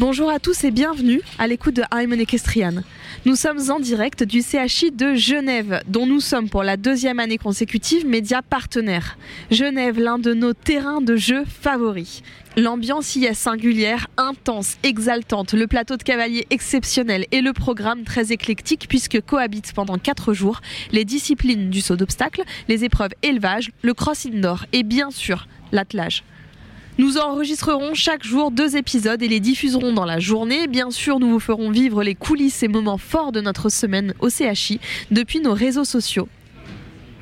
Bonjour 0.00 0.30
à 0.30 0.38
tous 0.38 0.62
et 0.62 0.70
bienvenue 0.70 1.20
à 1.40 1.48
l'écoute 1.48 1.74
de 1.74 1.82
I'm 1.92 2.12
Equestrian. 2.12 2.84
Nous 3.26 3.34
sommes 3.34 3.68
en 3.68 3.80
direct 3.80 4.22
du 4.22 4.42
CHI 4.42 4.92
de 4.92 5.16
Genève, 5.16 5.82
dont 5.88 6.06
nous 6.06 6.20
sommes 6.20 6.48
pour 6.48 6.62
la 6.62 6.76
deuxième 6.76 7.18
année 7.18 7.36
consécutive 7.36 8.06
média 8.06 8.40
partenaire. 8.40 9.18
Genève, 9.50 9.98
l'un 9.98 10.20
de 10.20 10.34
nos 10.34 10.52
terrains 10.52 11.00
de 11.00 11.16
jeu 11.16 11.42
favoris. 11.44 12.22
L'ambiance 12.56 13.16
y 13.16 13.24
est 13.24 13.34
singulière, 13.34 14.06
intense, 14.18 14.76
exaltante, 14.84 15.52
le 15.52 15.66
plateau 15.66 15.96
de 15.96 16.04
cavaliers 16.04 16.46
exceptionnel 16.50 17.26
et 17.32 17.40
le 17.40 17.52
programme 17.52 18.04
très 18.04 18.30
éclectique 18.30 18.86
puisque 18.88 19.20
cohabitent 19.20 19.72
pendant 19.74 19.98
4 19.98 20.32
jours 20.32 20.60
les 20.92 21.04
disciplines 21.04 21.70
du 21.70 21.80
saut 21.80 21.96
d'obstacle, 21.96 22.44
les 22.68 22.84
épreuves 22.84 23.14
élevage, 23.24 23.72
le 23.82 23.94
cross 23.94 24.26
indoor 24.26 24.64
et 24.72 24.84
bien 24.84 25.10
sûr 25.10 25.48
l'attelage. 25.72 26.22
Nous 26.98 27.16
enregistrerons 27.16 27.94
chaque 27.94 28.24
jour 28.24 28.50
deux 28.50 28.76
épisodes 28.76 29.22
et 29.22 29.28
les 29.28 29.38
diffuserons 29.38 29.92
dans 29.92 30.04
la 30.04 30.18
journée. 30.18 30.66
Bien 30.66 30.90
sûr, 30.90 31.20
nous 31.20 31.30
vous 31.30 31.38
ferons 31.38 31.70
vivre 31.70 32.02
les 32.02 32.16
coulisses 32.16 32.64
et 32.64 32.68
moments 32.68 32.98
forts 32.98 33.30
de 33.30 33.40
notre 33.40 33.68
semaine 33.68 34.14
au 34.18 34.28
CHI 34.28 34.80
depuis 35.12 35.38
nos 35.38 35.54
réseaux 35.54 35.84
sociaux. 35.84 36.28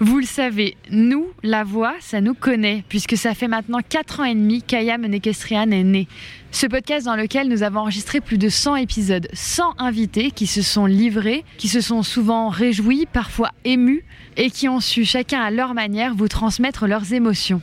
Vous 0.00 0.19
le 0.19 0.24
savez, 0.24 0.78
nous, 0.91 1.27
la 1.42 1.62
voix, 1.62 1.94
ça 2.00 2.22
nous 2.22 2.32
connaît, 2.32 2.84
puisque 2.88 3.19
ça 3.19 3.34
fait 3.34 3.48
maintenant 3.48 3.80
4 3.86 4.20
ans 4.20 4.24
et 4.24 4.34
demi 4.34 4.62
qu'Aya 4.62 4.97
Menekestrian 4.97 5.70
est 5.70 5.84
née. 5.84 6.08
Ce 6.52 6.66
podcast 6.66 7.04
dans 7.04 7.16
lequel 7.16 7.48
nous 7.48 7.62
avons 7.62 7.80
enregistré 7.80 8.22
plus 8.22 8.38
de 8.38 8.48
100 8.48 8.77
épisodes, 8.77 9.28
100 9.34 9.74
invités 9.78 10.30
qui 10.30 10.47
se 10.47 10.62
sont 10.62 10.86
livrés, 10.86 11.44
qui 11.58 11.69
se 11.69 11.82
sont 11.82 12.02
souvent 12.02 12.48
réjouis, 12.48 13.06
parfois 13.12 13.50
émus, 13.66 14.04
et 14.38 14.50
qui 14.50 14.70
ont 14.70 14.80
su 14.80 15.04
chacun 15.04 15.42
à 15.42 15.50
leur 15.50 15.74
manière 15.74 16.14
vous 16.14 16.28
transmettre 16.28 16.86
leurs 16.86 17.12
émotions. 17.12 17.60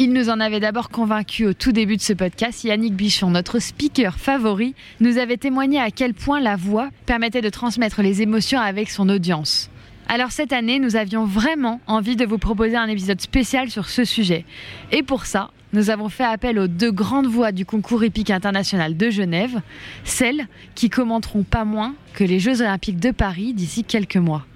Il 0.00 0.12
nous 0.12 0.30
en 0.30 0.38
avait 0.38 0.60
d'abord 0.60 0.90
convaincu 0.90 1.44
au 1.44 1.54
tout 1.54 1.72
début 1.72 1.96
de 1.96 2.02
ce 2.02 2.12
podcast. 2.12 2.62
Yannick 2.62 2.94
Bichon, 2.94 3.30
notre 3.30 3.58
speaker 3.58 4.16
favori, 4.16 4.76
nous 5.00 5.18
avait 5.18 5.36
témoigné 5.36 5.80
à 5.80 5.90
quel 5.90 6.14
point 6.14 6.38
la 6.38 6.54
voix 6.54 6.90
permettait 7.04 7.40
de 7.40 7.48
transmettre 7.48 8.00
les 8.00 8.22
émotions 8.22 8.60
avec 8.60 8.90
son 8.90 9.08
audience. 9.08 9.70
Alors 10.08 10.30
cette 10.30 10.52
année, 10.52 10.78
nous 10.78 10.94
avions 10.94 11.24
vraiment 11.24 11.80
envie 11.88 12.14
de 12.14 12.24
vous 12.24 12.38
proposer 12.38 12.76
un 12.76 12.86
épisode 12.86 13.20
spécial 13.20 13.70
sur 13.70 13.88
ce 13.88 14.04
sujet. 14.04 14.44
Et 14.92 15.02
pour 15.02 15.26
ça, 15.26 15.50
nous 15.72 15.90
avons 15.90 16.08
fait 16.08 16.22
appel 16.22 16.60
aux 16.60 16.68
deux 16.68 16.92
grandes 16.92 17.26
voix 17.26 17.50
du 17.50 17.66
concours 17.66 18.04
épique 18.04 18.30
international 18.30 18.96
de 18.96 19.10
Genève, 19.10 19.62
celles 20.04 20.46
qui 20.76 20.90
commenteront 20.90 21.42
pas 21.42 21.64
moins 21.64 21.96
que 22.14 22.22
les 22.22 22.38
Jeux 22.38 22.60
olympiques 22.60 23.00
de 23.00 23.10
Paris 23.10 23.52
d'ici 23.52 23.82
quelques 23.82 24.16
mois. 24.16 24.46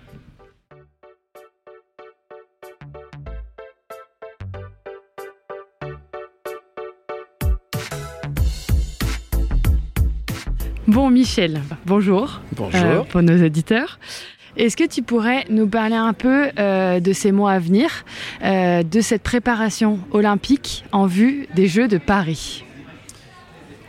Bon, 10.92 11.08
Michel, 11.08 11.62
bonjour. 11.86 12.42
Bonjour. 12.54 12.78
Euh, 12.84 13.00
pour 13.04 13.22
nos 13.22 13.42
auditeurs. 13.42 13.98
Est-ce 14.58 14.76
que 14.76 14.86
tu 14.86 15.00
pourrais 15.00 15.46
nous 15.48 15.66
parler 15.66 15.94
un 15.94 16.12
peu 16.12 16.50
euh, 16.58 17.00
de 17.00 17.14
ces 17.14 17.32
mois 17.32 17.52
à 17.52 17.58
venir, 17.58 18.04
euh, 18.44 18.82
de 18.82 19.00
cette 19.00 19.22
préparation 19.22 20.00
olympique 20.10 20.84
en 20.92 21.06
vue 21.06 21.48
des 21.56 21.66
Jeux 21.66 21.88
de 21.88 21.96
Paris? 21.96 22.66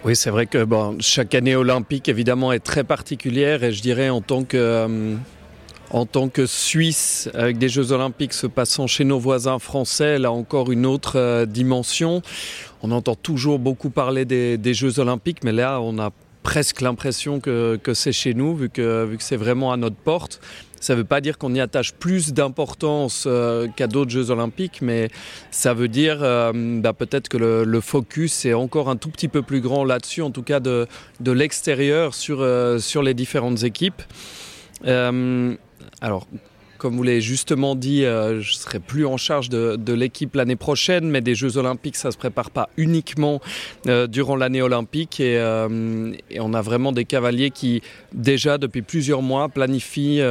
Oui, 0.06 0.16
c'est 0.16 0.30
vrai 0.30 0.46
que 0.46 0.64
bon, 0.64 0.96
chaque 1.02 1.36
année 1.36 1.58
olympique, 1.58 2.08
évidemment, 2.08 2.54
est 2.54 2.64
très 2.64 2.86
particulière. 2.86 3.66
Et 3.66 3.74
je 3.74 3.82
dirais, 3.82 4.08
en 4.08 4.22
tant 4.22 4.46
que, 4.46 5.18
en 5.90 6.06
tant 6.06 6.30
que 6.30 6.46
Suisse, 6.46 7.30
avec 7.34 7.58
des 7.58 7.68
Jeux 7.68 7.92
olympiques 7.92 8.32
se 8.32 8.48
passant 8.48 8.88
chez 8.88 9.04
nos 9.04 9.20
voisins 9.20 9.60
français, 9.60 10.16
elle 10.16 10.26
a 10.26 10.32
encore 10.32 10.72
une 10.72 10.86
autre 10.86 11.44
dimension. 11.50 12.22
On 12.82 12.92
entend 12.92 13.16
toujours 13.16 13.60
beaucoup 13.60 13.90
parler 13.90 14.24
des, 14.24 14.58
des 14.58 14.74
Jeux 14.74 15.00
olympiques, 15.00 15.44
mais 15.44 15.52
là, 15.52 15.82
on 15.82 16.00
a 16.00 16.10
presque 16.44 16.82
l'impression 16.82 17.40
que, 17.40 17.80
c'est 17.94 18.12
chez 18.12 18.34
nous, 18.34 18.56
vu 18.56 18.70
que, 18.70 19.06
vu 19.06 19.18
que 19.18 19.24
c'est 19.24 19.38
vraiment 19.38 19.72
à 19.72 19.78
notre 19.78 19.96
porte. 19.96 20.40
Ça 20.80 20.94
ne 20.94 20.98
veut 20.98 21.06
pas 21.06 21.22
dire 21.22 21.38
qu'on 21.38 21.56
y 21.56 21.62
attache 21.62 21.94
plus 21.94 22.34
d'importance 22.34 23.24
euh, 23.26 23.70
qu'à 23.74 23.88
d'autres 23.88 24.12
Jeux 24.12 24.32
olympiques, 24.32 24.82
mais 24.82 25.08
ça 25.50 25.74
veut 25.74 25.88
dire 25.88 26.18
euh, 26.22 26.52
bah, 26.82 26.92
peut-être 26.92 27.30
que 27.30 27.38
le, 27.38 27.80
focus 27.80 28.44
est 28.46 28.54
encore 28.54 28.90
un 28.90 28.98
tout 28.98 29.10
petit 29.10 29.30
peu 29.30 29.42
plus 29.42 29.62
grand 29.62 29.86
là-dessus, 29.86 30.22
en 30.22 30.32
tout 30.32 30.44
cas 30.44 30.60
de, 30.60 30.86
de 31.22 31.32
l'extérieur 31.32 32.14
sur, 32.14 32.42
euh, 32.42 32.80
sur 32.80 33.02
les 33.02 33.14
différentes 33.14 33.64
équipes. 33.64 34.02
alors, 34.84 36.28
comme 36.84 36.98
vous 36.98 37.04
l'avez 37.04 37.22
justement 37.22 37.76
dit, 37.76 38.04
euh, 38.04 38.42
je 38.42 38.56
serai 38.56 38.82
plus 38.82 39.06
en 39.06 39.16
charge 39.16 39.48
de, 39.48 39.94
l'équipe 39.94 40.36
l'année 40.36 40.58
prochaine, 40.58 41.10
mais 41.10 41.22
des 41.22 41.34
Jeux 41.34 41.56
Olympiques, 41.56 41.96
ça 41.96 42.10
ne 42.10 42.12
se 42.12 42.18
prépare 42.18 42.52
pas 42.52 42.68
uniquement 42.76 43.40
euh, 43.88 44.06
durant 44.06 44.36
l'année 44.36 44.62
olympique. 44.62 45.22
Euh, 45.22 46.12
et, 46.30 46.42
on 46.42 46.54
a 46.54 46.62
vraiment 46.62 46.92
des 46.92 47.06
cavaliers 47.06 47.52
qui, 47.52 47.82
déjà 48.12 48.58
depuis 48.58 48.82
plusieurs 48.82 49.22
mois, 49.22 49.48
planifient 49.48 50.22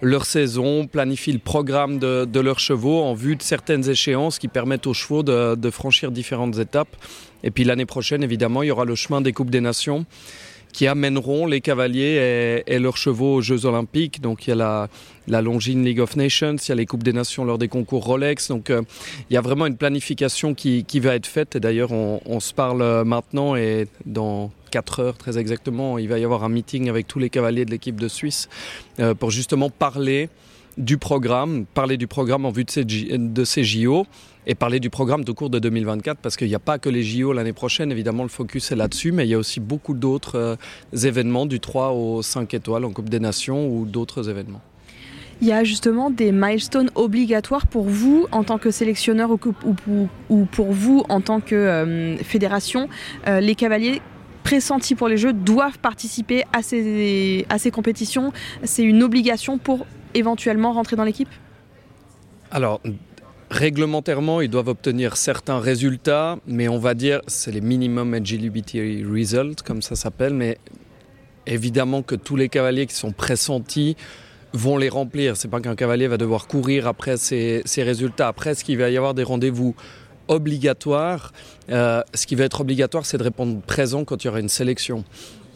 leur 0.00 0.26
saison, 0.26 0.88
planifient 0.88 1.34
le 1.34 1.38
programme 1.38 2.00
de, 2.00 2.40
leurs 2.40 2.58
chevaux 2.58 3.00
en 3.04 3.14
vue 3.14 3.36
de 3.36 3.42
certaines 3.42 3.88
échéances 3.88 4.40
qui 4.40 4.48
permettent 4.48 4.88
aux 4.88 4.94
chevaux 4.94 5.22
de 5.22 5.70
franchir 5.70 6.10
différentes 6.10 6.58
étapes. 6.58 6.96
Et 7.44 7.52
puis 7.52 7.62
l'année 7.62 7.86
prochaine, 7.86 8.24
évidemment, 8.24 8.64
il 8.64 8.66
y 8.66 8.72
aura 8.72 8.84
le 8.84 8.96
chemin 8.96 9.20
des 9.20 9.32
Coupes 9.32 9.50
des 9.50 9.60
Nations 9.60 10.06
qui 10.74 10.88
amèneront 10.88 11.46
les 11.46 11.60
cavaliers 11.60 12.64
et, 12.66 12.78
leurs 12.80 12.96
chevaux 12.96 13.36
aux 13.36 13.40
Jeux 13.40 13.64
Olympiques. 13.64 14.20
Donc 14.20 14.46
il 14.46 14.50
y 14.50 14.52
a 14.52 14.56
la, 14.56 14.88
la 15.28 15.40
Longines 15.40 15.84
League 15.84 16.00
of 16.00 16.16
Nations, 16.16 16.56
il 16.56 16.68
y 16.68 16.72
a 16.72 16.74
les 16.74 16.84
Coupes 16.84 17.04
des 17.04 17.12
Nations 17.12 17.44
lors 17.44 17.58
des 17.58 17.68
concours 17.68 18.04
Rolex. 18.04 18.48
Donc 18.48 18.70
euh, 18.70 18.82
il 19.30 19.34
y 19.34 19.36
a 19.36 19.40
vraiment 19.40 19.66
une 19.66 19.76
planification 19.76 20.52
qui, 20.52 20.84
qui 20.84 20.98
va 20.98 21.14
être 21.14 21.28
faite. 21.28 21.54
Et 21.54 21.60
d'ailleurs, 21.60 21.92
on, 21.92 22.40
se 22.40 22.52
parle 22.52 22.82
euh, 22.82 23.04
maintenant 23.04 23.54
et 23.54 23.86
dans 24.04 24.50
4 24.72 25.00
heures 25.00 25.16
très 25.16 25.38
exactement, 25.38 25.96
il 25.96 26.08
va 26.08 26.18
y 26.18 26.24
avoir 26.24 26.42
un 26.42 26.48
meeting 26.48 26.88
avec 26.88 27.06
tous 27.06 27.20
les 27.20 27.30
cavaliers 27.30 27.64
de 27.64 27.70
l'équipe 27.70 28.00
de 28.00 28.08
Suisse 28.08 28.48
euh, 28.98 29.14
pour 29.14 29.30
justement 29.30 29.70
parler 29.70 30.28
du 30.78 30.98
programme, 30.98 31.66
parler 31.66 31.96
du 31.96 32.06
programme 32.06 32.44
en 32.44 32.50
vue 32.50 32.64
de 32.64 33.44
ces, 33.44 33.64
JO 33.64 34.06
et 34.46 34.54
parler 34.54 34.80
du 34.80 34.90
programme 34.90 35.24
de 35.24 35.32
cours 35.32 35.50
de 35.50 35.58
2024 35.58 36.18
parce 36.18 36.36
qu'il 36.36 36.48
n'y 36.48 36.54
a 36.54 36.60
pas 36.60 36.78
que 36.78 36.88
les 36.88 37.02
JO 37.02 37.32
l'année 37.32 37.52
prochaine, 37.52 37.90
évidemment 37.92 38.22
le 38.22 38.28
focus 38.28 38.72
est 38.72 38.76
là-dessus, 38.76 39.12
mais 39.12 39.26
il 39.26 39.30
y 39.30 39.34
a 39.34 39.38
aussi 39.38 39.60
beaucoup 39.60 39.94
d'autres 39.94 40.36
euh, 40.36 40.56
événements 41.04 41.46
du 41.46 41.60
3 41.60 41.92
au 41.92 42.22
5 42.22 42.52
étoiles 42.54 42.84
en 42.84 42.90
Coupe 42.90 43.08
des 43.08 43.20
Nations 43.20 43.68
ou 43.68 43.86
d'autres 43.86 44.28
événements. 44.28 44.60
Il 45.40 45.48
y 45.48 45.52
a 45.52 45.64
justement 45.64 46.10
des 46.10 46.30
milestones 46.30 46.90
obligatoires 46.94 47.66
pour 47.66 47.84
vous 47.84 48.26
en 48.30 48.44
tant 48.44 48.58
que 48.58 48.70
sélectionneur 48.70 49.30
ou, 49.30 49.38
ou, 50.28 50.44
pour 50.46 50.72
vous 50.72 51.04
en 51.08 51.20
tant 51.20 51.40
que 51.40 51.54
euh, 51.54 52.16
fédération. 52.18 52.88
Euh, 53.26 53.40
les 53.40 53.54
cavaliers 53.54 54.00
pressentis 54.44 54.94
pour 54.94 55.08
les 55.08 55.16
Jeux 55.16 55.32
doivent 55.32 55.78
participer 55.78 56.44
à 56.52 56.62
ces 56.62 57.70
compétitions. 57.72 58.32
C'est 58.62 58.84
une 58.84 59.02
obligation 59.02 59.58
pour 59.58 59.86
éventuellement 60.14 60.72
rentrer 60.72 60.96
dans 60.96 61.04
l'équipe? 61.04 61.28
Alors, 62.50 62.80
Réglementairement, 63.50 64.40
ils 64.40 64.48
doivent 64.48 64.68
obtenir 64.68 65.16
certains 65.16 65.60
résultats, 65.60 66.38
mais 66.44 66.66
on 66.66 66.78
va 66.78 66.94
dire 66.94 67.20
c'est 67.28 67.52
les 67.52 67.60
minimum 67.60 68.12
eligibility 68.12 69.04
results, 69.04 69.62
comme 69.64 69.80
ça 69.80 69.94
s'appelle. 69.94 70.34
Mais 70.34 70.58
évidemment 71.46 72.02
que 72.02 72.16
tous 72.16 72.34
les 72.34 72.48
cavaliers 72.48 72.86
qui 72.86 72.96
sont 72.96 73.12
pressentis 73.12 73.96
vont 74.52 74.76
les 74.76 74.88
remplir. 74.88 75.36
C'est 75.36 75.46
pas 75.46 75.60
qu'un 75.60 75.76
cavalier 75.76 76.08
va 76.08 76.16
devoir 76.16 76.48
courir 76.48 76.88
après 76.88 77.16
ces, 77.16 77.62
résultats. 77.76 78.26
Après, 78.26 78.56
ce 78.56 78.64
qu'il 78.64 78.78
va 78.78 78.90
y 78.90 78.96
avoir 78.96 79.14
des 79.14 79.22
rendez-vous 79.22 79.76
obligatoire. 80.26 81.32
Euh, 81.70 82.02
ce 82.14 82.26
qui 82.26 82.34
va 82.34 82.44
être 82.44 82.62
obligatoire, 82.62 83.06
c'est 83.06 83.18
de 83.18 83.22
répondre 83.22 83.60
présent 83.60 84.04
quand 84.04 84.24
il 84.24 84.26
y 84.26 84.30
aura 84.30 84.40
une 84.40 84.48
sélection. 84.48 85.04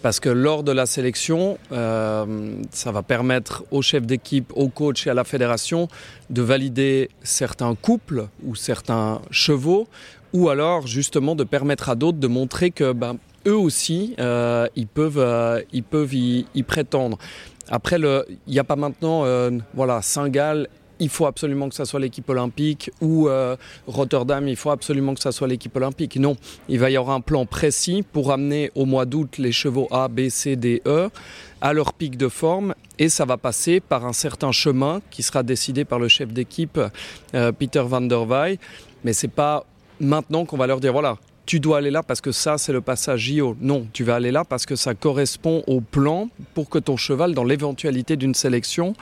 Parce 0.02 0.20
que 0.20 0.28
lors 0.28 0.62
de 0.62 0.70
la 0.70 0.86
sélection, 0.86 1.58
euh, 1.72 2.54
ça 2.70 2.92
va 2.92 3.02
permettre 3.02 3.64
aux 3.70 3.82
chefs 3.82 4.06
d'équipe, 4.06 4.52
aux 4.54 4.68
coachs 4.68 5.06
et 5.06 5.10
à 5.10 5.14
la 5.14 5.24
fédération 5.24 5.88
de 6.30 6.40
valider 6.40 7.10
certains 7.22 7.74
couples 7.74 8.28
ou 8.44 8.54
certains 8.54 9.20
chevaux, 9.30 9.88
ou 10.32 10.50
alors 10.50 10.86
justement 10.86 11.34
de 11.34 11.44
permettre 11.44 11.88
à 11.88 11.96
d'autres 11.96 12.18
de 12.18 12.28
montrer 12.28 12.70
que 12.70 12.92
ben, 12.92 13.16
eux 13.46 13.56
aussi, 13.56 14.14
euh, 14.18 14.68
ils 14.76 14.86
peuvent, 14.86 15.18
euh, 15.18 15.62
ils 15.72 15.82
peuvent 15.82 16.14
y, 16.14 16.62
prétendre. 16.66 17.18
Après, 17.68 17.98
il 17.98 18.52
n'y 18.52 18.58
a 18.58 18.64
pas 18.64 18.76
maintenant, 18.76 19.24
euh, 19.24 19.50
voilà, 19.74 20.00
Saint-Gall 20.02 20.68
il 21.00 21.08
faut 21.08 21.26
absolument 21.26 21.68
que 21.68 21.74
ça 21.74 21.84
soit 21.84 22.00
l'équipe 22.00 22.28
olympique 22.28 22.90
ou 23.00 23.28
euh, 23.28 23.56
Rotterdam, 23.86 24.46
il 24.48 24.56
faut 24.56 24.70
absolument 24.70 25.14
que 25.14 25.20
ça 25.20 25.32
soit 25.32 25.48
l'équipe 25.48 25.74
olympique. 25.76 26.16
Non, 26.16 26.36
il 26.68 26.78
va 26.78 26.90
y 26.90 26.96
avoir 26.96 27.14
un 27.14 27.20
plan 27.20 27.46
précis 27.46 28.04
pour 28.12 28.32
amener 28.32 28.70
au 28.74 28.84
mois 28.84 29.06
d'août 29.06 29.38
les 29.38 29.52
chevaux 29.52 29.88
A, 29.90 30.08
B, 30.08 30.28
C, 30.28 30.56
D, 30.56 30.82
E 30.86 31.10
à 31.60 31.72
leur 31.72 31.92
pic 31.92 32.16
de 32.16 32.28
forme 32.28 32.74
et 32.98 33.08
ça 33.08 33.24
va 33.24 33.36
passer 33.36 33.80
par 33.80 34.06
un 34.06 34.12
certain 34.12 34.52
chemin 34.52 35.00
qui 35.10 35.22
sera 35.22 35.42
décidé 35.42 35.84
par 35.84 35.98
le 35.98 36.08
chef 36.08 36.32
d'équipe 36.32 36.80
euh, 37.34 37.52
Peter 37.52 37.82
van 37.84 38.00
der 38.00 38.28
Wey. 38.28 38.58
Mais 39.04 39.12
c'est 39.12 39.28
pas 39.28 39.64
maintenant 40.00 40.44
qu'on 40.44 40.56
va 40.56 40.66
leur 40.66 40.80
dire 40.80 40.92
voilà, 40.92 41.16
tu 41.48 41.60
dois 41.60 41.78
aller 41.78 41.90
là 41.90 42.02
parce 42.02 42.20
que 42.20 42.30
ça 42.30 42.58
c'est 42.58 42.74
le 42.74 42.82
passage 42.82 43.32
JO. 43.32 43.56
Non, 43.58 43.86
tu 43.94 44.04
vas 44.04 44.16
aller 44.16 44.30
là 44.30 44.44
parce 44.44 44.66
que 44.66 44.76
ça 44.76 44.92
correspond 44.92 45.64
au 45.66 45.80
plan 45.80 46.28
pour 46.52 46.68
que 46.68 46.78
ton 46.78 46.98
cheval, 46.98 47.32
dans 47.32 47.42
l'éventualité 47.42 48.16
d'une 48.16 48.34
sélection, 48.34 48.92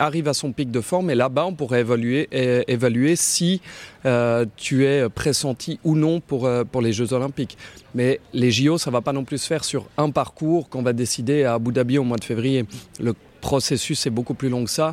arrive 0.00 0.26
à 0.26 0.34
son 0.34 0.50
pic 0.50 0.72
de 0.72 0.80
forme 0.80 1.10
et 1.10 1.14
là-bas 1.14 1.46
on 1.46 1.54
pourrait 1.54 1.82
évaluer, 1.82 2.28
évaluer 2.66 3.14
si 3.14 3.60
euh, 4.04 4.44
tu 4.56 4.84
es 4.84 5.08
pressenti 5.08 5.78
ou 5.84 5.94
non 5.94 6.18
pour, 6.18 6.46
euh, 6.46 6.64
pour 6.64 6.82
les 6.82 6.92
Jeux 6.92 7.12
Olympiques. 7.12 7.56
Mais 7.94 8.18
les 8.32 8.50
JO, 8.50 8.78
ça 8.78 8.90
va 8.90 9.00
pas 9.00 9.12
non 9.12 9.22
plus 9.22 9.38
se 9.38 9.46
faire 9.46 9.62
sur 9.62 9.86
un 9.96 10.10
parcours 10.10 10.68
qu'on 10.68 10.82
va 10.82 10.92
décider 10.92 11.44
à 11.44 11.54
Abu 11.54 11.70
Dhabi 11.70 11.98
au 11.98 12.04
mois 12.04 12.18
de 12.18 12.24
février. 12.24 12.64
Le 12.98 13.14
processus 13.40 14.06
est 14.06 14.10
beaucoup 14.10 14.34
plus 14.34 14.48
long 14.48 14.64
que 14.64 14.70
ça. 14.70 14.92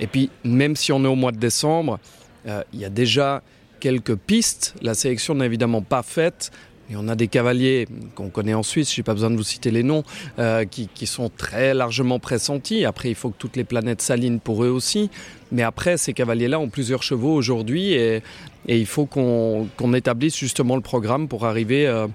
Et 0.00 0.06
puis 0.06 0.28
même 0.44 0.76
si 0.76 0.92
on 0.92 1.02
est 1.02 1.08
au 1.08 1.14
mois 1.14 1.32
de 1.32 1.38
décembre, 1.38 1.98
euh, 2.46 2.62
il 2.74 2.80
y 2.80 2.84
a 2.84 2.90
déjà 2.90 3.42
quelques 3.82 4.14
pistes. 4.14 4.74
La 4.80 4.94
sélection 4.94 5.34
n'est 5.34 5.46
évidemment 5.46 5.82
pas 5.82 6.04
faite. 6.04 6.52
Et 6.88 6.94
on 6.96 7.08
a 7.08 7.16
des 7.16 7.26
cavaliers 7.26 7.88
qu'on 8.14 8.28
connaît 8.28 8.54
en 8.54 8.62
Suisse, 8.62 8.94
je 8.94 9.00
n'ai 9.00 9.04
pas 9.04 9.14
besoin 9.14 9.30
de 9.30 9.36
vous 9.36 9.42
citer 9.42 9.70
les 9.70 9.82
noms, 9.82 10.04
euh, 10.38 10.64
qui, 10.64 11.06
sont 11.06 11.30
très 11.36 11.74
largement 11.74 12.18
pressentis. 12.18 12.84
Après, 12.84 13.08
il 13.08 13.14
faut 13.14 13.30
que 13.30 13.38
toutes 13.38 13.56
les 13.56 13.64
planètes 13.64 14.02
s'alignent 14.02 14.38
pour 14.38 14.62
eux 14.62 14.68
aussi. 14.68 15.10
Mais 15.50 15.62
après, 15.62 15.96
ces 15.96 16.12
cavaliers-là 16.12 16.60
ont 16.60 16.68
plusieurs 16.68 17.02
chevaux 17.02 17.34
aujourd'hui 17.34 17.94
et, 17.94 18.22
il 18.68 18.86
faut 18.86 19.06
qu'on 19.06 19.66
qu 19.76 19.96
établisse 19.96 20.36
justement 20.36 20.76
le 20.76 20.82
programme 20.82 21.26
pour 21.26 21.46
arriver 21.46 21.88
euh, 21.88 22.06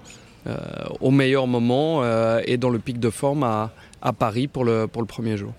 euh, 0.46 0.56
au 1.00 1.10
meilleur 1.10 1.46
moment 1.46 2.02
et 2.40 2.56
dans 2.56 2.70
le 2.70 2.78
pic 2.78 2.98
de 2.98 3.10
forme 3.10 3.42
à, 3.42 3.72
Paris 4.18 4.48
pour 4.48 4.64
le 4.64 4.86
premier 4.86 5.36
jour. 5.36 5.52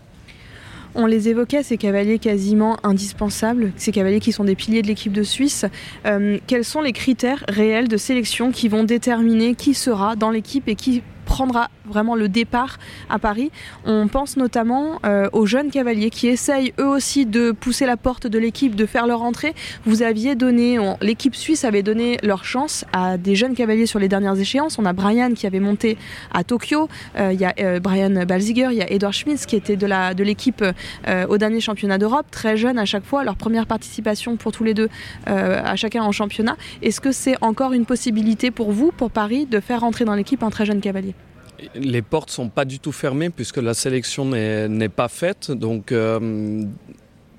On 0.96 1.06
les 1.06 1.30
évoquait, 1.30 1.64
ces 1.64 1.78
cavaliers 1.78 2.20
quasiment 2.20 2.78
indispensables, 2.84 3.72
ces 3.78 3.92
cavaliers 3.92 4.20
qui 4.20 4.32
sont 4.32 4.44
des 4.44 4.56
piliers 4.56 4.82
de 4.82 4.88
l'équipe 4.88 5.14
de 5.14 5.24
Suisse. 5.24 5.66
Euh, 6.06 6.38
quels 6.48 6.66
sont 6.66 6.82
les 6.82 6.94
critères 6.94 7.44
réels 7.48 7.88
de 7.88 7.98
sélection 7.98 8.52
qui 8.52 8.68
vont 8.70 8.84
déterminer 8.84 9.56
qui 9.56 9.74
sera 9.74 10.16
dans 10.16 10.32
l'équipe 10.32 10.68
et 10.68 10.76
qui 10.76 11.04
prendra 11.26 11.70
vraiment 11.90 12.16
le 12.16 12.30
départ 12.30 12.78
à 13.10 13.20
Paris. 13.20 13.52
On 13.86 14.08
pense 14.08 14.38
notamment 14.38 15.00
euh, 15.06 15.30
aux 15.34 15.46
jeunes 15.46 15.72
cavaliers 15.72 16.10
qui 16.10 16.28
essayent 16.28 16.74
eux 16.80 16.88
aussi 16.88 17.26
de 17.26 17.52
pousser 17.52 17.86
la 17.86 17.98
porte 17.98 18.28
de 18.28 18.40
l'équipe, 18.40 18.76
de 18.76 18.86
faire 18.86 19.08
leur 19.08 19.22
entrée. 19.22 19.54
Vous 19.86 20.02
aviez 20.02 20.36
donné, 20.36 20.78
l'équipe 21.02 21.36
suisse 21.36 21.66
avait 21.66 21.84
donné 21.84 22.18
leur 22.24 22.46
chance 22.46 22.86
à 22.94 23.18
des 23.18 23.36
jeunes 23.36 23.56
cavaliers 23.56 23.86
sur 23.86 24.00
les 24.00 24.08
dernières 24.08 24.40
échéances. 24.40 24.80
On 24.80 24.86
a 24.86 24.94
Brian 24.94 25.34
qui 25.34 25.48
avait 25.48 25.60
monté 25.60 25.98
à 26.34 26.44
Tokyo, 26.44 26.88
euh, 27.18 27.34
il 27.34 27.40
y 27.40 27.46
a 27.46 27.54
euh, 27.60 27.80
Brian 27.80 28.26
Balziger, 28.26 28.70
il 28.72 28.78
y 28.78 28.82
a 28.82 28.92
Edouard 28.92 29.14
Schmitz 29.14 29.46
qui 29.46 29.56
était 29.56 29.76
de 29.76 30.24
l'équipe 30.24 30.64
au 31.28 31.38
dernier 31.38 31.62
championnat 31.62 31.98
d'Europe, 31.98 32.26
très 32.32 32.58
jeunes 32.58 32.78
à 32.78 32.86
chaque 32.86 33.06
fois, 33.06 33.24
leur 33.24 33.36
première 33.36 33.66
participation 33.66 34.38
pour 34.38 34.52
tous 34.52 34.64
les 34.64 34.74
deux 34.74 34.90
à 35.26 35.76
chacun 35.76 36.04
en 36.04 36.12
championnat. 36.12 36.56
Est-ce 36.82 37.02
que 37.02 37.12
c'est 37.12 37.36
encore 37.42 37.74
une 37.74 37.86
possibilité 37.86 38.52
pour 38.52 38.72
vous, 38.72 38.92
pour 38.92 39.12
Paris, 39.12 39.46
de 39.46 39.60
faire 39.60 39.84
entrer 39.84 40.06
dans 40.06 40.16
l'équipe 40.16 40.44
un 40.44 40.50
très 40.50 40.66
jeune 40.66 40.82
cavalier? 40.82 41.16
Les 41.76 42.02
portes 42.02 42.30
sont 42.30 42.50
pas 42.50 42.66
du 42.66 42.80
tout 42.80 42.92
fermées 42.92 43.30
puisque 43.30 43.58
la 43.58 43.74
sélection 43.74 44.26
n'est 44.26 44.90
pas 44.90 45.08
faite. 45.08 45.52
Donc, 45.52 45.92
euh, 45.92 46.64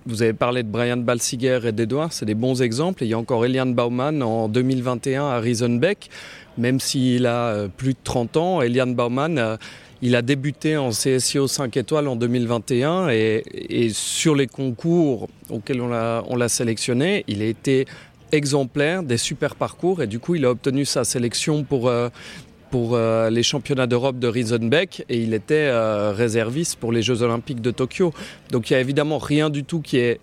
vous 0.07 0.23
avez 0.23 0.33
parlé 0.33 0.63
de 0.63 0.69
Brian 0.69 0.97
Balsiger 0.97 1.61
et 1.65 1.73
d'Edouard, 1.73 2.13
c'est 2.13 2.27
des 2.27 2.35
bons 2.35 2.63
exemples. 2.63 3.05
Il 3.05 3.09
y 3.09 3.15
a 3.15 3.19
encore 3.19 3.45
Elian 3.45 3.67
Baumann 3.67 4.23
en 4.23 4.49
2021 4.49 5.25
à 5.25 5.39
Riesenbeck, 5.39 6.09
même 6.59 6.81
s'il 6.81 7.27
a 7.27 7.69
plus 7.69 7.93
de 7.93 7.99
30 8.03 8.37
ans. 8.37 8.63
Elian 8.63 8.89
Baumann, 8.89 9.39
euh, 9.39 9.57
il 10.03 10.17
a 10.17 10.23
débuté 10.23 10.77
en 10.77 10.91
CSIO 10.91 11.47
5 11.47 11.77
étoiles 11.77 12.09
en 12.09 12.17
2021 12.17 13.09
et, 13.11 13.91
sur 13.93 14.35
les 14.35 14.47
concours 14.47 15.29
auxquels 15.51 15.81
on 15.83 16.37
l'a 16.37 16.49
sélectionné, 16.49 17.25
il 17.29 17.43
a 17.43 17.47
été 17.47 17.85
exemplaire 18.33 19.03
des 19.03 19.17
super 19.17 19.57
parcours 19.57 20.03
et 20.03 20.07
du 20.07 20.19
coup 20.21 20.37
il 20.37 20.45
a 20.45 20.51
obtenu 20.51 20.85
sa 20.85 21.05
sélection 21.05 21.65
pour 21.65 21.89
euh, 21.89 22.09
pour 22.71 22.95
euh, 22.95 23.31
les 23.31 23.43
championnats 23.43 23.87
d'Europe 23.87 24.19
de 24.19 24.29
Riesenbeck 24.29 25.05
et 25.09 25.19
il 25.19 25.35
était 25.35 25.69
euh, 25.69 26.13
réserviste 26.13 26.77
pour 26.77 26.93
les 26.93 27.03
Jeux 27.03 27.23
olympiques 27.23 27.61
de 27.61 27.71
Tokyo. 27.71 28.13
Donc 28.51 28.71
il 28.71 28.75
n'y 28.75 28.77
a 28.79 28.81
évidemment 28.81 29.19
rien 29.19 29.51
du 29.51 29.65
tout 29.65 29.81
qui 29.81 29.99
est, 29.99 30.21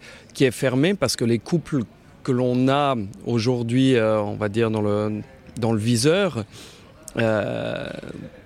fermé 0.52 0.94
parce 0.94 1.16
que 1.16 1.26
les 1.26 1.40
couples 1.40 1.82
que 2.24 2.32
l'on 2.32 2.68
a 2.70 2.96
aujourd'hui, 3.26 3.96
euh, 3.96 4.20
on 4.22 4.36
va 4.36 4.50
dire, 4.50 4.70
dans 4.70 4.82
le 4.82 5.80
viseur, 5.80 6.46
euh, 7.16 7.90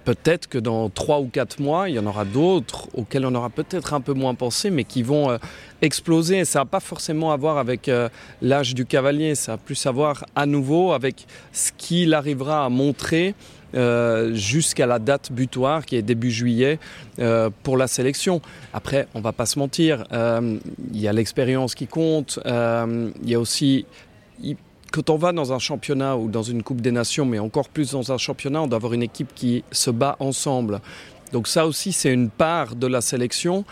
peut-être 0.05 0.47
que 0.47 0.57
dans 0.57 0.89
trois 0.89 1.19
ou 1.19 1.27
quatre 1.27 1.59
mois, 1.59 1.89
il 1.89 1.95
y 1.95 1.99
en 1.99 2.05
aura 2.05 2.25
d'autres 2.25 2.87
auxquels 2.93 3.25
on 3.25 3.35
aura 3.35 3.49
peut-être 3.49 3.93
un 3.93 4.01
peu 4.01 4.13
moins 4.13 4.35
pensé, 4.35 4.69
mais 4.69 4.83
qui 4.83 5.03
vont 5.03 5.31
euh, 5.31 5.37
exploser. 5.81 6.45
Ça 6.45 6.59
n'a 6.59 6.65
pas 6.65 6.79
forcément 6.79 7.31
à 7.31 7.37
voir 7.37 7.57
avec 7.57 7.89
euh, 7.89 8.09
l'âge 8.41 8.73
du 8.73 8.85
cavalier, 8.85 9.35
ça 9.35 9.53
a 9.53 9.57
plus 9.57 9.85
à 9.85 9.91
voir 9.91 10.25
à 10.35 10.45
nouveau 10.45 10.93
avec 10.93 11.25
ce 11.51 11.71
qu'il 11.77 12.13
arrivera 12.13 12.65
à 12.65 12.69
montrer 12.69 13.35
jusqu'à 14.33 14.85
la 14.85 14.99
date 14.99 15.31
butoir 15.31 15.85
qui 15.85 15.95
est 15.95 16.01
début 16.01 16.29
juillet 16.29 16.77
pour 17.63 17.77
la 17.77 17.87
sélection. 17.87 18.41
Après, 18.73 19.07
on 19.13 19.21
va 19.21 19.31
pas 19.31 19.45
se 19.45 19.57
mentir, 19.57 20.03
il 20.11 20.99
y 20.99 21.07
a 21.07 21.13
l'expérience 21.13 21.73
qui 21.73 21.87
compte, 21.87 22.37
il 22.45 23.29
y 23.29 23.33
a 23.33 23.39
aussi 23.39 23.85
quand 24.91 25.09
on 25.09 25.15
va 25.15 25.31
dans 25.31 25.53
un 25.53 25.59
championnat 25.59 26.17
ou 26.17 26.27
dans 26.27 26.43
une 26.43 26.63
coupe 26.63 26.81
des 26.81 26.91
nations, 26.91 27.25
mais 27.25 27.39
encore 27.39 27.69
plus 27.69 27.91
dans 27.91 28.11
un 28.11 28.17
championnat, 28.17 28.61
on 28.61 28.67
doit 28.67 28.77
avoir 28.77 28.93
une 28.93 29.03
équipe 29.03 29.33
qui 29.33 29.63
se 29.71 29.89
bat 29.89 30.17
ensemble. 30.19 30.81
Donc 31.31 31.47
ça 31.47 31.65
aussi 31.65 31.93
c'est 31.93 32.13
une 32.13 32.29
part 32.29 32.75
de 32.75 32.87
la 32.87 33.01
sélection. 33.01 33.63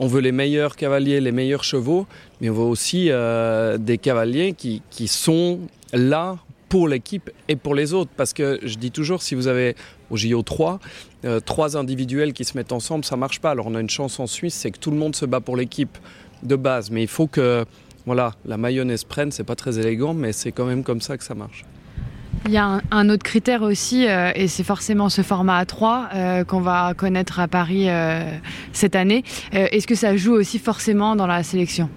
On 0.00 0.08
veut 0.08 0.20
les 0.20 0.32
meilleurs 0.32 0.74
cavaliers, 0.74 1.20
les 1.20 1.30
meilleurs 1.30 1.62
chevaux, 1.62 2.06
mais 2.40 2.50
on 2.50 2.54
veut 2.54 2.62
aussi 2.62 3.06
euh, 3.10 3.78
des 3.78 3.98
cavaliers 3.98 4.52
qui, 4.52 4.82
qui 4.90 5.06
sont 5.06 5.60
là 5.92 6.38
pour 6.68 6.88
l'équipe 6.88 7.30
et 7.46 7.54
pour 7.54 7.76
les 7.76 7.94
autres. 7.94 8.10
Parce 8.16 8.32
que 8.32 8.58
je 8.64 8.74
dis 8.74 8.90
toujours, 8.90 9.22
si 9.22 9.36
vous 9.36 9.46
avez 9.46 9.76
au 10.10 10.16
JO 10.16 10.42
3, 10.42 10.80
euh, 11.24 11.38
trois 11.38 11.76
individuels 11.76 12.32
qui 12.32 12.44
se 12.44 12.56
mettent 12.56 12.72
ensemble, 12.72 13.04
ça 13.04 13.16
marche 13.16 13.40
pas. 13.40 13.52
Alors 13.52 13.68
on 13.68 13.76
a 13.76 13.80
une 13.80 13.90
chance 13.90 14.18
en 14.18 14.26
Suisse, 14.26 14.54
c'est 14.54 14.72
que 14.72 14.78
tout 14.78 14.90
le 14.90 14.96
monde 14.96 15.14
se 15.14 15.24
bat 15.24 15.38
pour 15.38 15.56
l'équipe 15.56 15.96
de 16.42 16.56
base. 16.56 16.90
Mais 16.90 17.02
il 17.02 17.08
faut 17.08 17.28
que 17.28 17.64
voilà, 18.06 18.32
la 18.44 18.56
mayonnaise 18.56 19.04
prenne, 19.04 19.32
c'est 19.32 19.44
pas 19.44 19.56
très 19.56 19.78
élégant, 19.78 20.14
mais 20.14 20.32
c'est 20.32 20.52
quand 20.52 20.66
même 20.66 20.82
comme 20.82 21.00
ça 21.00 21.16
que 21.16 21.24
ça 21.24 21.34
marche. 21.34 21.64
Il 22.46 22.52
y 22.52 22.58
a 22.58 22.66
un, 22.66 22.82
un 22.90 23.08
autre 23.08 23.22
critère 23.22 23.62
aussi, 23.62 24.06
euh, 24.06 24.30
et 24.34 24.48
c'est 24.48 24.64
forcément 24.64 25.08
ce 25.08 25.22
format 25.22 25.64
A3 25.64 26.08
euh, 26.14 26.44
qu'on 26.44 26.60
va 26.60 26.92
connaître 26.94 27.40
à 27.40 27.48
Paris 27.48 27.88
euh, 27.88 28.22
cette 28.72 28.96
année. 28.96 29.24
Est-ce 29.52 29.86
que 29.86 29.94
ça 29.94 30.16
joue 30.16 30.34
aussi 30.34 30.58
forcément 30.58 31.16
dans 31.16 31.26
la 31.26 31.42
sélection? 31.42 31.88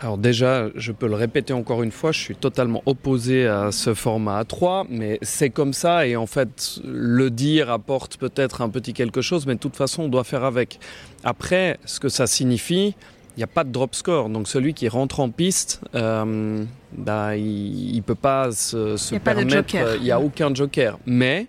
Alors 0.00 0.18
déjà, 0.18 0.68
je 0.76 0.92
peux 0.92 1.08
le 1.08 1.14
répéter 1.14 1.52
encore 1.52 1.82
une 1.82 1.90
fois, 1.90 2.12
je 2.12 2.20
suis 2.20 2.36
totalement 2.36 2.82
opposé 2.86 3.46
à 3.46 3.72
ce 3.72 3.94
format 3.94 4.42
A3, 4.42 4.86
mais 4.88 5.18
c'est 5.22 5.50
comme 5.50 5.72
ça 5.72 6.06
et 6.06 6.14
en 6.14 6.26
fait, 6.26 6.78
le 6.84 7.30
dire 7.30 7.70
apporte 7.70 8.16
peut-être 8.16 8.62
un 8.62 8.68
petit 8.68 8.92
quelque 8.92 9.22
chose, 9.22 9.46
mais 9.46 9.54
de 9.54 9.60
toute 9.60 9.76
façon, 9.76 10.04
on 10.04 10.08
doit 10.08 10.22
faire 10.22 10.44
avec. 10.44 10.78
Après, 11.24 11.78
ce 11.84 11.98
que 11.98 12.08
ça 12.08 12.28
signifie, 12.28 12.94
n'y 13.38 13.44
a 13.44 13.48
pas 13.48 13.64
de 13.64 13.70
drop 13.70 13.94
score, 13.94 14.28
donc 14.28 14.48
celui 14.48 14.74
qui 14.74 14.88
rentre 14.88 15.20
en 15.20 15.30
piste, 15.30 15.80
euh, 15.94 16.64
bah, 16.92 17.36
il 17.36 17.94
ne 17.94 18.00
peut 18.00 18.14
pas 18.14 18.50
se, 18.52 18.96
se 18.96 19.14
il 19.14 19.20
permettre, 19.20 19.74
il 19.96 20.02
n'y 20.02 20.10
a 20.10 20.20
aucun 20.20 20.54
joker. 20.54 20.98
Mais 21.06 21.46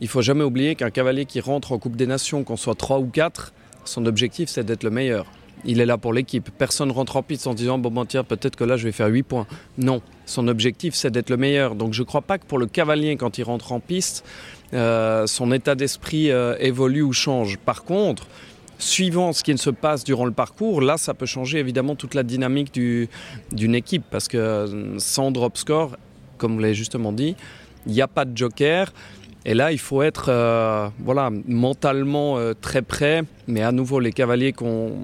il 0.00 0.04
ne 0.04 0.08
faut 0.08 0.22
jamais 0.22 0.44
oublier 0.44 0.74
qu'un 0.74 0.90
cavalier 0.90 1.24
qui 1.24 1.40
rentre 1.40 1.72
en 1.72 1.78
Coupe 1.78 1.96
des 1.96 2.06
Nations, 2.06 2.44
qu'on 2.44 2.56
soit 2.56 2.74
3 2.74 2.98
ou 2.98 3.06
4, 3.06 3.52
son 3.84 4.06
objectif 4.06 4.48
c'est 4.48 4.64
d'être 4.64 4.82
le 4.82 4.90
meilleur. 4.90 5.26
Il 5.64 5.80
est 5.80 5.86
là 5.86 5.96
pour 5.96 6.12
l'équipe. 6.12 6.50
Personne 6.58 6.90
rentre 6.90 7.16
en 7.16 7.22
piste 7.22 7.46
en 7.46 7.54
disant 7.54 7.78
bon 7.78 7.90
ben 7.90 8.04
tiens 8.04 8.24
peut-être 8.24 8.56
que 8.56 8.64
là 8.64 8.76
je 8.76 8.84
vais 8.84 8.92
faire 8.92 9.06
8 9.06 9.22
points. 9.22 9.46
Non, 9.78 10.02
son 10.26 10.48
objectif 10.48 10.94
c'est 10.94 11.10
d'être 11.10 11.30
le 11.30 11.36
meilleur. 11.36 11.76
Donc 11.76 11.92
je 11.92 12.02
ne 12.02 12.06
crois 12.06 12.22
pas 12.22 12.38
que 12.38 12.46
pour 12.46 12.58
le 12.58 12.66
cavalier 12.66 13.16
quand 13.16 13.38
il 13.38 13.44
rentre 13.44 13.72
en 13.72 13.78
piste, 13.80 14.24
euh, 14.74 15.26
son 15.26 15.52
état 15.52 15.74
d'esprit 15.74 16.30
euh, 16.30 16.56
évolue 16.58 17.02
ou 17.02 17.12
change. 17.12 17.58
Par 17.58 17.84
contre, 17.84 18.26
suivant 18.82 19.32
ce 19.32 19.42
qui 19.42 19.56
se 19.56 19.70
passe 19.70 20.04
durant 20.04 20.24
le 20.24 20.32
parcours, 20.32 20.80
là, 20.80 20.96
ça 20.96 21.14
peut 21.14 21.26
changer 21.26 21.58
évidemment 21.58 21.94
toute 21.94 22.14
la 22.14 22.22
dynamique 22.22 22.72
d'une 22.72 23.74
équipe 23.74 24.04
parce 24.10 24.28
que 24.28 24.96
sans 24.98 25.30
drop 25.30 25.56
score, 25.56 25.96
comme 26.38 26.54
vous 26.54 26.60
l'avez 26.60 26.74
justement 26.74 27.12
dit, 27.12 27.36
il 27.86 27.92
n'y 27.92 28.02
a 28.02 28.08
pas 28.08 28.24
de 28.24 28.36
joker. 28.36 28.92
Et 29.44 29.54
là, 29.54 29.72
il 29.72 29.78
faut 29.78 30.02
être 30.02 30.26
euh, 30.28 30.88
voilà, 31.00 31.30
mentalement 31.48 32.38
euh, 32.38 32.54
très 32.60 32.82
prêt. 32.82 33.24
Mais 33.48 33.62
à 33.62 33.72
nouveau, 33.72 33.98
les 33.98 34.12
cavaliers 34.12 34.52
qu'on 34.52 34.94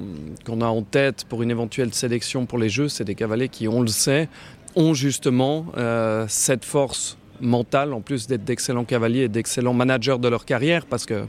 a 0.61 0.67
en 0.67 0.83
tête 0.83 1.25
pour 1.29 1.43
une 1.43 1.51
éventuelle 1.51 1.93
sélection 1.93 2.47
pour 2.47 2.59
les 2.59 2.69
Jeux, 2.69 2.89
c'est 2.89 3.05
des 3.05 3.17
cavaliers 3.17 3.49
qui, 3.49 3.67
on 3.67 3.81
le 3.81 3.89
sait, 3.89 4.29
ont 4.77 4.95
justement 4.95 5.67
euh, 5.77 6.25
cette 6.29 6.65
force 6.65 7.19
mentale, 7.41 7.93
en 7.93 8.01
plus 8.01 8.29
d'être 8.29 8.45
d'excellents 8.45 8.85
cavaliers 8.85 9.23
et 9.23 9.29
d'excellents 9.29 9.75
managers 9.75 10.19
de 10.19 10.29
leur 10.29 10.45
carrière, 10.45 10.87
parce 10.87 11.05
que 11.05 11.25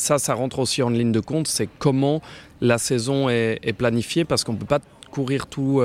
ça, 0.00 0.18
ça 0.18 0.34
rentre 0.34 0.58
aussi 0.58 0.82
en 0.82 0.90
ligne 0.90 1.12
de 1.12 1.20
compte, 1.20 1.46
c'est 1.46 1.68
comment 1.78 2.22
la 2.60 2.78
saison 2.78 3.28
est, 3.28 3.72
planifiée, 3.76 4.24
parce 4.24 4.44
qu'on 4.44 4.54
ne 4.54 4.58
peut 4.58 4.66
pas 4.66 4.80
courir 5.10 5.46
tout 5.46 5.82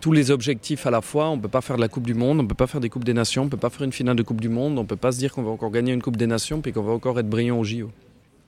tous 0.00 0.12
les 0.12 0.30
objectifs 0.30 0.86
à 0.86 0.90
la 0.90 1.00
fois. 1.00 1.28
On 1.28 1.36
ne 1.36 1.42
peut 1.42 1.48
pas 1.48 1.60
faire 1.60 1.76
de 1.76 1.80
la 1.80 1.88
Coupe 1.88 2.06
du 2.06 2.14
Monde, 2.14 2.40
on 2.40 2.42
ne 2.42 2.48
peut 2.48 2.54
pas 2.54 2.66
faire 2.66 2.80
des 2.80 2.88
Coupes 2.88 3.04
des 3.04 3.12
Nations, 3.12 3.42
on 3.42 3.44
ne 3.46 3.50
peut 3.50 3.56
pas 3.56 3.70
faire 3.70 3.82
une 3.82 3.92
finale 3.92 4.16
de 4.16 4.22
Coupe 4.22 4.40
du 4.40 4.48
Monde, 4.48 4.78
on 4.78 4.82
ne 4.82 4.86
peut 4.86 4.96
pas 4.96 5.12
se 5.12 5.18
dire 5.18 5.32
qu'on 5.32 5.42
va 5.42 5.50
encore 5.50 5.70
gagner 5.70 5.92
une 5.92 6.02
Coupe 6.02 6.16
des 6.16 6.26
Nations 6.26 6.60
puis 6.60 6.72
qu'on 6.72 6.82
va 6.82 6.92
encore 6.92 7.18
être 7.18 7.28
brillant 7.28 7.58
au 7.58 7.64
JO. 7.64 7.90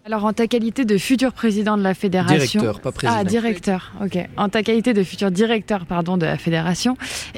Alors, 0.04 0.24
en 0.24 0.32
ta 0.32 0.48
qualité 0.48 0.84
de 0.84 0.98
futur 0.98 1.32
président 1.32 1.76
de 1.76 1.82
la 1.82 1.94
fédération. 1.94 2.60
Directeur, 2.60 2.80
pas 2.80 2.90
président. 2.90 3.18
Ah, 3.20 3.24
directeur, 3.24 3.92
ok. 4.02 4.18
En 4.36 4.48
ta 4.48 4.64
qualité 4.64 4.94
de 4.94 5.04
futur 5.04 5.30
directeur, 5.30 5.86
pardon, 5.86 6.16
de 6.16 6.26
la 6.26 6.38
fédération, 6.38 6.96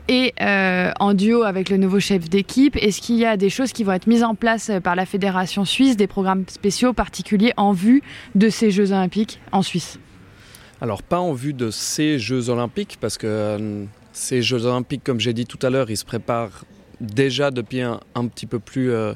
et 0.09 0.33
euh, 0.41 0.91
en 0.99 1.13
duo 1.13 1.43
avec 1.43 1.69
le 1.69 1.77
nouveau 1.77 2.01
chef 2.01 2.31
d'équipe, 2.31 2.77
est-ce 2.77 3.03
qu'il 3.03 3.17
y 3.17 3.27
a 3.27 3.37
des 3.37 3.51
choses 3.51 3.73
qui 3.73 3.85
vont 3.85 3.93
être 3.93 4.07
mises 4.07 4.25
en 4.25 4.35
place 4.35 4.71
par 4.83 4.97
la 4.97 5.05
fédération 5.05 5.67
suisse, 5.67 5.99
des 5.99 6.07
programmes 6.07 6.45
spéciaux 6.49 6.95
particuliers 6.95 7.53
en 7.59 7.73
vue 7.73 8.03
de 8.35 8.49
ces 8.49 8.71
Jeux 8.71 8.93
Olympiques 8.93 9.41
en 9.53 9.61
Suisse? 9.61 9.99
Alors 10.81 11.03
pas 11.03 11.21
en 11.21 11.35
vue 11.35 11.53
de 11.53 11.71
ces 11.71 12.19
Jeux 12.19 12.49
olympiques, 12.49 12.97
parce 12.99 13.19
que 13.19 13.27
euh, 13.27 13.85
ces 14.13 14.41
Jeux 14.41 14.65
olympiques, 14.65 15.05
comme 15.05 15.21
j'ai 15.21 15.35
dit 15.35 15.45
tout 15.45 15.59
à 15.61 15.69
l'heure, 15.69 15.91
ils 15.91 15.99
se 15.99 16.05
préparent 16.07 16.65
déjà 17.01 17.51
depuis 17.51 17.81
un, 17.83 18.01
petit 18.29 18.47
peu 18.47 18.59
plus 18.59 18.91
euh, 18.91 19.13
euh, 19.13 19.15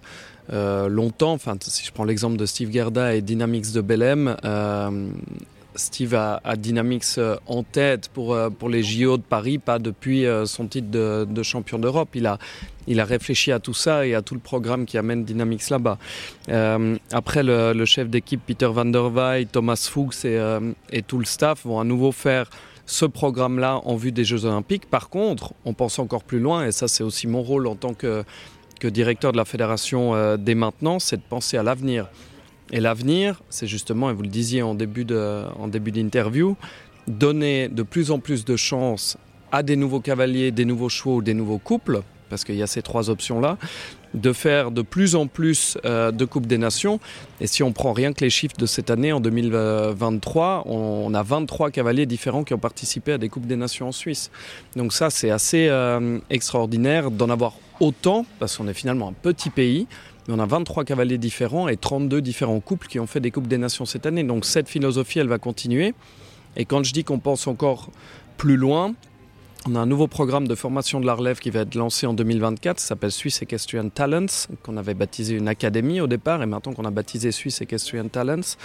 longtemps. 0.51 1.33
Enfin, 1.33 1.57
si 1.61 1.85
je 1.85 1.93
prends 1.93 2.05
l'exemple 2.05 2.37
de 2.37 2.47
Steve 2.47 2.73
Gerda 2.73 3.15
et 3.15 3.21
Dynamics 3.21 3.73
de 3.73 3.81
Belém, 3.81 4.37
euh, 4.45 5.09
Steve 5.75 6.15
a, 6.15 6.41
Dynamics 6.57 7.21
en 7.47 7.63
tête 7.63 8.09
pour, 8.09 8.37
pour 8.59 8.69
les 8.69 8.83
JO 8.83 9.17
de 9.17 9.23
Paris, 9.23 9.59
pas 9.59 9.79
depuis 9.79 10.25
son 10.45 10.67
titre 10.67 10.89
de, 10.91 11.43
champion 11.45 11.79
d'Europe. 11.79 12.09
Il 12.15 12.27
a, 12.27 12.39
il 12.89 12.99
a 12.99 13.05
réfléchi 13.05 13.53
à 13.53 13.61
tout 13.61 13.75
ça 13.75 14.05
et 14.05 14.15
à 14.15 14.23
tout 14.23 14.35
le 14.35 14.41
programme 14.41 14.87
qui 14.87 14.99
amène 14.99 15.25
Dynamics 15.25 15.71
là-bas. 15.71 15.99
après, 17.13 17.43
le, 17.45 17.85
chef 17.85 18.09
d'équipe 18.09 18.41
Peter 18.45 18.67
van 18.67 18.87
der 18.87 19.09
Weij, 19.13 19.47
Thomas 19.53 19.89
Fuchs 19.89 20.25
et, 20.25 21.03
tout 21.07 21.19
le 21.19 21.27
staff 21.27 21.65
vont 21.65 21.79
à 21.79 21.85
nouveau 21.85 22.11
faire 22.11 22.51
ce 22.89 23.05
programme-là 23.05 23.81
en 23.85 23.97
vue 23.97 24.13
des 24.13 24.25
Jeux 24.25 24.47
Olympiques. 24.47 24.89
Par 24.89 25.11
contre, 25.11 25.53
on 25.65 25.75
pense 25.75 25.99
encore 25.99 26.25
plus 26.25 26.41
loin, 26.41 26.67
et 26.67 26.73
ça 26.73 26.89
c'est 26.89 27.05
aussi 27.05 27.27
mon 27.27 27.43
rôle 27.43 27.67
en 27.67 27.77
tant 27.77 27.93
que, 27.93 28.25
que 28.79 28.89
directeur 28.89 29.33
de 29.33 29.37
la 29.37 29.45
fédération 29.45 30.15
euh, 30.15 30.37
dès 30.37 30.55
maintenant, 30.55 30.99
c'est 30.99 31.17
de 31.17 31.23
penser 31.29 31.57
à 31.57 31.63
l'avenir. 31.63 32.09
Et 32.71 32.81
l'avenir, 32.81 33.43
c'est 33.49 33.67
justement, 33.67 34.11
et 34.11 34.13
vous 34.13 34.23
le 34.23 34.29
disiez 34.29 34.63
en 34.63 34.75
début 34.75 35.05
d'interview, 35.05 36.57
donner 37.07 37.69
de 37.69 37.83
plus 37.83 38.11
en 38.11 38.19
plus 38.19 38.45
de 38.45 38.57
chances 38.57 39.17
à 39.53 39.63
des 39.63 39.77
nouveaux 39.77 40.01
cavaliers, 40.01 40.51
des 40.51 40.65
nouveaux 40.65 40.91
chevaux, 40.91 41.23
des 41.23 41.35
nouveaux 41.35 41.59
couples, 41.59 42.03
parce 42.29 42.45
qu'il 42.45 42.57
y 42.57 42.63
a 42.63 42.67
ces 42.67 42.83
trois 42.83 43.09
options-là, 43.09 43.57
de 44.15 44.33
faire 44.33 44.71
de 44.71 44.83
plus 44.83 45.15
en 45.15 45.27
plus 45.27 45.79
euh, 45.85 46.11
de 46.11 46.25
Coupes 46.25 46.47
des 46.47 46.59
Nations. 46.59 47.01
Et 47.41 47.47
si 47.47 47.63
on 47.63 47.73
prend 47.73 47.93
rien 47.93 48.13
que 48.13 48.23
les 48.23 48.31
chiffres 48.31 48.57
de 48.57 48.67
cette 48.67 48.91
année, 48.91 49.13
en 49.13 49.21
2023, 49.21 50.65
on, 50.67 51.13
a 51.15 51.23
23 51.23 51.71
cavaliers 51.71 52.07
différents 52.07 52.45
qui 52.45 52.55
ont 52.55 52.59
participé 52.59 53.13
à 53.13 53.19
des 53.19 53.29
Coupes 53.29 53.47
des 53.47 53.57
Nations 53.57 53.89
en 53.89 53.93
Suisse. 53.93 54.31
Donc 54.77 54.93
ça, 54.93 55.11
c'est 55.11 55.31
assez 55.31 55.69
euh, 55.69 56.19
extraordinaire 56.31 57.11
d'en 57.11 57.31
avoir 57.31 57.55
autant, 57.81 58.27
parce 58.39 58.57
qu'on 58.57 58.69
est 58.69 58.75
finalement 58.75 59.09
un 59.09 59.13
petit 59.13 59.51
pays. 59.51 59.87
Mais 60.27 60.35
on 60.35 60.39
a 60.39 60.47
23 60.47 60.85
cavaliers 60.85 61.19
différents 61.19 61.69
et 61.69 61.77
32 61.77 62.21
différents 62.21 62.61
couples 62.61 62.87
qui 62.87 63.01
ont 63.01 63.07
fait 63.07 63.21
des 63.21 63.31
Coupes 63.31 63.47
des 63.47 63.59
Nations 63.59 63.87
cette 63.87 64.07
année. 64.07 64.25
Donc 64.25 64.45
cette 64.45 64.69
philosophie, 64.69 65.19
elle 65.19 65.29
va 65.29 65.39
continuer. 65.39 65.95
Et 66.57 66.65
quand 66.65 66.83
je 66.83 66.93
dis 66.93 67.05
qu'on 67.05 67.19
pense 67.19 67.47
encore 67.47 67.91
plus 68.37 68.57
loin, 68.57 68.95
on 69.67 69.75
a 69.75 69.81
un 69.81 69.87
nouveau 69.87 70.07
programme 70.07 70.47
de 70.47 70.55
formation 70.55 71.01
de 71.01 71.07
la 71.07 71.15
relève 71.15 71.39
qui 71.39 71.51
va 71.51 71.61
être 71.61 71.75
lancé 71.75 72.07
en 72.07 72.15
2024, 72.15 72.79
ça 72.79 72.89
s'appelle 72.89 73.11
Swiss 73.11 73.43
Equestrian 73.43 73.89
Talents, 73.89 74.47
qu'on 74.63 74.77
avait 74.77 74.95
baptisé 74.95 75.35
une 75.35 75.49
académie 75.49 76.01
au 76.01 76.07
départ, 76.07 76.43
et 76.43 76.47
maintenant 76.47 76.73
qu'on 76.73 76.85
a 76.85 76.91
baptisé 76.91 77.33
Swiss 77.33 77.61
Equestrian 77.61 78.09
Talents, 78.09 78.57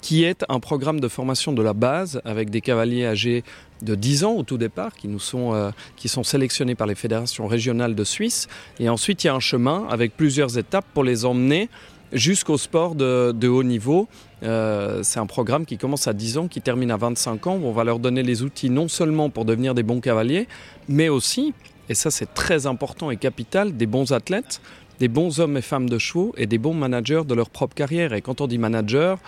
qui 0.00 0.24
est 0.24 0.44
un 0.48 0.60
programme 0.60 1.00
de 1.00 1.08
formation 1.08 1.52
de 1.52 1.62
la 1.62 1.72
base 1.72 2.20
avec 2.24 2.50
des 2.50 2.60
cavaliers 2.60 3.04
âgés 3.04 3.42
de 3.82 3.94
10 3.94 4.24
ans 4.24 4.32
au 4.32 4.42
tout 4.42 4.58
départ, 4.58 4.94
qui, 4.94 5.08
nous 5.08 5.18
sont, 5.18 5.54
euh, 5.54 5.70
qui 5.96 6.08
sont 6.08 6.24
sélectionnés 6.24 6.74
par 6.74 6.86
les 6.86 6.94
fédérations 6.94 7.46
régionales 7.46 7.94
de 7.94 8.04
Suisse. 8.04 8.48
Et 8.80 8.88
ensuite, 8.88 9.24
il 9.24 9.28
y 9.28 9.30
a 9.30 9.34
un 9.34 9.40
chemin 9.40 9.86
avec 9.90 10.16
plusieurs 10.16 10.58
étapes 10.58 10.86
pour 10.94 11.04
les 11.04 11.24
emmener 11.24 11.68
jusqu'au 12.12 12.58
sport 12.58 12.94
de, 12.94 13.48
haut 13.48 13.62
niveau. 13.62 14.08
Euh, 14.42 15.02
c'est 15.02 15.20
un 15.20 15.26
programme 15.26 15.66
qui 15.66 15.78
commence 15.78 16.06
à 16.08 16.12
10 16.12 16.38
ans, 16.38 16.48
qui 16.48 16.60
termine 16.60 16.90
à 16.90 16.96
25 16.96 17.46
ans, 17.46 17.56
où 17.56 17.66
on 17.66 17.72
va 17.72 17.84
leur 17.84 17.98
donner 17.98 18.22
les 18.22 18.42
outils 18.42 18.70
non 18.70 18.88
seulement 18.88 19.30
pour 19.30 19.44
devenir 19.44 19.74
des 19.74 19.82
bons 19.82 20.00
cavaliers, 20.00 20.48
mais 20.88 21.08
aussi, 21.08 21.54
et 21.88 21.94
ça 21.94 22.10
c'est 22.10 22.32
très 22.34 22.66
important 22.66 23.10
et 23.10 23.16
capital, 23.16 23.76
des 23.76 23.86
bons 23.86 24.12
athlètes, 24.12 24.60
des 25.00 25.08
bons 25.08 25.40
hommes 25.40 25.56
et 25.56 25.62
femmes 25.62 25.88
de 25.88 25.98
chevaux 25.98 26.34
et 26.36 26.46
des 26.46 26.58
bons 26.58 26.74
managers 26.74 27.22
de 27.26 27.34
leur 27.34 27.50
propre 27.50 27.74
carrière. 27.74 28.12
Et 28.12 28.20
quand 28.20 28.40
on 28.40 28.46
dit 28.46 28.58
manager, 28.58 29.18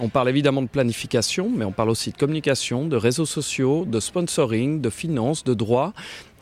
on 0.00 0.08
parle 0.08 0.28
évidemment 0.28 0.62
de 0.62 0.68
planification, 0.68 1.50
mais 1.54 1.64
on 1.64 1.72
parle 1.72 1.90
aussi 1.90 2.10
de 2.10 2.16
communication, 2.16 2.86
de 2.86 2.96
réseaux 2.96 3.26
sociaux, 3.26 3.84
de 3.84 4.00
sponsoring, 4.00 4.80
de 4.80 4.90
finances, 4.90 5.44
de 5.44 5.54
droit, 5.54 5.92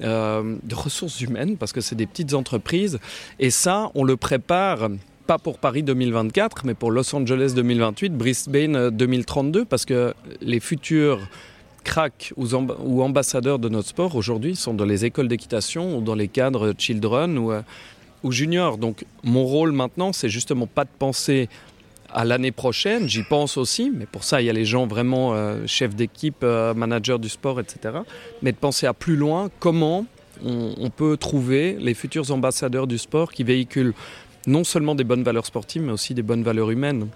euh, 0.02 0.56
de 0.62 0.74
ressources 0.74 1.20
humaines, 1.20 1.56
parce 1.56 1.72
que 1.72 1.80
c'est 1.80 1.96
des 1.96 2.06
petites 2.06 2.34
entreprises. 2.34 2.98
Et 3.38 3.50
ça, 3.50 3.90
on 3.94 4.04
le 4.04 4.16
prépare 4.16 4.88
pas 5.26 5.38
pour 5.38 5.58
Paris 5.58 5.82
2024, 5.82 6.64
mais 6.64 6.74
pour 6.74 6.90
Los 6.90 7.14
Angeles 7.14 7.52
2028, 7.54 8.16
Brisbane 8.16 8.90
2032, 8.90 9.64
parce 9.64 9.84
que 9.84 10.14
les 10.40 10.60
futurs 10.60 11.20
cracks 11.84 12.32
ou, 12.36 13.02
ambassadeurs 13.02 13.58
de 13.58 13.68
notre 13.68 13.88
sport 13.88 14.14
aujourd'hui 14.16 14.56
sont 14.56 14.74
dans 14.74 14.84
les 14.84 15.04
écoles 15.04 15.28
d'équitation 15.28 15.96
ou 15.96 16.00
dans 16.00 16.14
les 16.14 16.28
cadres 16.28 16.74
children 16.76 17.38
ou, 17.38 17.52
euh, 17.52 17.62
ou 18.22 18.32
juniors. 18.32 18.78
Donc 18.78 19.04
mon 19.22 19.44
rôle 19.44 19.72
maintenant, 19.72 20.12
c'est 20.12 20.28
justement 20.28 20.66
pas 20.66 20.84
de 20.84 20.90
penser 20.98 21.48
à 22.12 22.24
l'année 22.24 22.52
prochaine, 22.52 23.08
j'y 23.08 23.22
pense 23.22 23.56
aussi, 23.56 23.90
mais 23.94 24.06
pour 24.06 24.24
ça 24.24 24.40
il 24.42 24.46
y 24.46 24.50
a 24.50 24.52
les 24.52 24.64
gens 24.64 24.86
vraiment 24.86 25.34
euh, 25.34 25.66
chefs 25.66 25.94
d'équipe, 25.94 26.42
euh, 26.42 26.74
managers 26.74 27.18
du 27.18 27.28
sport, 27.28 27.60
etc. 27.60 27.98
Mais 28.42 28.52
de 28.52 28.56
penser 28.56 28.86
à 28.86 28.94
plus 28.94 29.16
loin, 29.16 29.50
comment 29.58 30.06
on 30.42 30.88
peut 30.88 31.18
trouver 31.18 31.76
les 31.78 31.92
futurs 31.92 32.30
ambassadeurs 32.30 32.86
du 32.86 32.96
sport 32.96 33.30
qui 33.30 33.44
véhiculent 33.44 33.92
non 34.46 34.64
seulement 34.64 34.94
des 34.94 35.04
bonnes 35.04 35.22
valeurs 35.22 35.44
sportives, 35.44 35.82
mais 35.82 35.92
aussi 35.92 36.14
des 36.14 36.22
bonnes 36.22 36.42
valeurs 36.42 36.70
humaines. 36.70 37.08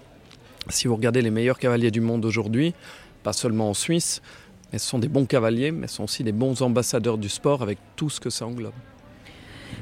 Si 0.69 0.87
vous 0.87 0.95
regardez 0.95 1.23
les 1.23 1.31
meilleurs 1.31 1.57
cavaliers 1.57 1.89
du 1.89 2.01
monde 2.01 2.23
aujourd'hui, 2.23 2.75
pas 3.23 3.33
seulement 3.33 3.71
en 3.71 3.73
Suisse, 3.73 4.21
mais 4.71 4.77
sont 4.77 4.99
des 4.99 5.07
bons 5.07 5.25
cavaliers, 5.25 5.71
mais 5.71 5.87
ce 5.87 5.95
sont 5.95 6.03
aussi 6.03 6.23
des 6.23 6.31
bons 6.31 6.61
ambassadeurs 6.61 7.17
du 7.17 7.29
sport 7.29 7.63
avec 7.63 7.79
tout 7.95 8.09
ce 8.09 8.19
que 8.19 8.29
ça 8.29 8.45
englobe. 8.45 8.73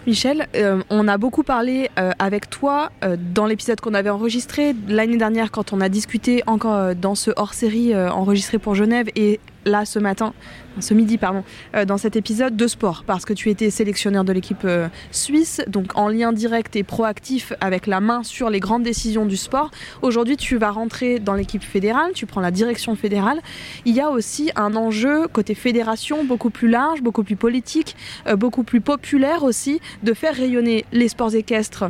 Michel, 0.05 0.47
euh, 0.55 0.83
on 0.89 1.07
a 1.07 1.17
beaucoup 1.17 1.43
parlé 1.43 1.89
euh, 1.97 2.11
avec 2.19 2.49
toi 2.49 2.91
euh, 3.03 3.15
dans 3.17 3.45
l'épisode 3.45 3.79
qu'on 3.79 3.93
avait 3.93 4.09
enregistré 4.09 4.75
l'année 4.87 5.17
dernière 5.17 5.49
quand 5.49 5.71
on 5.71 5.79
a 5.79 5.87
discuté 5.87 6.43
encore 6.45 6.93
dans 6.95 7.15
ce 7.15 7.31
hors-série 7.35 7.95
enregistré 7.95 8.59
pour 8.59 8.75
Genève 8.75 9.07
et 9.15 9.39
là 9.65 9.85
ce 9.85 9.99
matin, 9.99 10.33
ce 10.79 10.93
midi 10.93 11.17
pardon, 11.17 11.43
euh, 11.75 11.85
dans 11.85 11.97
cet 11.97 12.15
épisode 12.15 12.55
de 12.55 12.67
sport 12.67 13.03
parce 13.05 13.25
que 13.25 13.33
tu 13.33 13.49
étais 13.49 13.69
sélectionneur 13.69 14.23
de 14.23 14.33
l'équipe 14.33 14.65
euh, 14.65 14.87
suisse, 15.11 15.61
donc 15.67 15.97
en 15.97 16.07
lien 16.07 16.33
direct 16.33 16.75
et 16.75 16.83
proactif 16.83 17.53
avec 17.61 17.87
la 17.87 17.99
main 17.99 18.23
sur 18.23 18.49
les 18.49 18.59
grandes 18.59 18.83
décisions 18.83 19.25
du 19.25 19.37
sport. 19.37 19.71
Aujourd'hui, 20.01 20.37
tu 20.37 20.57
vas 20.57 20.71
rentrer 20.71 21.19
dans 21.19 21.33
l'équipe 21.33 21.63
fédérale, 21.63 22.11
tu 22.13 22.25
prends 22.25 22.41
la 22.41 22.51
direction 22.51 22.95
fédérale. 22.95 23.39
Il 23.85 23.95
y 23.95 24.01
a 24.01 24.09
aussi 24.09 24.51
un 24.55 24.75
enjeu 24.75 25.27
côté 25.27 25.55
fédération 25.55 26.23
beaucoup 26.23 26.49
plus 26.49 26.69
large, 26.69 27.01
beaucoup 27.01 27.23
plus 27.23 27.35
politique, 27.35 27.95
euh, 28.27 28.35
beaucoup 28.35 28.63
plus 28.63 28.81
populaire 28.81 29.43
aussi, 29.43 29.79
de 30.03 30.13
faire 30.13 30.35
rayonner 30.35 30.85
les 30.91 31.07
sports 31.07 31.35
équestres 31.35 31.85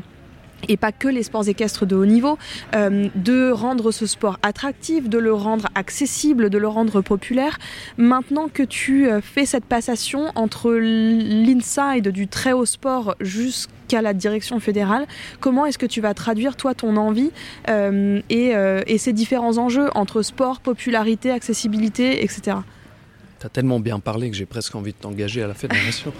et 0.67 0.77
pas 0.77 0.91
que 0.91 1.07
les 1.07 1.23
sports 1.23 1.47
équestres 1.47 1.85
de 1.85 1.95
haut 1.95 2.05
niveau, 2.05 2.37
euh, 2.75 3.07
de 3.15 3.51
rendre 3.51 3.91
ce 3.91 4.05
sport 4.05 4.39
attractif, 4.43 5.09
de 5.09 5.17
le 5.17 5.33
rendre 5.33 5.67
accessible, 5.75 6.49
de 6.49 6.57
le 6.57 6.67
rendre 6.67 7.01
populaire. 7.01 7.59
Maintenant 7.97 8.47
que 8.51 8.63
tu 8.63 9.07
euh, 9.07 9.21
fais 9.21 9.45
cette 9.45 9.65
passation 9.65 10.31
entre 10.35 10.71
l'inside 10.71 12.09
du 12.09 12.27
très 12.27 12.53
haut 12.53 12.65
sport 12.65 13.15
jusqu'à 13.19 14.01
la 14.01 14.13
direction 14.13 14.59
fédérale, 14.59 15.05
comment 15.39 15.65
est-ce 15.65 15.77
que 15.77 15.85
tu 15.85 16.01
vas 16.01 16.13
traduire 16.13 16.55
toi 16.55 16.73
ton 16.73 16.97
envie 16.97 17.31
euh, 17.69 18.21
et, 18.29 18.53
et 18.87 18.97
ces 18.97 19.13
différents 19.13 19.57
enjeux 19.57 19.89
entre 19.95 20.21
sport, 20.21 20.59
popularité, 20.59 21.31
accessibilité, 21.31 22.23
etc. 22.23 22.57
Tu 23.43 23.47
as 23.47 23.49
tellement 23.49 23.81
bien 23.81 23.99
parlé 23.99 24.31
que 24.31 24.37
j'ai 24.37 24.45
presque 24.45 24.73
envie 24.73 24.93
de 24.93 24.97
t'engager 24.97 25.43
à 25.43 25.47
la 25.47 25.53
fédération. 25.53 26.13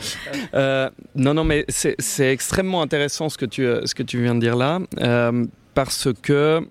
euh, 0.56 0.90
non, 1.16 1.34
non, 1.34 1.46
mais 1.46 1.64
c'est 1.70 2.34
extrêmement 2.34 2.82
intéressant 2.82 3.30
ce 3.30 3.38
que 3.38 3.46
tu, 3.46 3.64
ce 3.64 3.96
que 3.96 4.04
tu 4.04 4.22
viens 4.22 4.36
de 4.36 4.42
dire 4.42 4.58
là, 4.58 4.82
euh, 5.00 5.46
parce 5.74 6.10
que 6.22 6.68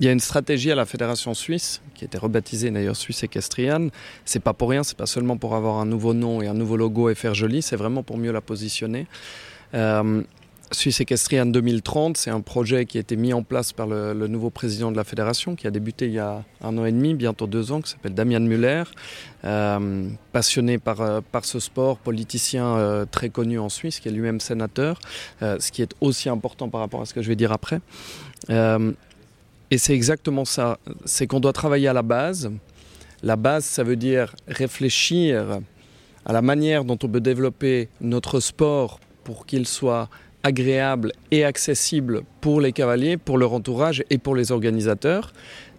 il 0.00 0.06
y 0.06 0.08
a 0.08 0.12
une 0.12 0.20
stratégie 0.20 0.72
à 0.72 0.74
la 0.74 0.86
fédération 0.86 1.34
suisse, 1.34 1.82
qui 1.94 2.06
était 2.06 2.16
rebaptisée 2.16 2.70
d'ailleurs 2.70 2.96
Suisse 2.96 3.22
équestrienne. 3.22 3.90
C'est 4.24 4.40
pas 4.40 4.54
pour 4.54 4.70
rien, 4.70 4.82
c'est 4.82 4.96
pas 4.96 5.04
seulement 5.04 5.36
pour 5.36 5.54
avoir 5.54 5.76
un 5.76 5.84
nouveau 5.84 6.14
nom 6.14 6.40
et 6.40 6.46
un 6.46 6.54
nouveau 6.54 6.78
logo 6.78 7.10
et 7.10 7.14
faire 7.14 7.34
joli, 7.34 7.60
c'est 7.60 7.76
vraiment 7.76 8.02
pour 8.02 8.16
mieux 8.16 8.32
la 8.32 8.40
positionner. 8.40 9.06
Euh, 9.74 10.22
Suisse 10.74 11.00
équestrienne 11.00 11.52
2030, 11.52 12.16
c'est 12.16 12.30
un 12.30 12.40
projet 12.40 12.84
qui 12.84 12.98
a 12.98 13.00
été 13.00 13.16
mis 13.16 13.32
en 13.32 13.42
place 13.42 13.72
par 13.72 13.86
le, 13.86 14.12
nouveau 14.26 14.50
président 14.50 14.92
de 14.92 14.96
la 14.96 15.04
fédération, 15.04 15.56
qui 15.56 15.66
a 15.66 15.70
débuté 15.70 16.06
il 16.06 16.12
y 16.12 16.18
a 16.18 16.44
un 16.60 16.76
an 16.76 16.84
et 16.84 16.92
demi, 16.92 17.14
bientôt 17.14 17.46
deux 17.46 17.72
ans, 17.72 17.80
qui 17.80 17.90
s'appelle 17.90 18.14
Damian 18.14 18.40
Muller, 18.40 18.84
euh, 19.44 20.08
passionné 20.32 20.78
par, 20.78 21.00
euh, 21.00 21.20
par 21.32 21.44
ce 21.44 21.60
sport, 21.60 21.98
politicien 21.98 22.76
euh, 22.76 23.06
très 23.10 23.30
connu 23.30 23.58
en 23.58 23.68
Suisse, 23.68 24.00
qui 24.00 24.08
est 24.08 24.12
lui-même 24.12 24.40
sénateur, 24.40 24.98
ce 25.40 25.70
qui 25.70 25.80
est 25.80 25.94
aussi 26.00 26.28
important 26.28 26.68
par 26.68 26.80
rapport 26.80 27.00
à 27.00 27.06
ce 27.06 27.14
que 27.14 27.22
je 27.22 27.28
vais 27.28 27.36
dire 27.36 27.52
après. 27.52 27.80
Et 28.50 29.78
c'est 29.78 29.94
exactement 29.94 30.44
ça, 30.44 30.78
c'est 31.04 31.26
qu'on 31.26 31.40
doit 31.40 31.52
travailler 31.52 31.88
à 31.88 31.92
la 31.92 32.02
base. 32.02 32.50
La 33.22 33.36
base, 33.36 33.64
ça 33.64 33.82
veut 33.82 33.96
dire 33.96 34.34
réfléchir 34.46 35.60
à 36.26 36.32
la 36.32 36.42
manière 36.42 36.84
dont 36.84 36.98
on 37.02 37.08
peut 37.08 37.20
développer 37.20 37.88
notre 38.00 38.40
sport 38.40 39.00
pour 39.24 39.46
qu'il 39.46 39.66
soit 39.66 40.08
agréable 40.44 41.12
et 41.32 41.44
accessible 41.44 42.22
pour 42.40 42.60
les 42.60 42.72
cavaliers, 42.72 43.16
pour 43.16 43.38
leur 43.38 43.52
entourage 43.52 44.04
et 44.10 44.18
pour 44.18 44.36
les 44.36 44.52
organisateurs. 44.52 45.32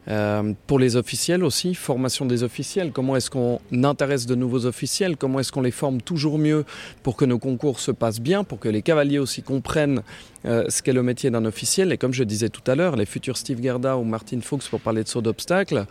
Euh, 0.08 0.54
pour 0.68 0.78
les 0.78 0.98
officiels 0.98 1.44
aussi, 1.44 1.74
formation 1.74 2.26
des 2.28 2.44
officiels, 2.44 2.92
comment 2.92 3.16
est-ce 3.16 3.32
qu'on 3.32 3.60
intéresse 3.72 4.28
de 4.28 4.36
nouveaux 4.36 4.68
officiels, 4.68 5.18
comment 5.18 5.40
est-ce 5.40 5.52
qu'on 5.52 5.62
les 5.62 5.72
forme 5.72 6.00
toujours 6.00 6.38
mieux 6.38 6.64
pour 7.02 7.16
que 7.16 7.26
nos 7.26 7.40
concours 7.40 7.80
se 7.80 7.90
passent 7.90 8.22
bien, 8.22 8.44
pour 8.44 8.60
que 8.60 8.70
les 8.70 8.84
cavaliers 8.84 9.18
aussi 9.18 9.42
comprennent 9.42 10.04
euh, 10.46 10.66
ce 10.70 10.84
qu'est 10.84 10.94
le 10.94 11.02
métier 11.02 11.32
d'un 11.32 11.46
officiel? 11.46 11.92
Et 11.92 11.98
comme 11.98 12.14
je 12.14 12.24
disais 12.24 12.50
tout 12.50 12.70
à 12.70 12.76
l'heure, 12.76 12.96
les 12.96 13.08
futurs 13.08 13.38
Steve 13.38 13.64
Gerda 13.64 13.98
ou 13.98 14.04
Martin 14.04 14.42
Fuchs 14.42 14.70
pour 14.70 14.80
parler 14.80 15.04
de 15.04 15.08
saut 15.08 15.22
d'obstacles, 15.22 15.88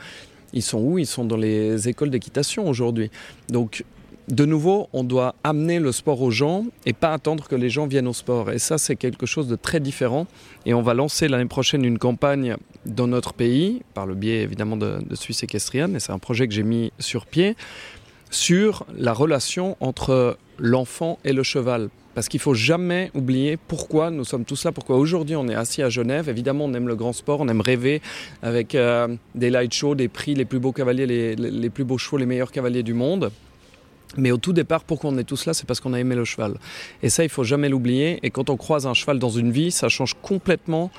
ils 0.53 0.63
sont 0.63 0.79
où? 0.79 0.99
Ils 0.99 1.07
sont 1.07 1.25
dans 1.25 1.37
les 1.37 1.89
écoles 1.89 2.11
d'équitation 2.11 2.69
aujourd'hui. 2.69 3.11
Donc 3.49 3.85
de 4.29 4.47
nouveau, 4.47 4.89
on 4.95 5.05
doit 5.05 5.35
amener 5.45 5.79
le 5.79 5.93
sport 5.93 6.23
aux 6.23 6.31
gens 6.31 6.65
et 6.87 6.95
pas 6.95 7.13
attendre 7.13 7.47
que 7.47 7.55
les 7.55 7.69
gens 7.69 7.87
viennent 7.87 8.09
au 8.09 8.15
sport. 8.15 8.51
Et 8.51 8.59
ça, 8.59 8.79
c'est 8.79 8.97
quelque 8.97 9.27
chose 9.27 9.49
de 9.49 9.57
très 9.57 9.81
différent. 9.81 10.27
Et 10.65 10.73
on 10.73 10.81
va 10.81 10.95
lancer 10.95 11.29
l'année 11.29 11.45
prochaine 11.45 11.85
une 11.85 11.99
campagne 11.99 12.57
dans 12.87 13.07
notre 13.07 13.35
pays, 13.35 13.83
par 13.93 14.07
le 14.07 14.15
biais 14.15 14.43
évidemment 14.43 14.77
de, 14.77 14.99
Suisse 15.15 15.43
équestrienne, 15.43 15.97
et 15.97 16.01
c'est 16.01 16.13
un 16.13 16.19
projet 16.19 16.49
que 16.49 16.55
j'ai 16.55 16.63
mis 16.63 16.93
sur 16.99 17.27
pied, 17.27 17.55
sur 18.31 18.87
la 18.97 19.13
relation 19.13 19.77
entre 19.81 20.39
l'enfant 20.59 21.19
et 21.25 21.33
le 21.33 21.43
cheval. 21.43 21.91
Parce 22.15 22.29
qu'il 22.29 22.41
faut 22.41 22.55
jamais 22.55 23.11
oublier 23.15 23.57
pourquoi 23.57 24.11
nous 24.11 24.25
sommes 24.25 24.45
tous 24.45 24.65
là, 24.65 24.73
pourquoi 24.73 24.97
aujourd'hui 24.97 25.37
on 25.37 25.49
est 25.49 25.55
assis 25.55 25.83
à 25.83 25.91
Genève. 25.91 26.29
Évidemment, 26.29 26.65
on 26.67 26.73
aime 26.73 26.89
le 26.89 26.97
grand 26.97 27.13
sport, 27.13 27.41
on 27.41 27.49
aime 27.49 27.61
rêver 27.61 28.01
avec 28.43 28.75
euh, 28.75 29.09
des 29.35 29.51
light 29.51 29.75
shows, 29.75 29.97
des 29.97 30.09
prix, 30.09 30.35
les 30.35 30.45
plus 30.45 30.61
beaux 30.61 30.73
cavaliers, 30.73 31.35
les 31.37 31.71
plus 31.71 31.85
beaux 31.85 31.99
chevaux, 31.99 32.17
les 32.17 32.27
meilleurs 32.27 32.53
cavaliers 32.53 32.85
du 32.85 32.95
monde. 32.95 33.31
Mais 34.17 34.31
au 34.31 34.37
tout 34.37 34.53
départ, 34.53 34.85
pourquoi 34.85 35.11
on 35.11 35.19
est 35.19 35.25
tous 35.25 35.47
là, 35.47 35.55
c'est 35.55 35.67
parce 35.67 35.81
qu'on 35.81 35.93
a 35.93 36.01
aimé 36.01 36.15
le 36.15 36.25
cheval. 36.25 36.59
Et 37.03 37.11
ça, 37.11 37.25
il 37.25 37.31
faut 37.31 37.45
jamais 37.45 37.69
l'oublier. 37.69 38.19
Et 38.23 38.31
quand 38.31 38.51
on 38.51 38.57
croise 38.57 38.87
un 38.87 38.95
cheval 38.95 39.19
dans 39.19 39.31
une 39.31 39.51
vie, 39.51 39.71
ça 39.71 39.89
change 39.89 40.15
complètement 40.23 40.91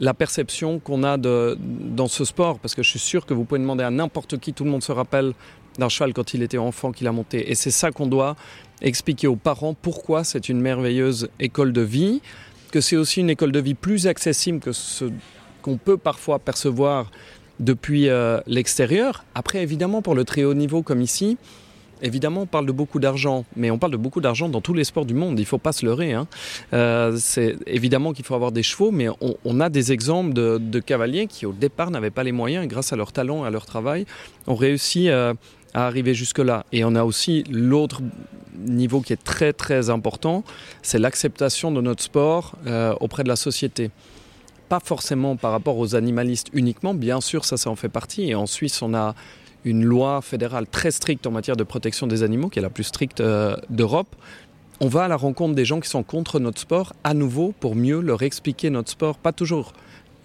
la 0.00 0.14
perception 0.14 0.78
qu'on 0.78 1.02
a 1.02 1.18
de, 1.18 1.58
dans 1.60 2.08
ce 2.08 2.24
sport. 2.24 2.58
Parce 2.58 2.74
que 2.74 2.82
je 2.82 2.88
suis 2.90 2.98
sûr 2.98 3.26
que 3.26 3.34
vous 3.34 3.44
pouvez 3.44 3.60
demander 3.60 3.84
à 3.84 3.90
n'importe 3.90 4.38
qui, 4.38 4.52
tout 4.52 4.64
le 4.64 4.70
monde 4.70 4.82
se 4.82 4.92
rappelle 4.92 5.32
d'un 5.78 5.88
cheval 5.88 6.12
quand 6.12 6.34
il 6.34 6.42
était 6.42 6.58
enfant 6.58 6.92
qu'il 6.92 7.06
a 7.06 7.12
monté. 7.12 7.50
Et 7.50 7.54
c'est 7.54 7.70
ça 7.70 7.90
qu'on 7.90 8.06
doit 8.06 8.36
expliquer 8.82 9.26
aux 9.26 9.36
parents 9.36 9.74
pourquoi 9.74 10.24
c'est 10.24 10.48
une 10.48 10.60
merveilleuse 10.60 11.28
école 11.38 11.72
de 11.72 11.82
vie, 11.82 12.20
que 12.72 12.80
c'est 12.80 12.96
aussi 12.96 13.20
une 13.20 13.30
école 13.30 13.52
de 13.52 13.60
vie 13.60 13.74
plus 13.74 14.06
accessible 14.06 14.60
que 14.60 14.72
ce 14.72 15.06
qu'on 15.62 15.76
peut 15.76 15.96
parfois 15.96 16.38
percevoir 16.38 17.10
depuis 17.58 18.08
euh, 18.08 18.40
l'extérieur. 18.46 19.24
Après, 19.34 19.62
évidemment, 19.62 20.02
pour 20.02 20.14
le 20.14 20.24
très 20.24 20.44
haut 20.44 20.54
niveau 20.54 20.82
comme 20.82 21.02
ici, 21.02 21.36
Évidemment, 22.02 22.42
on 22.42 22.46
parle 22.46 22.66
de 22.66 22.72
beaucoup 22.72 22.98
d'argent, 22.98 23.44
mais 23.56 23.70
on 23.70 23.78
parle 23.78 23.92
de 23.92 23.96
beaucoup 23.96 24.20
d'argent 24.20 24.48
dans 24.48 24.60
tous 24.60 24.74
les 24.74 24.84
sports 24.84 25.04
du 25.04 25.14
monde. 25.14 25.38
Il 25.38 25.42
ne 25.42 25.46
faut 25.46 25.58
pas 25.58 25.72
se 25.72 25.84
leurrer. 25.84 26.12
Hein. 26.12 26.26
Euh, 26.72 27.16
c'est 27.18 27.56
évidemment 27.66 28.12
qu'il 28.12 28.24
faut 28.24 28.34
avoir 28.34 28.52
des 28.52 28.62
chevaux, 28.62 28.90
mais 28.90 29.08
on, 29.44 29.60
a 29.60 29.68
des 29.68 29.92
exemples 29.92 30.32
de, 30.32 30.58
de, 30.58 30.80
cavaliers 30.80 31.26
qui, 31.26 31.46
au 31.46 31.52
départ, 31.52 31.90
n'avaient 31.90 32.10
pas 32.10 32.24
les 32.24 32.32
moyens, 32.32 32.64
et 32.64 32.68
grâce 32.68 32.92
à 32.92 32.96
leur 32.96 33.12
talent 33.12 33.44
et 33.44 33.48
à 33.48 33.50
leur 33.50 33.66
travail, 33.66 34.06
ont 34.46 34.54
réussi 34.54 35.08
euh, 35.08 35.34
à 35.74 35.86
arriver 35.86 36.14
jusque-là. 36.14 36.64
Et 36.72 36.84
on 36.84 36.94
a 36.94 37.04
aussi 37.04 37.44
l'autre 37.50 38.00
niveau 38.58 39.00
qui 39.00 39.12
est 39.12 39.22
très 39.22 39.52
très 39.52 39.90
important, 39.90 40.44
c'est 40.82 40.98
l'acceptation 40.98 41.72
de 41.72 41.80
notre 41.80 42.02
sport 42.02 42.56
euh, 42.66 42.94
auprès 43.00 43.24
de 43.24 43.28
la 43.28 43.36
société. 43.36 43.90
Pas 44.68 44.80
forcément 44.80 45.36
par 45.36 45.50
rapport 45.50 45.78
aux 45.78 45.94
animalistes 45.94 46.48
uniquement, 46.52 46.94
bien 46.94 47.20
sûr, 47.20 47.44
ça, 47.44 47.56
ça 47.56 47.70
en 47.70 47.76
fait 47.76 47.88
partie. 47.88 48.28
Et 48.28 48.34
en 48.34 48.46
Suisse, 48.46 48.82
on 48.82 48.94
a 48.94 49.14
une 49.64 49.84
loi 49.84 50.20
fédérale 50.22 50.66
très 50.66 50.90
stricte 50.90 51.26
en 51.26 51.30
matière 51.30 51.56
de 51.56 51.64
protection 51.64 52.06
des 52.06 52.22
animaux, 52.22 52.48
qui 52.48 52.58
est 52.58 52.62
la 52.62 52.70
plus 52.70 52.84
stricte 52.84 53.20
euh, 53.20 53.56
d'Europe. 53.68 54.14
On 54.80 54.88
va 54.88 55.04
à 55.04 55.08
la 55.08 55.16
rencontre 55.16 55.54
des 55.54 55.64
gens 55.64 55.80
qui 55.80 55.88
sont 55.88 56.02
contre 56.02 56.40
notre 56.40 56.60
sport 56.60 56.94
à 57.04 57.12
nouveau 57.12 57.52
pour 57.60 57.76
mieux 57.76 58.00
leur 58.00 58.22
expliquer 58.22 58.70
notre 58.70 58.90
sport, 58.90 59.18
pas 59.18 59.32
toujours 59.32 59.72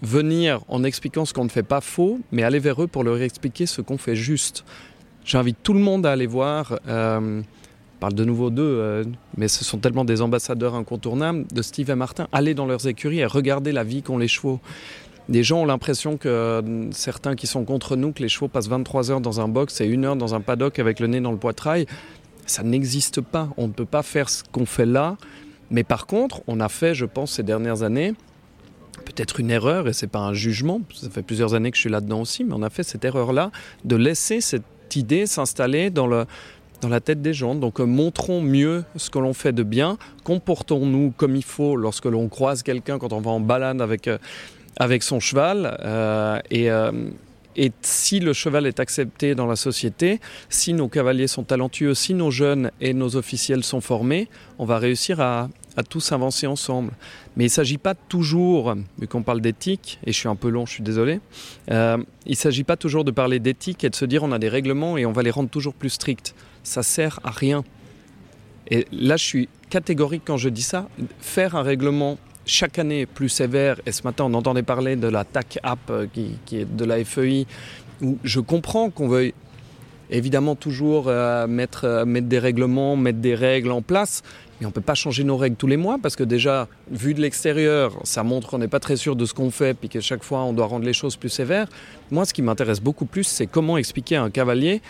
venir 0.02 0.62
en 0.68 0.84
expliquant 0.84 1.26
ce 1.26 1.34
qu'on 1.34 1.44
ne 1.44 1.50
fait 1.50 1.64
pas 1.64 1.82
faux, 1.82 2.20
mais 2.32 2.44
aller 2.44 2.60
vers 2.60 2.82
eux 2.82 2.88
pour 2.88 3.04
leur 3.04 3.22
expliquer 3.22 3.66
ce 3.66 3.82
qu'on 3.82 3.98
fait 3.98 4.16
juste. 4.16 4.64
J'invite 5.26 5.58
tout 5.64 5.74
le 5.74 5.80
monde 5.80 6.06
à 6.06 6.12
aller 6.12 6.28
voir. 6.28 6.80
Euh, 6.88 7.42
parle 8.00 8.14
de 8.14 8.26
nouveau 8.26 8.50
d'eux, 8.50 8.64
euh, 8.64 9.04
mais 9.38 9.48
ce 9.48 9.64
sont 9.64 9.80
tellement 9.80 10.06
des 10.06 10.22
ambassadeurs 10.22 10.76
incontournables 10.76 11.46
de 11.52 11.62
Steve 11.62 11.90
et 11.90 11.96
Martin. 11.96 12.28
Aller 12.32 12.54
dans 12.54 12.66
leurs 12.66 12.88
écuries 12.88 13.20
et 13.20 13.26
regarder 13.26 13.72
la 13.72 13.84
vie 13.84 14.04
qu'ont 14.04 14.18
les 14.18 14.28
chevaux 14.28 14.60
des 15.30 15.44
gens 15.44 15.62
ont 15.62 15.66
l'impression 15.66 16.18
que 16.18 16.28
euh, 16.30 16.92
certains 16.92 17.36
qui 17.36 17.48
sont 17.48 17.66
contre 17.66 17.96
nous, 17.96 18.12
que 18.12 18.22
les 18.22 18.30
chevaux 18.30 18.48
passent 18.48 18.68
23 18.68 19.12
heures 19.12 19.22
dans 19.22 19.42
un 19.42 19.48
box 19.48 19.82
et 19.82 19.86
une 19.86 20.06
heure 20.06 20.16
dans 20.16 20.36
un 20.36 20.42
paddock 20.42 20.80
avec 20.80 21.00
le 21.00 21.08
nez 21.08 21.22
dans 21.22 21.32
le 21.32 21.38
poitrail. 21.38 21.86
Ça 22.46 22.64
n'existe 22.64 23.22
pas. 23.22 23.50
On 23.58 23.68
ne 23.68 23.74
peut 23.74 23.86
pas 23.86 24.04
faire 24.04 24.30
ce 24.30 24.44
qu'on 24.52 24.66
fait 24.66 24.86
là. 24.86 25.18
Mais 25.72 25.84
par 25.84 26.06
contre, 26.06 26.42
on 26.48 26.60
a 26.60 26.70
fait, 26.70 26.94
je 26.94 27.06
pense, 27.06 27.34
ces 27.34 27.44
dernières 27.44 27.82
années, 27.82 28.14
peut-être 29.04 29.40
une 29.40 29.50
erreur, 29.50 29.88
et 29.88 29.94
ce 29.94 30.06
n'est 30.06 30.10
pas 30.10 30.20
un 30.20 30.34
jugement, 30.34 30.82
ça 30.94 31.10
fait 31.10 31.24
plusieurs 31.24 31.56
années 31.56 31.72
que 31.72 31.78
je 31.78 31.82
suis 31.82 31.90
là-dedans 31.90 32.22
aussi, 32.22 32.44
mais 32.44 32.54
on 32.56 32.62
a 32.62 32.70
fait 32.70 32.84
cette 32.84 33.04
erreur-là 33.04 33.52
de 33.84 33.96
laisser 33.96 34.42
cette 34.42 34.64
idée 34.96 35.26
s'installer 35.26 35.90
dans 35.90 36.08
dans 36.82 36.90
la 36.90 37.00
tête 37.00 37.22
des 37.22 37.34
gens. 37.34 37.56
Donc 37.56 37.80
euh, 37.80 37.86
montrons 37.86 38.42
mieux 38.42 38.84
ce 38.96 39.10
que 39.10 39.20
l'on 39.20 39.34
fait 39.34 39.54
de 39.54 39.64
bien, 39.64 39.98
comportons-nous 40.24 41.14
comme 41.18 41.36
il 41.36 41.44
faut 41.44 41.76
lorsque 41.76 42.06
l'on 42.06 42.28
croise 42.28 42.64
quelqu'un 42.64 43.00
quand 43.00 43.14
on 43.14 43.22
va 43.22 43.32
en 43.32 43.40
balade 43.40 43.82
avec, 43.82 44.08
euh, 44.08 44.18
avec 44.78 45.04
son 45.04 45.20
cheval. 45.20 45.78
Euh, 45.84 46.40
et, 46.50 46.70
euh, 46.70 46.92
et 47.56 47.72
si 47.82 48.20
le 48.20 48.34
cheval 48.34 48.66
est 48.66 48.80
accepté 48.80 49.36
dans 49.36 49.46
la 49.46 49.56
société, 49.56 50.20
si 50.50 50.74
nos 50.74 50.90
cavaliers 50.90 51.28
sont 51.28 51.44
talentueux, 51.44 51.94
si 51.94 52.14
nos 52.14 52.32
jeunes 52.32 52.72
et 52.82 52.94
nos 52.94 53.16
officiels 53.16 53.64
sont 53.64 53.82
formés, 53.82 54.28
on 54.60 54.66
va 54.66 54.78
réussir 54.78 55.22
à, 55.22 55.50
à 55.78 55.84
tous 55.84 56.12
avancer 56.12 56.48
ensemble. 56.48 56.92
Mais 57.36 57.46
il 57.46 57.48
ne 57.48 57.52
s'agit 57.52 57.78
pas 57.78 57.96
toujours, 57.96 58.76
vu 59.00 59.08
qu'on 59.08 59.24
parle 59.24 59.42
d'éthique, 59.42 60.00
et 60.06 60.12
je 60.12 60.18
suis 60.18 60.28
un 60.28 60.36
peu 60.36 60.50
long, 60.50 60.66
je 60.66 60.74
suis 60.74 60.84
désolé, 60.84 61.20
euh, 61.72 61.98
il 62.26 62.32
ne 62.32 62.36
s'agit 62.36 62.64
pas 62.64 62.78
toujours 62.78 63.04
de 63.04 63.12
parler 63.12 63.40
d'éthique 63.40 63.84
et 63.84 63.90
de 63.90 63.96
se 63.96 64.06
dire 64.06 64.24
on 64.24 64.32
a 64.32 64.40
des 64.40 64.50
règlements 64.50 64.98
et 64.98 65.06
on 65.06 65.12
va 65.12 65.24
les 65.24 65.32
rendre 65.32 65.50
toujours 65.50 65.74
plus 65.74 65.90
stricts. 65.90 66.36
Ça 66.64 66.84
sert 66.84 67.20
à 67.24 67.32
rien. 67.32 67.64
Et 68.70 68.88
là, 68.92 69.18
je 69.18 69.24
suis 69.24 69.50
catégorique 69.70 70.24
quand 70.26 70.38
je 70.38 70.50
dis 70.50 70.64
ça. 70.64 70.88
Faire 71.20 71.56
un 71.56 71.62
règlement 71.62 72.18
chaque 72.46 72.80
année 72.80 73.06
plus 73.06 73.30
sévère, 73.30 73.80
et 73.86 73.92
ce 73.92 74.04
matin 74.04 74.26
on 74.28 74.34
entendait 74.34 74.64
parler 74.64 74.96
de 74.96 75.08
la 75.08 75.24
TAC 75.24 75.60
app 75.64 75.80
euh, 75.90 76.08
qui, 76.14 76.58
est 76.58 76.66
de 76.66 76.86
la 76.86 77.04
FEI, 77.04 77.46
où 78.02 78.18
je 78.24 78.40
comprends 78.40 78.90
qu'on 78.90 79.08
veuille 79.08 79.34
évidemment 80.10 80.56
toujours 80.56 81.06
euh, 81.08 81.48
mettre, 81.48 81.86
euh, 81.86 82.06
mettre 82.06 82.28
des 82.28 82.40
règlements, 82.40 82.96
mettre 82.96 83.20
des 83.20 83.36
règles 83.36 83.72
en 83.72 83.82
place, 83.82 84.22
mais 84.60 84.66
on 84.66 84.70
ne 84.70 84.74
peut 84.74 84.82
pas 84.82 84.96
changer 84.96 85.24
nos 85.24 85.38
règles 85.38 85.56
tous 85.56 85.68
les 85.68 85.78
mois 85.78 85.98
parce 86.02 86.16
que 86.16 86.24
déjà, 86.24 86.68
vu 86.92 87.14
de 87.14 87.22
l'extérieur, 87.22 88.00
ça 88.04 88.24
montre 88.24 88.50
qu'on 88.50 88.60
n'est 88.60 88.68
pas 88.68 88.80
très 88.80 88.96
sûr 88.96 89.16
de 89.16 89.26
ce 89.26 89.34
qu'on 89.34 89.52
fait, 89.52 89.74
puis 89.74 89.90
que 89.90 90.00
chaque 90.00 90.24
fois 90.24 90.44
on 90.44 90.54
doit 90.54 90.68
rendre 90.68 90.86
les 90.86 90.94
choses 90.94 91.16
plus 91.16 91.30
sévères. 91.30 91.68
Moi, 92.12 92.26
ce 92.26 92.34
qui 92.34 92.42
m'intéresse 92.42 92.80
beaucoup 92.80 93.06
plus, 93.06 93.24
c'est 93.24 93.48
comment 93.48 93.78
expliquer 93.78 94.18
à 94.18 94.24
un 94.24 94.30
cavalier 94.30 94.82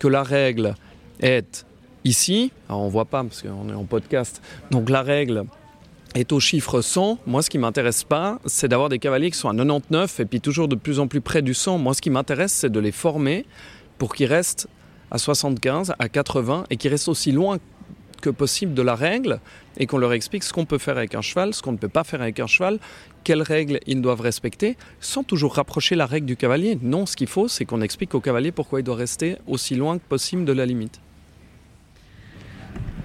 que 0.00 0.08
la 0.08 0.22
règle 0.22 0.74
est 1.20 1.64
ici, 2.04 2.50
alors 2.68 2.82
on 2.82 2.86
ne 2.86 2.90
voit 2.90 3.04
pas 3.06 3.22
parce 3.22 3.42
qu'on 3.42 3.68
est 3.70 3.74
en 3.74 3.84
podcast, 3.84 4.42
donc 4.70 4.90
la 4.90 5.02
règle 5.02 5.44
est 6.14 6.32
au 6.32 6.40
chiffre 6.40 6.80
100. 6.80 7.18
Moi, 7.26 7.42
ce 7.42 7.50
qui 7.50 7.58
m'intéresse 7.58 8.04
pas, 8.04 8.38
c'est 8.46 8.68
d'avoir 8.68 8.88
des 8.88 8.98
cavaliers 8.98 9.30
qui 9.30 9.38
sont 9.38 9.48
à 9.48 9.54
99 9.54 10.20
et 10.20 10.24
puis 10.24 10.40
toujours 10.40 10.68
de 10.68 10.76
plus 10.76 11.00
en 11.00 11.08
plus 11.08 11.20
près 11.20 11.42
du 11.42 11.54
100. 11.54 11.78
Moi, 11.78 11.94
ce 11.94 12.00
qui 12.00 12.10
m'intéresse, 12.10 12.52
c'est 12.52 12.70
de 12.70 12.80
les 12.80 12.92
former 12.92 13.44
pour 13.98 14.14
qu'ils 14.14 14.26
restent 14.26 14.68
à 15.10 15.18
75, 15.18 15.94
à 15.98 16.08
80 16.08 16.64
et 16.70 16.76
qu'ils 16.76 16.90
restent 16.90 17.08
aussi 17.08 17.32
loin 17.32 17.58
que 18.20 18.30
possible 18.30 18.72
de 18.74 18.82
la 18.82 18.94
règle 18.94 19.40
et 19.76 19.86
qu'on 19.86 19.98
leur 19.98 20.12
explique 20.12 20.44
ce 20.44 20.52
qu'on 20.52 20.64
peut 20.64 20.78
faire 20.78 20.96
avec 20.96 21.14
un 21.14 21.20
cheval, 21.20 21.52
ce 21.52 21.60
qu'on 21.60 21.72
ne 21.72 21.76
peut 21.76 21.88
pas 21.88 22.04
faire 22.04 22.22
avec 22.22 22.40
un 22.40 22.46
cheval, 22.46 22.78
quelles 23.22 23.42
règles 23.42 23.80
ils 23.86 24.00
doivent 24.00 24.22
respecter, 24.22 24.76
sans 25.00 25.24
toujours 25.24 25.54
rapprocher 25.54 25.94
la 25.94 26.06
règle 26.06 26.26
du 26.26 26.36
cavalier. 26.36 26.78
Non, 26.80 27.06
ce 27.06 27.16
qu'il 27.16 27.26
faut, 27.26 27.48
c'est 27.48 27.64
qu'on 27.64 27.82
explique 27.82 28.14
au 28.14 28.20
cavalier 28.20 28.50
pourquoi 28.50 28.80
il 28.80 28.82
doit 28.82 28.96
rester 28.96 29.36
aussi 29.46 29.74
loin 29.74 29.98
que 29.98 30.04
possible 30.08 30.44
de 30.44 30.52
la 30.52 30.64
limite. 30.64 31.00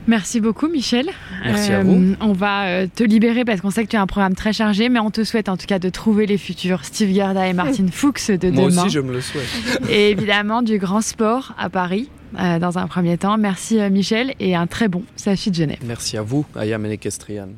Merci 0.09 0.41
beaucoup 0.41 0.67
Michel. 0.67 1.07
Merci 1.43 1.71
à 1.71 1.83
vous. 1.83 2.15
On 2.19 2.33
va 2.33 2.87
te 2.87 3.03
libérer 3.03 3.45
parce 3.45 3.61
qu'on 3.61 3.69
sait 3.69 3.85
que 3.85 3.89
tu 3.89 3.95
as 3.95 4.01
un 4.01 4.07
programme 4.07 4.33
très 4.33 4.53
chargé, 4.53 4.89
mais 4.89 4.99
on 4.99 5.11
te 5.11 5.23
souhaite 5.23 5.49
en 5.49 5.55
tout 5.55 5.67
cas 5.67 5.77
de 5.77 5.87
trouver 5.89 6.25
les 6.25 6.39
futurs 6.39 6.83
Steve 6.83 7.13
Gerda 7.13 7.47
et 7.47 7.53
Martin 7.53 7.85
Fuchs 7.91 8.31
de 8.31 8.49
Moi 8.49 8.69
demain. 8.71 8.81
aussi, 8.85 8.89
je 8.89 8.99
me 9.01 9.13
le 9.13 9.21
souhaite. 9.21 9.45
Et 9.89 10.09
évidemment 10.09 10.63
du 10.63 10.79
grand 10.79 11.01
sport 11.01 11.53
à 11.59 11.69
Paris 11.69 12.09
euh, 12.39 12.57
dans 12.57 12.79
un 12.79 12.87
premier 12.87 13.19
temps. 13.19 13.37
Merci 13.37 13.79
euh, 13.79 13.91
Michel 13.91 14.33
et 14.39 14.55
un 14.55 14.65
très 14.65 14.87
bon 14.87 15.03
Sachi 15.15 15.51
de 15.51 15.55
Genève. 15.55 15.77
Merci 15.85 16.17
à 16.17 16.23
vous, 16.23 16.43
Ayam 16.55 16.83
Ekestrian. 16.87 17.49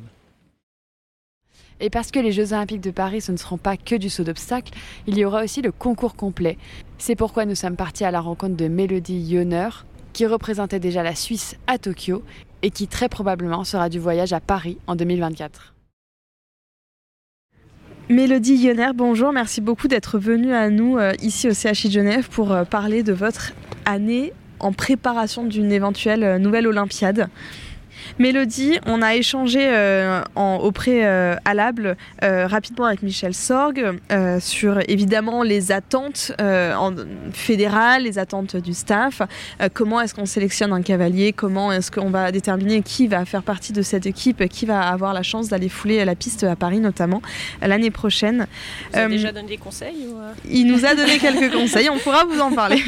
Et 1.80 1.88
parce 1.88 2.10
que 2.10 2.20
les 2.20 2.32
Jeux 2.32 2.52
Olympiques 2.52 2.82
de 2.82 2.90
Paris, 2.90 3.22
ce 3.22 3.32
ne 3.32 3.38
seront 3.38 3.56
pas 3.56 3.78
que 3.78 3.96
du 3.96 4.10
saut 4.10 4.24
d'obstacles, 4.24 4.72
il 5.06 5.16
y 5.16 5.24
aura 5.24 5.42
aussi 5.42 5.62
le 5.62 5.72
concours 5.72 6.14
complet. 6.16 6.58
C'est 6.98 7.16
pourquoi 7.16 7.46
nous 7.46 7.54
sommes 7.54 7.76
partis 7.76 8.04
à 8.04 8.10
la 8.10 8.20
rencontre 8.20 8.56
de 8.56 8.68
Mélodie 8.68 9.18
Yoner, 9.20 9.70
qui 10.12 10.26
représentait 10.26 10.80
déjà 10.80 11.02
la 11.02 11.14
Suisse 11.14 11.56
à 11.66 11.78
Tokyo 11.78 12.22
et 12.62 12.70
qui 12.70 12.86
très 12.86 13.08
probablement 13.08 13.64
sera 13.64 13.88
du 13.88 13.98
voyage 13.98 14.32
à 14.32 14.40
Paris 14.40 14.78
en 14.86 14.96
2024. 14.96 15.74
Mélodie 18.08 18.56
Yoner, 18.56 18.90
bonjour, 18.94 19.32
merci 19.32 19.60
beaucoup 19.60 19.88
d'être 19.88 20.18
venue 20.18 20.52
à 20.52 20.70
nous 20.70 20.98
euh, 20.98 21.12
ici 21.22 21.48
au 21.48 21.54
CHI 21.54 21.90
Genève 21.90 22.28
pour 22.28 22.52
euh, 22.52 22.64
parler 22.64 23.02
de 23.02 23.12
votre 23.12 23.52
année 23.86 24.32
en 24.60 24.72
préparation 24.72 25.44
d'une 25.44 25.72
éventuelle 25.72 26.24
euh, 26.24 26.38
nouvelle 26.38 26.66
Olympiade. 26.66 27.28
Mélodie, 28.18 28.78
on 28.86 29.02
a 29.02 29.14
échangé 29.14 29.60
euh, 29.62 30.22
en, 30.34 30.56
au 30.56 30.70
préalable 30.70 31.96
euh, 32.22 32.46
rapidement 32.46 32.86
avec 32.86 33.02
Michel 33.02 33.34
Sorg 33.34 33.98
euh, 34.10 34.40
sur 34.40 34.78
évidemment 34.88 35.42
les 35.42 35.72
attentes 35.72 36.32
en, 36.38 36.92
fédérales, 37.32 38.02
les 38.02 38.18
attentes 38.18 38.56
du 38.56 38.74
staff. 38.74 39.22
comment 39.72 40.00
est-ce 40.00 40.14
qu'on 40.14 40.26
sélectionne 40.26 40.72
un 40.72 40.82
cavalier? 40.82 41.32
Comment 41.32 41.72
est-ce 41.72 41.90
qu'on 41.90 42.10
va 42.10 42.32
déterminer 42.32 42.82
qui 42.82 43.06
va 43.08 43.24
faire 43.24 43.42
partie 43.42 43.72
de 43.72 43.82
cette 43.82 44.06
équipe 44.06 44.46
Qui 44.48 44.66
va 44.66 44.88
avoir 44.88 45.14
la 45.14 45.22
chance 45.22 45.48
d'aller 45.48 45.68
fouler 45.68 46.04
la 46.04 46.14
piste 46.14 46.44
à 46.44 46.56
Paris 46.56 46.80
notamment 46.80 47.22
l'année 47.60 47.90
prochaine? 47.90 48.46
Vous 48.92 48.98
avez 48.98 49.16
déjà 49.16 49.32
donné 49.32 49.48
des 49.48 49.56
conseils 49.56 50.06
ou... 50.08 50.18
Il 50.50 50.66
nous 50.66 50.84
a 50.84 50.94
donné 50.94 51.18
quelques 51.18 51.52
conseils, 51.56 51.88
on 51.90 51.98
pourra 51.98 52.24
vous 52.24 52.40
en 52.40 52.52
parler. 52.52 52.82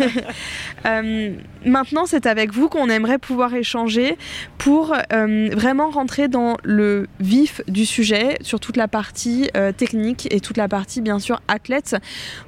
maintenant, 1.65 2.07
c'est 2.07 2.27
avec 2.27 2.53
vous 2.53 2.69
qu'on 2.69 2.89
aimerait 2.89 3.19
pouvoir 3.19 3.55
échanger 3.55 4.17
pour 4.59 4.95
euh, 5.15 5.51
vraiment 5.53 5.91
rentrer 5.91 6.29
dans 6.29 6.57
le 6.65 7.07
vif 7.21 7.61
du 7.69 7.87
sujet 7.87 8.37
sur 8.41 8.59
toute 8.59 8.77
la 8.77 8.89
partie 8.89 9.49
euh, 9.57 9.71
technique 9.71 10.27
et 10.33 10.41
toute 10.41 10.57
la 10.57 10.69
partie 10.69 11.01
bien 11.01 11.19
sûr 11.19 11.41
athlète. 11.47 11.97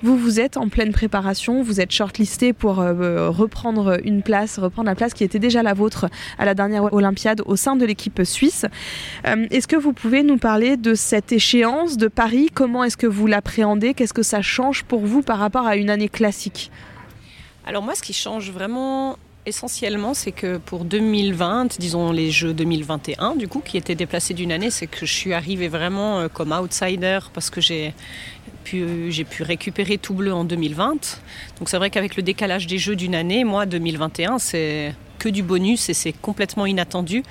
Vous 0.02 0.16
vous 0.16 0.40
êtes 0.40 0.56
en 0.56 0.68
pleine 0.68 0.92
préparation, 0.92 1.62
vous 1.62 1.80
êtes 1.80 1.92
shortlisté 1.92 2.52
pour 2.52 2.80
euh, 2.80 3.30
reprendre 3.30 4.00
une 4.04 4.22
place, 4.22 4.58
reprendre 4.58 4.88
la 4.88 4.94
place 4.94 5.14
qui 5.14 5.22
était 5.22 5.38
déjà 5.38 5.62
la 5.62 5.74
vôtre 5.74 6.06
à 6.38 6.44
la 6.44 6.54
dernière 6.54 6.92
Olympiade 6.92 7.42
au 7.46 7.56
sein 7.56 7.76
de 7.76 7.84
l'équipe 7.84 8.22
suisse. 8.24 8.66
est-ce 9.24 9.68
que 9.68 9.76
vous 9.76 9.92
pouvez 9.92 10.22
nous 10.22 10.38
parler 10.38 10.76
de 10.76 10.94
cette 10.94 11.32
échéance 11.32 11.96
de 11.96 12.08
Paris? 12.08 12.48
Comment 12.52 12.84
est-ce 12.84 12.96
que 12.96 13.06
vous 13.06 13.26
l'appréhendez? 13.26 13.94
Qu'est-ce 13.94 14.14
que 14.14 14.22
ça 14.22 14.42
change 14.42 14.84
pour 14.84 15.00
vous 15.00 15.22
par 15.22 15.38
rapport 15.38 15.66
à 15.66 15.76
une 15.76 15.90
année 15.90 16.08
classique? 16.08 16.70
Alors 17.66 17.82
moi, 17.82 17.94
ce 17.94 18.02
qui 18.02 18.12
change 18.12 18.50
vraiment 18.50 19.16
essentiellement, 19.46 20.12
c'est 20.12 20.32
que 20.32 20.58
pour 20.58 20.84
2020, 20.84 21.78
disons 21.78 22.10
les 22.10 22.30
Jeux 22.30 22.52
2021, 22.52 23.36
du 23.36 23.48
coup, 23.48 23.60
qui 23.64 23.76
étaient 23.76 23.94
déplacés 23.94 24.34
d'une 24.34 24.52
année, 24.52 24.70
c'est 24.70 24.88
que 24.88 25.06
je 25.06 25.12
suis 25.12 25.32
arrivée 25.32 25.68
vraiment 25.68 26.18
euh, 26.18 26.28
comme 26.28 26.52
outsider 26.52 27.20
parce 27.32 27.48
que 27.48 27.60
j'ai 27.60 27.94
pu, 28.64 28.84
récupérer 29.40 29.98
tout 29.98 30.14
bleu 30.14 30.34
en 30.34 30.44
2020. 30.44 31.20
Donc 31.58 31.68
c'est 31.68 31.78
vrai 31.78 31.90
qu'avec 31.90 32.16
le 32.16 32.22
décalage 32.22 32.66
des 32.66 32.78
Jeux 32.78 32.96
d'une 32.96 33.14
année, 33.14 33.44
moi, 33.44 33.66
2021, 33.66 34.38
c'est 34.38 34.94
que 35.18 35.28
du 35.28 35.42
bonus 35.42 35.88
et 35.88 35.94
c'est 35.94 36.12
complètement 36.12 36.66
inattendu. 36.66 37.22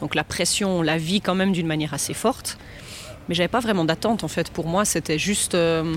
Donc 0.00 0.14
la 0.14 0.24
pression, 0.24 0.78
on 0.78 0.82
la 0.82 0.96
vit 0.96 1.20
quand 1.20 1.34
même 1.34 1.52
d'une 1.52 1.66
manière 1.66 1.92
assez 1.92 2.14
forte. 2.14 2.58
Mais 3.28 3.34
j'avais 3.34 3.48
pas 3.48 3.60
vraiment 3.60 3.84
d'attente 3.84 4.24
en 4.24 4.28
fait. 4.28 4.50
Pour 4.50 4.66
moi, 4.66 4.86
c'était 4.86 5.18
juste, 5.18 5.54
euh, 5.54 5.94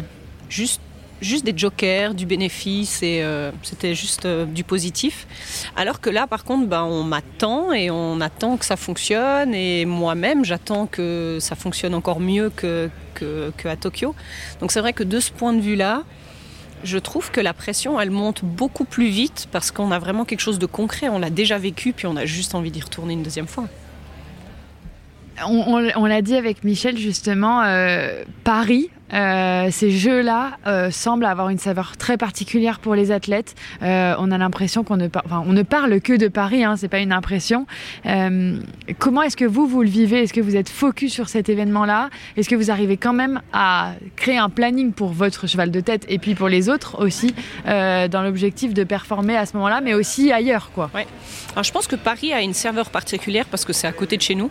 juste 0.49 0.81
juste 1.21 1.45
des 1.45 1.53
jokers, 1.55 2.13
du 2.13 2.25
bénéfice 2.25 3.01
euh, 3.03 3.51
c'était 3.63 3.95
juste 3.95 4.25
euh, 4.25 4.45
du 4.45 4.63
positif. 4.63 5.27
Alors 5.75 6.01
que 6.01 6.09
là, 6.09 6.27
par 6.27 6.43
contre, 6.43 6.67
ben, 6.67 6.83
on 6.83 7.03
m'attend 7.03 7.71
et 7.71 7.89
on 7.91 8.19
attend 8.21 8.57
que 8.57 8.65
ça 8.65 8.75
fonctionne 8.75 9.53
et 9.53 9.85
moi-même, 9.85 10.43
j'attends 10.43 10.87
que 10.87 11.37
ça 11.39 11.55
fonctionne 11.55 11.93
encore 11.93 12.19
mieux 12.19 12.49
que, 12.49 12.89
que, 13.13 13.51
à 13.65 13.75
Tokyo. 13.75 14.15
Donc 14.59 14.71
c'est 14.71 14.79
vrai 14.79 14.93
que 14.93 15.03
de 15.03 15.19
ce 15.19 15.31
point 15.31 15.53
de 15.53 15.61
vue-là, 15.61 16.03
je 16.83 16.97
trouve 16.97 17.29
que 17.29 17.39
la 17.39 17.53
pression, 17.53 17.99
elle 17.99 18.09
monte 18.09 18.43
beaucoup 18.43 18.85
plus 18.85 19.07
vite 19.07 19.47
parce 19.51 19.69
qu'on 19.69 19.91
a 19.91 19.99
vraiment 19.99 20.25
quelque 20.25 20.39
chose 20.39 20.57
de 20.57 20.65
concret. 20.65 21.09
On 21.09 21.19
l'a 21.19 21.29
déjà 21.29 21.59
vécu, 21.59 21.93
puis 21.93 22.07
on 22.07 22.15
a 22.15 22.25
juste 22.25 22.55
envie 22.55 22.71
d'y 22.71 22.81
retourner 22.81 23.13
une 23.13 23.23
deuxième 23.23 23.47
fois. 23.47 23.65
On 25.45 26.05
l'a 26.05 26.21
dit 26.21 26.35
avec 26.35 26.63
Michel 26.63 26.97
justement, 26.97 27.61
euh, 27.63 28.23
Paris, 28.43 28.89
euh, 29.13 29.67
ces 29.71 29.91
jeux-là 29.91 30.51
euh, 30.67 30.91
semblent 30.91 31.25
avoir 31.25 31.49
une 31.49 31.57
saveur 31.57 31.97
très 31.97 32.17
particulière 32.17 32.79
pour 32.79 32.95
les 32.95 33.11
athlètes. 33.11 33.55
Euh, 33.81 34.15
on 34.19 34.31
a 34.31 34.37
l'impression 34.37 34.83
qu'on 34.83 34.97
ne, 34.97 35.07
parle 35.63 36.01
que 36.01 36.17
de 36.17 36.27
Paris, 36.27 36.63
hein, 36.63 36.75
c'est 36.77 36.87
pas 36.87 36.99
une 36.99 37.11
impression. 37.11 37.65
Comment 38.99 39.21
est-ce 39.23 39.37
que 39.37 39.45
vous, 39.45 39.67
vous 39.67 39.83
le 39.83 39.89
vivez? 39.89 40.23
Est-ce 40.23 40.33
que 40.33 40.41
vous 40.41 40.55
êtes 40.55 40.69
focus 40.69 41.13
sur 41.13 41.29
cet 41.29 41.49
événement-là? 41.49 42.09
Est-ce 42.37 42.49
que 42.49 42.55
vous 42.55 42.71
arrivez 42.71 42.97
quand 42.97 43.13
même 43.13 43.41
à 43.53 43.93
créer 44.15 44.37
un 44.37 44.49
planning 44.49 44.91
pour 44.91 45.09
votre 45.09 45.47
cheval 45.47 45.71
de 45.71 45.79
tête 45.79 46.05
et 46.09 46.19
puis 46.19 46.35
pour 46.35 46.49
les 46.49 46.69
autres 46.69 47.01
aussi, 47.03 47.33
dans 47.65 48.23
l'objectif 48.23 48.73
de 48.73 48.83
performer 48.83 49.37
à 49.37 49.45
ce 49.45 49.55
moment-là, 49.57 49.81
mais 49.81 49.93
aussi 49.93 50.31
ailleurs 50.31 50.71
quoi? 50.73 50.89
Je 51.61 51.71
pense 51.71 51.87
que 51.87 51.95
Paris 51.95 52.33
a 52.33 52.41
une 52.41 52.53
saveur 52.53 52.89
particulière 52.89 53.45
parce 53.49 53.65
que 53.65 53.73
c'est 53.73 53.87
à 53.87 53.91
côté 53.91 54.17
de 54.17 54.21
chez 54.21 54.35
nous. 54.35 54.49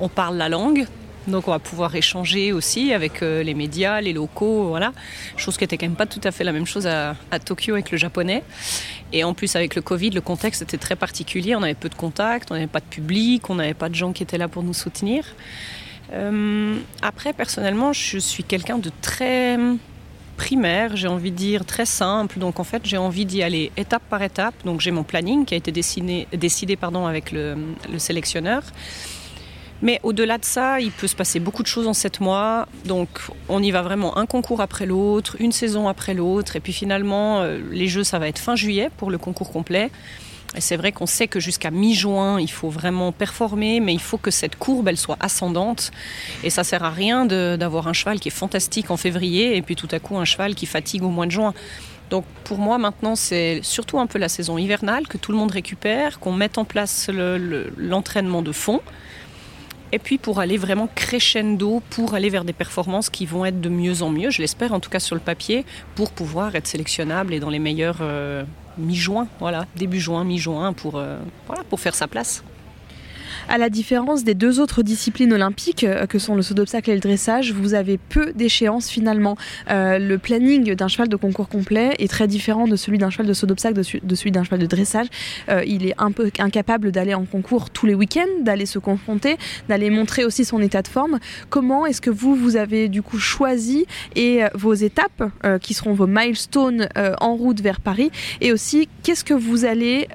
On 0.00 0.08
parle 0.08 0.36
la 0.36 0.48
langue, 0.48 0.86
donc 1.26 1.48
on 1.48 1.52
va 1.52 1.58
pouvoir 1.58 1.94
échanger 1.94 2.52
aussi 2.52 2.92
avec 2.92 3.22
euh, 3.22 3.42
les 3.42 3.54
médias, 3.54 4.00
les 4.00 4.12
locaux, 4.12 4.68
voilà. 4.68 4.92
Chose 5.36 5.56
qui 5.56 5.64
était 5.64 5.78
quand 5.78 5.86
même 5.86 5.96
pas 5.96 6.06
tout 6.06 6.20
à 6.24 6.30
fait 6.30 6.44
la 6.44 6.52
même 6.52 6.66
chose 6.66 6.86
à, 6.86 7.14
Tokyo 7.44 7.74
avec 7.74 7.90
le 7.90 7.98
japonais. 7.98 8.42
Et 9.12 9.24
en 9.24 9.34
plus 9.34 9.56
avec 9.56 9.74
le 9.74 9.82
Covid, 9.82 10.10
le 10.10 10.20
contexte 10.20 10.62
était 10.62 10.78
très 10.78 10.96
particulier. 10.96 11.56
On 11.56 11.62
avait 11.62 11.74
peu 11.74 11.88
de 11.88 11.94
contacts, 11.94 12.50
on 12.50 12.54
n'avait 12.54 12.66
pas 12.66 12.80
de 12.80 12.86
public, 12.86 13.48
on 13.48 13.54
n'avait 13.54 13.74
pas 13.74 13.88
de 13.88 13.94
gens 13.94 14.12
qui 14.12 14.22
étaient 14.22 14.38
là 14.38 14.48
pour 14.48 14.62
nous 14.62 14.74
soutenir. 14.74 15.24
Euh, 16.12 16.76
après, 17.02 17.32
personnellement, 17.32 17.92
je 17.92 18.18
suis 18.18 18.44
quelqu'un 18.44 18.78
de 18.78 18.90
très 19.00 19.58
primaire, 20.36 20.96
j'ai 20.96 21.08
envie 21.08 21.30
de 21.30 21.36
dire 21.36 21.64
très 21.64 21.86
simple. 21.86 22.38
Donc 22.38 22.60
en 22.60 22.64
fait, 22.64 22.82
j'ai 22.84 22.98
envie 22.98 23.24
d'y 23.24 23.42
aller 23.42 23.72
étape 23.76 24.02
par 24.10 24.22
étape. 24.22 24.54
Donc 24.64 24.80
j'ai 24.80 24.90
mon 24.90 25.04
planning 25.04 25.44
qui 25.44 25.54
a 25.54 25.56
été 25.56 25.72
décidé 25.72 26.76
pardon, 26.76 27.06
avec 27.06 27.32
le 27.32 27.56
sélectionneur. 27.98 28.62
Mais 29.82 30.00
au-delà 30.02 30.38
de 30.38 30.44
ça, 30.44 30.80
il 30.80 30.90
peut 30.90 31.06
se 31.06 31.16
passer 31.16 31.40
beaucoup 31.40 31.62
de 31.62 31.68
choses 31.68 31.86
en 31.86 31.92
sept 31.92 32.20
mois. 32.20 32.66
Donc 32.84 33.08
on 33.48 33.62
y 33.62 33.70
va 33.70 33.82
vraiment 33.82 34.16
un 34.16 34.26
concours 34.26 34.60
après 34.60 34.86
l'autre, 34.86 35.36
une 35.40 35.52
saison 35.52 35.88
après 35.88 36.14
l'autre. 36.14 36.56
Et 36.56 36.60
puis 36.60 36.72
finalement, 36.72 37.40
euh, 37.40 37.60
les 37.70 37.88
Jeux, 37.88 38.04
ça 38.04 38.18
va 38.18 38.28
être 38.28 38.38
fin 38.38 38.56
juillet 38.56 38.90
pour 38.96 39.10
le 39.10 39.18
concours 39.18 39.52
complet. 39.52 39.90
Et 40.56 40.60
c'est 40.60 40.76
vrai 40.76 40.92
qu'on 40.92 41.06
sait 41.06 41.26
que 41.26 41.40
jusqu'à 41.40 41.70
mi-juin, 41.70 42.40
il 42.40 42.50
faut 42.50 42.68
vraiment 42.68 43.10
performer, 43.10 43.80
mais 43.80 43.92
il 43.92 44.00
faut 44.00 44.18
que 44.18 44.30
cette 44.30 44.56
courbe, 44.56 44.86
elle 44.88 44.96
soit 44.96 45.16
ascendante. 45.18 45.90
Et 46.44 46.50
ça 46.50 46.62
sert 46.62 46.84
à 46.84 46.90
rien 46.90 47.26
d'avoir 47.26 47.88
un 47.88 47.92
cheval 47.92 48.20
qui 48.20 48.28
est 48.28 48.32
fantastique 48.32 48.90
en 48.90 48.96
février 48.96 49.56
et 49.56 49.62
puis 49.62 49.74
tout 49.74 49.88
à 49.90 49.98
coup 49.98 50.16
un 50.16 50.24
cheval 50.24 50.54
qui 50.54 50.66
fatigue 50.66 51.02
au 51.02 51.08
mois 51.08 51.26
de 51.26 51.32
juin. 51.32 51.54
Donc 52.10 52.24
pour 52.44 52.58
moi 52.58 52.76
maintenant 52.76 53.16
c'est 53.16 53.60
surtout 53.62 53.98
un 53.98 54.06
peu 54.06 54.18
la 54.18 54.28
saison 54.28 54.58
hivernale 54.58 55.08
que 55.08 55.16
tout 55.16 55.32
le 55.32 55.38
monde 55.38 55.50
récupère, 55.50 56.20
qu'on 56.20 56.32
mette 56.32 56.58
en 56.58 56.64
place 56.64 57.08
l'entraînement 57.08 58.40
le, 58.40 58.44
le, 58.44 58.48
de 58.48 58.52
fond 58.52 58.82
et 59.94 60.00
puis 60.00 60.18
pour 60.18 60.40
aller 60.40 60.56
vraiment 60.56 60.88
crescendo, 60.92 61.80
pour 61.90 62.14
aller 62.14 62.28
vers 62.28 62.44
des 62.44 62.52
performances 62.52 63.10
qui 63.10 63.26
vont 63.26 63.44
être 63.44 63.60
de 63.60 63.68
mieux 63.68 64.02
en 64.02 64.10
mieux, 64.10 64.30
je 64.30 64.42
l'espère 64.42 64.72
en 64.72 64.80
tout 64.80 64.90
cas 64.90 64.98
sur 64.98 65.14
le 65.14 65.20
papier, 65.20 65.64
pour 65.94 66.10
pouvoir 66.10 66.56
être 66.56 66.66
sélectionnable 66.66 67.32
et 67.32 67.38
dans 67.38 67.48
les 67.48 67.60
meilleurs 67.60 67.98
euh, 68.00 68.42
mi-juin, 68.76 69.28
voilà, 69.38 69.66
début 69.76 70.00
juin, 70.00 70.24
mi-juin, 70.24 70.72
pour, 70.72 70.96
euh, 70.96 71.16
faire 71.76 71.94
sa 71.94 72.08
place. 72.08 72.42
À 73.48 73.58
la 73.58 73.68
différence 73.68 74.24
des 74.24 74.34
deux 74.34 74.60
autres 74.60 74.82
disciplines 74.82 75.32
olympiques, 75.32 75.84
euh, 75.84 76.06
que 76.06 76.18
sont 76.18 76.34
le 76.34 76.42
saut 76.42 76.54
d'obstacle 76.54 76.90
et 76.90 76.94
le 76.94 77.00
dressage, 77.00 77.52
vous 77.52 77.74
avez 77.74 77.98
peu 77.98 78.32
d'échéances 78.34 78.88
finalement. 78.88 79.36
Euh, 79.70 79.98
le 79.98 80.18
planning 80.18 80.74
d'un 80.74 80.88
cheval 80.88 81.08
de 81.08 81.16
concours 81.16 81.48
complet 81.48 81.94
est 81.98 82.08
très 82.08 82.26
différent 82.26 82.66
de 82.66 82.76
celui 82.76 82.98
d'un 82.98 83.10
cheval 83.10 83.26
de 83.26 83.32
saut 83.32 83.46
d'obstacle, 83.46 83.74
de, 83.74 84.14
celui 84.14 84.30
d'un 84.30 84.44
cheval 84.44 84.60
de 84.60 84.66
dressage. 84.66 85.06
Euh, 85.48 85.62
il 85.66 85.86
est 85.86 85.94
un 85.98 86.10
peu 86.10 86.30
incapable 86.38 86.92
d'aller 86.92 87.14
en 87.14 87.24
concours 87.24 87.70
tous 87.70 87.86
les 87.86 87.94
week-ends, 87.94 88.42
d'aller 88.42 88.66
se 88.66 88.78
confronter, 88.78 89.36
d'aller 89.68 89.90
montrer 89.90 90.24
aussi 90.24 90.44
son 90.44 90.60
état 90.60 90.82
de 90.82 90.88
forme. 90.88 91.18
Comment 91.50 91.86
est-ce 91.86 92.00
que 92.00 92.10
vous, 92.10 92.34
vous 92.34 92.56
avez 92.56 92.88
du 92.88 93.02
coup 93.02 93.18
choisi 93.18 93.86
et 94.16 94.42
vos 94.54 94.74
étapes, 94.74 95.22
qui 95.60 95.74
seront 95.74 95.92
vos 95.92 96.06
milestones 96.06 96.88
en 97.20 97.34
route 97.34 97.60
vers 97.60 97.80
Paris, 97.80 98.10
et 98.40 98.52
aussi 98.52 98.88
qu'est-ce 99.02 99.24
que 99.24 99.34
vous 99.34 99.64
allez 99.64 100.08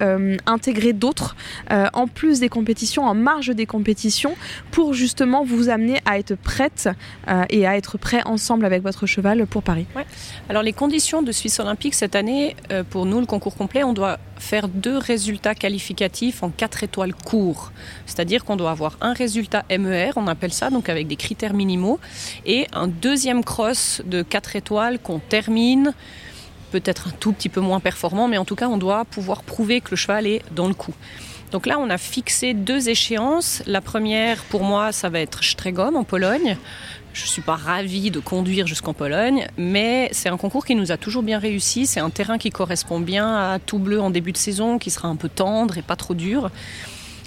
intégrer 0.45 0.93
d'autres 0.93 1.35
en 1.93 2.07
plus 2.07 2.39
des 2.39 2.49
compétitions 2.49 3.07
en 3.09 3.15
marge 3.15 3.49
des 3.49 3.65
compétitions 3.65 4.35
pour 4.71 4.93
justement 4.93 5.43
vous 5.43 5.69
amener 5.69 5.99
à 6.05 6.19
être 6.19 6.35
prête 6.35 6.89
euh, 7.27 7.43
et 7.49 7.65
à 7.65 7.75
être 7.75 7.97
prêt 7.97 8.21
ensemble 8.25 8.65
avec 8.65 8.83
votre 8.83 9.05
cheval 9.05 9.45
pour 9.47 9.63
Paris. 9.63 9.85
Alors 10.49 10.63
les 10.63 10.73
conditions 10.73 11.21
de 11.21 11.31
Suisse 11.31 11.59
olympique 11.59 11.95
cette 11.95 12.15
année, 12.15 12.55
euh, 12.71 12.83
pour 12.83 13.05
nous 13.05 13.19
le 13.19 13.25
concours 13.25 13.55
complet, 13.55 13.83
on 13.83 13.93
doit 13.93 14.19
faire 14.37 14.67
deux 14.67 14.97
résultats 14.97 15.55
qualificatifs 15.55 16.43
en 16.43 16.49
quatre 16.49 16.83
étoiles 16.83 17.13
courts. 17.13 17.71
C'est-à-dire 18.05 18.45
qu'on 18.45 18.55
doit 18.55 18.71
avoir 18.71 18.97
un 19.01 19.13
résultat 19.13 19.65
MER, 19.69 20.11
on 20.15 20.27
appelle 20.27 20.53
ça, 20.53 20.69
donc 20.69 20.87
avec 20.87 21.07
des 21.07 21.15
critères 21.15 21.53
minimaux, 21.53 21.99
et 22.45 22.67
un 22.71 22.87
deuxième 22.87 23.43
cross 23.43 24.01
de 24.05 24.21
quatre 24.21 24.55
étoiles 24.55 24.99
qu'on 24.99 25.19
termine 25.19 25.93
peut-être 26.69 27.07
un 27.07 27.11
tout 27.19 27.33
petit 27.33 27.49
peu 27.49 27.61
moins 27.61 27.79
performant, 27.79 28.27
mais 28.27 28.37
en 28.37 28.45
tout 28.45 28.55
cas, 28.55 28.67
on 28.67 28.77
doit 28.77 29.05
pouvoir 29.05 29.43
prouver 29.43 29.81
que 29.81 29.91
le 29.91 29.97
cheval 29.97 30.27
est 30.27 30.43
dans 30.51 30.67
le 30.67 30.73
coup. 30.73 30.93
Donc 31.51 31.65
là, 31.65 31.77
on 31.79 31.89
a 31.89 31.97
fixé 31.97 32.53
deux 32.53 32.89
échéances. 32.89 33.63
La 33.65 33.81
première, 33.81 34.43
pour 34.45 34.63
moi, 34.63 34.91
ça 34.91 35.09
va 35.09 35.19
être 35.19 35.43
Stregom 35.43 35.95
en 35.95 36.03
Pologne. 36.03 36.57
Je 37.13 37.23
ne 37.23 37.27
suis 37.27 37.41
pas 37.41 37.55
ravie 37.55 38.11
de 38.11 38.19
conduire 38.19 38.67
jusqu'en 38.67 38.93
Pologne, 38.93 39.47
mais 39.57 40.09
c'est 40.11 40.29
un 40.29 40.37
concours 40.37 40.63
qui 40.63 40.75
nous 40.75 40.91
a 40.91 40.97
toujours 40.97 41.23
bien 41.23 41.39
réussi. 41.39 41.87
C'est 41.87 41.99
un 41.99 42.11
terrain 42.11 42.37
qui 42.37 42.51
correspond 42.51 42.99
bien 42.99 43.35
à 43.35 43.57
tout 43.57 43.79
bleu 43.79 43.99
en 43.99 44.11
début 44.11 44.31
de 44.31 44.37
saison, 44.37 44.77
qui 44.77 44.91
sera 44.91 45.07
un 45.07 45.15
peu 45.15 45.27
tendre 45.27 45.77
et 45.79 45.81
pas 45.81 45.95
trop 45.95 46.13
dur. 46.13 46.51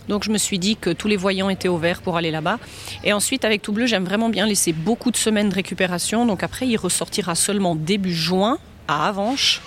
Donc 0.08 0.24
je 0.24 0.30
me 0.30 0.38
suis 0.38 0.58
dit 0.58 0.76
que 0.76 0.90
tous 0.90 1.08
les 1.08 1.16
voyants 1.16 1.48
étaient 1.48 1.68
au 1.68 1.78
vert 1.78 2.00
pour 2.02 2.16
aller 2.16 2.30
là-bas. 2.30 2.58
Et 3.04 3.12
ensuite, 3.12 3.44
avec 3.44 3.62
Tout 3.62 3.72
Bleu, 3.72 3.87
j'aime 3.87 4.04
vraiment 4.04 4.28
bien 4.28 4.46
laisser 4.46 4.72
beaucoup 4.72 5.11
de 5.11 5.16
semaines 5.16 5.48
de 5.48 5.54
récupération. 5.54 6.26
Donc 6.26 6.42
après, 6.42 6.66
il 6.66 6.76
ressortira 6.76 7.35
seulement 7.35 7.74
début 7.74 8.14
juin 8.14 8.58
à 8.88 9.08
Avanches. 9.08 9.61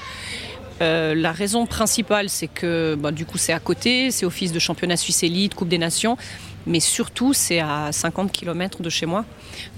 Euh, 0.81 1.15
la 1.15 1.31
raison 1.31 1.65
principale, 1.65 2.29
c'est 2.29 2.47
que 2.47 2.95
bah, 2.95 3.11
du 3.11 3.25
coup, 3.25 3.37
c'est 3.37 3.53
à 3.53 3.59
côté, 3.59 4.11
c'est 4.11 4.25
office 4.25 4.51
de 4.51 4.59
championnat 4.59 4.97
suisse 4.97 5.23
élite, 5.23 5.55
Coupe 5.55 5.69
des 5.69 5.77
Nations, 5.77 6.17
mais 6.67 6.79
surtout, 6.79 7.33
c'est 7.33 7.59
à 7.59 7.91
50 7.91 8.31
km 8.31 8.81
de 8.81 8.89
chez 8.89 9.05
moi. 9.05 9.23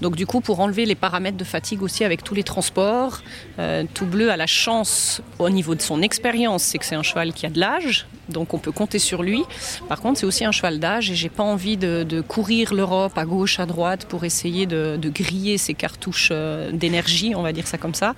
Donc, 0.00 0.16
du 0.16 0.26
coup, 0.26 0.40
pour 0.40 0.60
enlever 0.60 0.86
les 0.86 0.94
paramètres 0.94 1.36
de 1.36 1.44
fatigue 1.44 1.82
aussi 1.82 2.02
avec 2.02 2.24
tous 2.24 2.34
les 2.34 2.42
transports, 2.42 3.20
euh, 3.58 3.84
Tout 3.94 4.06
Bleu 4.06 4.30
a 4.30 4.36
la 4.36 4.46
chance, 4.46 5.20
au 5.38 5.50
niveau 5.50 5.74
de 5.74 5.82
son 5.82 6.02
expérience, 6.02 6.62
c'est 6.62 6.78
que 6.78 6.84
c'est 6.84 6.94
un 6.94 7.02
cheval 7.02 7.32
qui 7.32 7.46
a 7.46 7.50
de 7.50 7.60
l'âge, 7.60 8.06
donc 8.28 8.54
on 8.54 8.58
peut 8.58 8.72
compter 8.72 8.98
sur 8.98 9.22
lui. 9.22 9.44
Par 9.88 10.00
contre, 10.00 10.18
c'est 10.18 10.26
aussi 10.26 10.44
un 10.44 10.52
cheval 10.52 10.80
d'âge 10.80 11.10
et 11.10 11.14
j'ai 11.14 11.28
pas 11.28 11.44
envie 11.44 11.76
de, 11.76 12.22
courir 12.26 12.74
l'Europe 12.74 13.16
à 13.16 13.24
gauche, 13.24 13.60
à 13.60 13.66
droite 13.66 14.06
pour 14.06 14.24
essayer 14.24 14.66
de, 14.66 14.98
de 15.00 15.08
griller 15.08 15.58
ses 15.58 15.74
cartouches 15.74 16.30
euh, 16.32 16.72
d'énergie, 16.72 17.34
on 17.36 17.42
va 17.42 17.52
dire 17.52 17.66
ça 17.66 17.78
comme 17.78 17.94
ça. 17.94 18.14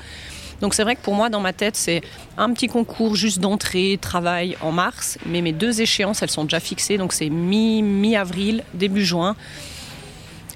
Donc 0.60 0.74
c'est 0.74 0.82
vrai 0.82 0.96
que 0.96 1.00
pour 1.00 1.14
moi, 1.14 1.30
dans 1.30 1.40
ma 1.40 1.52
tête, 1.52 1.76
c'est 1.76 2.02
un 2.36 2.52
petit 2.52 2.68
concours 2.68 3.16
juste 3.16 3.40
d'entrée, 3.40 3.98
travail 4.00 4.56
en 4.60 4.72
mars, 4.72 5.18
mais 5.26 5.40
mes 5.40 5.52
deux 5.52 5.80
échéances, 5.80 6.22
elles 6.22 6.30
sont 6.30 6.44
déjà 6.44 6.60
fixées, 6.60 6.98
donc 6.98 7.12
c'est 7.12 7.30
mi-avril, 7.30 8.62
début 8.74 9.04
juin. 9.04 9.36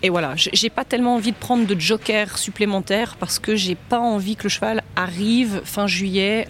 Et 0.03 0.11
voilà, 0.11 0.35
j'ai 0.37 0.69
pas 0.69 0.85
tellement 0.85 1.15
envie 1.15 1.33
de 1.33 1.37
prendre 1.37 1.67
de 1.67 1.81
joker 1.81 2.37
supplémentaires 2.37 3.17
parce 3.19 3.39
que 3.39 3.57
j'ai 3.57 3.75
pas 3.75 3.99
envie 3.99 4.37
que 4.37 4.43
le 4.43 4.49
cheval 4.51 4.83
arrive 4.97 5.63
fin 5.65 5.87
juillet 5.87 6.47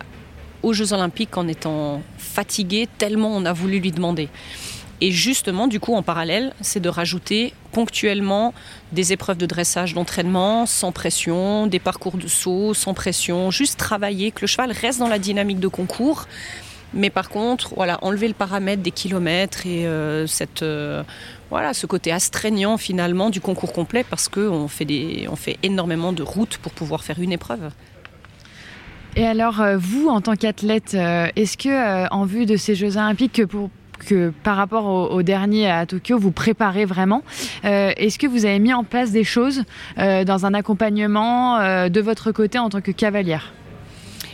aux 0.64 0.72
Jeux 0.72 0.92
Olympiques 0.92 1.36
en 1.36 1.46
étant 1.46 2.02
fatigué 2.18 2.88
tellement 2.98 3.36
on 3.36 3.44
a 3.44 3.52
voulu 3.52 3.78
lui 3.78 3.92
demander. 3.92 4.28
Et 5.04 5.10
justement, 5.10 5.68
du 5.68 5.80
coup, 5.80 5.94
en 5.94 6.02
parallèle, 6.02 6.54
c'est 6.62 6.80
de 6.80 6.88
rajouter 6.88 7.52
ponctuellement 7.72 8.54
des 8.92 9.12
épreuves 9.12 9.36
de 9.36 9.44
dressage, 9.44 9.92
d'entraînement, 9.92 10.64
sans 10.64 10.92
pression, 10.92 11.66
des 11.66 11.78
parcours 11.78 12.16
de 12.16 12.26
saut, 12.26 12.72
sans 12.72 12.94
pression, 12.94 13.50
juste 13.50 13.78
travailler, 13.78 14.30
que 14.30 14.40
le 14.40 14.46
cheval 14.46 14.72
reste 14.72 15.00
dans 15.00 15.08
la 15.08 15.18
dynamique 15.18 15.60
de 15.60 15.68
concours. 15.68 16.26
Mais 16.94 17.10
par 17.10 17.28
contre, 17.28 17.74
voilà, 17.74 17.98
enlever 18.00 18.28
le 18.28 18.32
paramètre 18.32 18.82
des 18.82 18.92
kilomètres 18.92 19.66
et 19.66 19.86
euh, 19.86 20.26
cette, 20.26 20.62
euh, 20.62 21.02
voilà, 21.50 21.74
ce 21.74 21.84
côté 21.84 22.10
astreignant 22.10 22.78
finalement 22.78 23.28
du 23.28 23.42
concours 23.42 23.74
complet 23.74 24.06
parce 24.08 24.30
qu'on 24.30 24.68
fait, 24.68 25.28
on 25.28 25.36
fait 25.36 25.58
énormément 25.62 26.14
de 26.14 26.22
routes 26.22 26.56
pour 26.56 26.72
pouvoir 26.72 27.04
faire 27.04 27.20
une 27.20 27.32
épreuve. 27.32 27.72
Et 29.16 29.26
alors, 29.26 29.60
euh, 29.60 29.76
vous, 29.76 30.08
en 30.08 30.22
tant 30.22 30.34
qu'athlète, 30.34 30.94
est-ce 30.94 31.58
que, 31.58 32.08
en 32.10 32.24
vue 32.24 32.46
de 32.46 32.56
ces 32.56 32.74
Jeux 32.74 32.96
Olympiques, 32.96 33.34
que 33.34 33.42
pour 33.42 33.68
que 33.98 34.32
par 34.42 34.56
rapport 34.56 34.86
au, 34.86 35.22
dernier 35.22 35.70
à 35.70 35.86
Tokyo, 35.86 36.18
vous 36.18 36.30
préparez 36.30 36.84
vraiment. 36.84 37.22
Euh, 37.64 37.92
Est-ce 37.96 38.18
que 38.18 38.26
vous 38.26 38.44
avez 38.44 38.58
mis 38.58 38.72
en 38.72 38.84
place 38.84 39.10
des 39.10 39.24
choses 39.24 39.64
euh, 39.98 40.24
dans 40.24 40.46
un 40.46 40.54
accompagnement 40.54 41.58
euh, 41.58 41.88
de 41.88 42.00
votre 42.00 42.32
côté 42.32 42.58
en 42.58 42.68
tant 42.68 42.80
que 42.80 42.90
cavalière? 42.90 43.52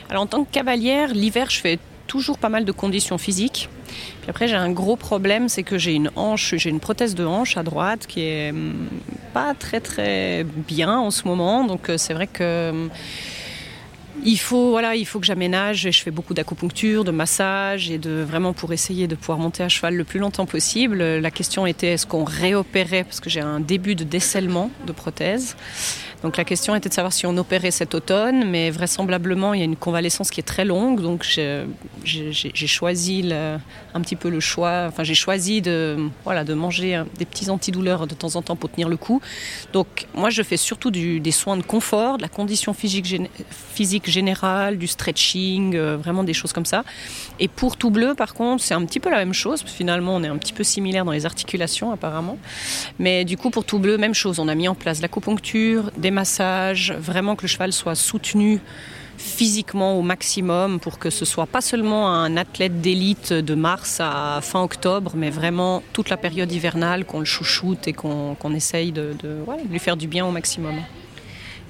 Alors 0.08 0.24
en 0.24 0.26
tant 0.26 0.44
que 0.44 0.50
cavalière, 0.50 1.12
l'hiver, 1.14 1.50
je 1.50 1.60
fais 1.60 1.78
toujours 2.06 2.38
pas 2.38 2.48
mal 2.48 2.64
de 2.64 2.72
conditions 2.72 3.18
physiques. 3.18 3.68
Puis 4.22 4.30
après, 4.30 4.48
j'ai 4.48 4.56
un 4.56 4.70
gros 4.70 4.96
problème, 4.96 5.48
c'est 5.48 5.62
que 5.62 5.78
j'ai 5.78 5.94
une 5.94 6.10
hanche, 6.16 6.54
j'ai 6.56 6.70
une 6.70 6.80
prothèse 6.80 7.14
de 7.14 7.24
hanche 7.24 7.56
à 7.56 7.62
droite 7.62 8.06
qui 8.08 8.22
est 8.22 8.52
pas 9.32 9.54
très 9.54 9.80
très 9.80 10.44
bien 10.44 10.98
en 10.98 11.10
ce 11.10 11.28
moment. 11.28 11.64
Donc 11.64 11.90
c'est 11.96 12.14
vrai 12.14 12.26
que 12.26 12.88
il 14.24 14.38
faut, 14.38 14.70
voilà, 14.70 14.94
il 14.94 15.06
faut 15.06 15.20
que 15.20 15.26
j'aménage. 15.26 15.88
Je 15.90 16.02
fais 16.02 16.10
beaucoup 16.10 16.34
d'acupuncture, 16.34 17.04
de 17.04 17.10
massage 17.10 17.90
et 17.90 17.98
de 17.98 18.22
vraiment 18.22 18.52
pour 18.52 18.72
essayer 18.72 19.06
de 19.06 19.14
pouvoir 19.14 19.38
monter 19.38 19.62
à 19.62 19.68
cheval 19.68 19.94
le 19.94 20.04
plus 20.04 20.18
longtemps 20.18 20.46
possible. 20.46 20.98
La 20.98 21.30
question 21.30 21.66
était 21.66 21.92
est-ce 21.92 22.06
qu'on 22.06 22.24
réopérait? 22.24 23.04
Parce 23.04 23.20
que 23.20 23.30
j'ai 23.30 23.40
un 23.40 23.60
début 23.60 23.94
de 23.94 24.04
décèlement 24.04 24.70
de 24.86 24.92
prothèse. 24.92 25.56
Donc 26.22 26.36
la 26.36 26.44
question 26.44 26.74
était 26.74 26.88
de 26.88 26.94
savoir 26.94 27.12
si 27.12 27.24
on 27.24 27.36
opérait 27.38 27.70
cet 27.70 27.94
automne, 27.94 28.44
mais 28.44 28.70
vraisemblablement 28.70 29.54
il 29.54 29.60
y 29.60 29.62
a 29.62 29.64
une 29.64 29.76
convalescence 29.76 30.30
qui 30.30 30.40
est 30.40 30.44
très 30.44 30.64
longue, 30.64 31.00
donc 31.00 31.24
j'ai 31.24 32.66
choisi 32.66 33.30
un 33.32 34.00
petit 34.00 34.16
peu 34.16 34.28
le 34.28 34.40
choix, 34.40 34.84
enfin 34.88 35.02
j'ai 35.02 35.14
choisi 35.14 35.62
de, 35.62 35.96
voilà, 36.24 36.44
de 36.44 36.52
manger 36.52 37.02
des 37.18 37.24
petits 37.24 37.48
antidouleurs 37.48 38.06
de 38.06 38.14
temps 38.14 38.36
en 38.36 38.42
temps 38.42 38.56
pour 38.56 38.70
tenir 38.70 38.88
le 38.88 38.98
coup. 38.98 39.22
Donc 39.72 40.06
moi 40.14 40.28
je 40.28 40.42
fais 40.42 40.58
surtout 40.58 40.90
des 40.90 41.30
soins 41.30 41.56
de 41.56 41.62
confort, 41.62 42.18
de 42.18 42.22
la 42.22 42.28
condition 42.28 42.74
physique, 42.74 43.22
physique 43.50 44.10
générale, 44.10 44.76
du 44.76 44.86
stretching, 44.86 45.74
euh, 45.74 45.96
vraiment 45.96 46.22
des 46.22 46.34
choses 46.34 46.52
comme 46.52 46.66
ça. 46.66 46.84
Et 47.38 47.48
pour 47.48 47.78
tout 47.78 47.90
bleu 47.90 48.14
par 48.14 48.34
contre 48.34 48.62
c'est 48.62 48.74
un 48.74 48.84
petit 48.84 49.00
peu 49.00 49.10
la 49.10 49.18
même 49.18 49.32
chose, 49.32 49.62
finalement 49.66 50.16
on 50.16 50.22
est 50.22 50.28
un 50.28 50.36
petit 50.36 50.52
peu 50.52 50.64
similaire 50.64 51.06
dans 51.06 51.12
les 51.12 51.24
articulations 51.24 51.92
apparemment, 51.92 52.36
mais 52.98 53.24
du 53.24 53.38
coup 53.38 53.48
pour 53.48 53.64
tout 53.64 53.78
bleu 53.78 53.96
même 53.96 54.14
chose, 54.14 54.38
on 54.38 54.48
a 54.48 54.54
mis 54.54 54.68
en 54.68 54.74
place 54.74 55.00
l'acupuncture, 55.00 55.90
des 55.96 56.09
massages, 56.10 56.92
vraiment 56.92 57.36
que 57.36 57.42
le 57.42 57.48
cheval 57.48 57.72
soit 57.72 57.94
soutenu 57.94 58.60
physiquement 59.16 59.98
au 59.98 60.02
maximum 60.02 60.80
pour 60.80 60.98
que 60.98 61.10
ce 61.10 61.24
soit 61.24 61.46
pas 61.46 61.60
seulement 61.60 62.10
un 62.10 62.36
athlète 62.38 62.80
d'élite 62.80 63.34
de 63.34 63.54
mars 63.54 63.98
à 64.00 64.40
fin 64.42 64.62
octobre, 64.62 65.12
mais 65.14 65.28
vraiment 65.28 65.82
toute 65.92 66.08
la 66.08 66.16
période 66.16 66.50
hivernale 66.50 67.04
qu'on 67.04 67.18
le 67.18 67.26
chouchoute 67.26 67.86
et 67.86 67.92
qu'on 67.92 68.34
qu 68.34 68.54
essaye 68.54 68.92
de 68.92 69.14
lui 69.70 69.78
faire 69.78 69.96
du 69.96 70.08
bien 70.08 70.24
au 70.24 70.30
maximum. 70.30 70.76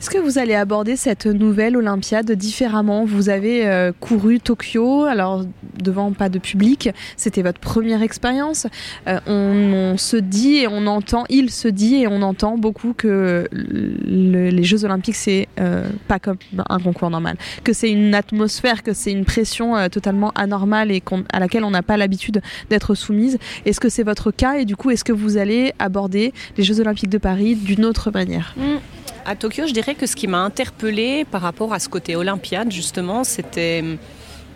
Est-ce 0.00 0.08
que 0.08 0.16
vous 0.16 0.38
allez 0.38 0.54
aborder 0.54 0.96
cette 0.96 1.26
nouvelle 1.26 1.76
Olympiade 1.76 2.32
différemment? 2.32 3.04
Vous 3.04 3.28
avez 3.28 3.66
euh, 3.66 3.92
couru 4.00 4.40
Tokyo, 4.40 5.04
alors 5.04 5.44
devant 5.78 6.12
pas 6.12 6.30
de 6.30 6.38
public, 6.38 6.88
c'était 7.18 7.42
votre 7.42 7.60
première 7.60 8.00
expérience. 8.00 8.66
Euh, 9.08 9.20
on, 9.26 9.98
se 9.98 10.16
dit 10.16 10.56
et 10.56 10.68
on 10.68 10.86
entend, 10.86 11.24
il 11.28 11.50
se 11.50 11.68
dit 11.68 11.96
et 11.96 12.06
on 12.06 12.22
entend 12.22 12.56
beaucoup 12.56 12.94
que 12.94 13.46
le, 13.52 14.48
les 14.48 14.64
Jeux 14.64 14.86
Olympiques 14.86 15.16
c'est 15.16 15.48
euh, 15.60 15.84
pas 16.08 16.18
comme 16.18 16.38
un 16.70 16.78
concours 16.78 17.10
normal, 17.10 17.36
que 17.62 17.74
c'est 17.74 17.90
une 17.90 18.14
atmosphère, 18.14 18.82
que 18.82 18.94
c'est 18.94 19.12
une 19.12 19.26
pression 19.26 19.76
euh, 19.76 19.88
totalement 19.88 20.30
anormale 20.34 20.90
et 20.90 21.02
à 21.30 21.40
laquelle 21.40 21.64
on 21.64 21.72
n'a 21.72 21.82
pas 21.82 21.98
l'habitude 21.98 22.40
d'être 22.70 22.94
soumise. 22.94 23.38
Est-ce 23.66 23.80
que 23.80 23.90
c'est 23.90 24.02
votre 24.02 24.30
cas? 24.30 24.54
Et 24.54 24.64
du 24.64 24.76
coup 24.76 24.90
est-ce 24.90 25.04
que 25.04 25.12
vous 25.12 25.36
allez 25.36 25.74
aborder 25.78 26.32
les 26.56 26.64
Jeux 26.64 26.80
Olympiques 26.80 27.10
de 27.10 27.18
Paris 27.18 27.54
d'une 27.54 27.84
autre 27.84 28.10
manière? 28.10 28.54
Mmh. 28.56 28.78
À 29.26 29.36
Tokyo, 29.36 29.66
je 29.66 29.72
dirais 29.72 29.94
que 29.94 30.06
ce 30.06 30.16
qui 30.16 30.26
m'a 30.26 30.38
interpellée 30.38 31.24
par 31.24 31.42
rapport 31.42 31.72
à 31.72 31.78
ce 31.78 31.88
côté 31.88 32.16
olympiade, 32.16 32.72
justement, 32.72 33.22
c'était 33.22 33.84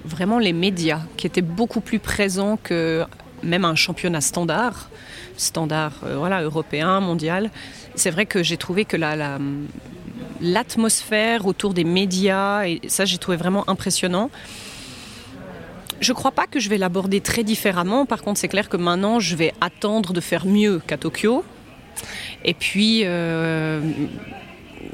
vraiment 0.04 0.38
les 0.38 0.52
médias 0.52 1.00
qui 1.16 1.26
étaient 1.26 1.42
beaucoup 1.42 1.80
plus 1.80 1.98
présents 1.98 2.58
que 2.62 3.04
même 3.42 3.64
un 3.64 3.74
championnat 3.74 4.22
standard, 4.22 4.88
standard 5.36 5.92
euh, 6.04 6.16
voilà, 6.16 6.42
européen, 6.42 7.00
mondial. 7.00 7.50
C'est 7.94 8.10
vrai 8.10 8.24
que 8.24 8.42
j'ai 8.42 8.56
trouvé 8.56 8.86
que 8.86 8.96
la, 8.96 9.16
la, 9.16 9.38
l'atmosphère 10.40 11.46
autour 11.46 11.74
des 11.74 11.84
médias, 11.84 12.66
et 12.66 12.80
ça 12.86 13.04
j'ai 13.04 13.18
trouvé 13.18 13.36
vraiment 13.36 13.68
impressionnant. 13.68 14.30
Je 16.00 16.12
ne 16.12 16.16
crois 16.16 16.32
pas 16.32 16.46
que 16.46 16.58
je 16.58 16.70
vais 16.70 16.78
l'aborder 16.78 17.20
très 17.20 17.44
différemment. 17.44 18.06
Par 18.06 18.22
contre, 18.22 18.40
c'est 18.40 18.48
clair 18.48 18.68
que 18.68 18.76
maintenant, 18.76 19.20
je 19.20 19.36
vais 19.36 19.52
attendre 19.60 20.12
de 20.12 20.20
faire 20.20 20.46
mieux 20.46 20.80
qu'à 20.86 20.96
Tokyo. 20.96 21.44
Et 22.44 22.54
puis, 22.54 23.02
euh, 23.04 23.80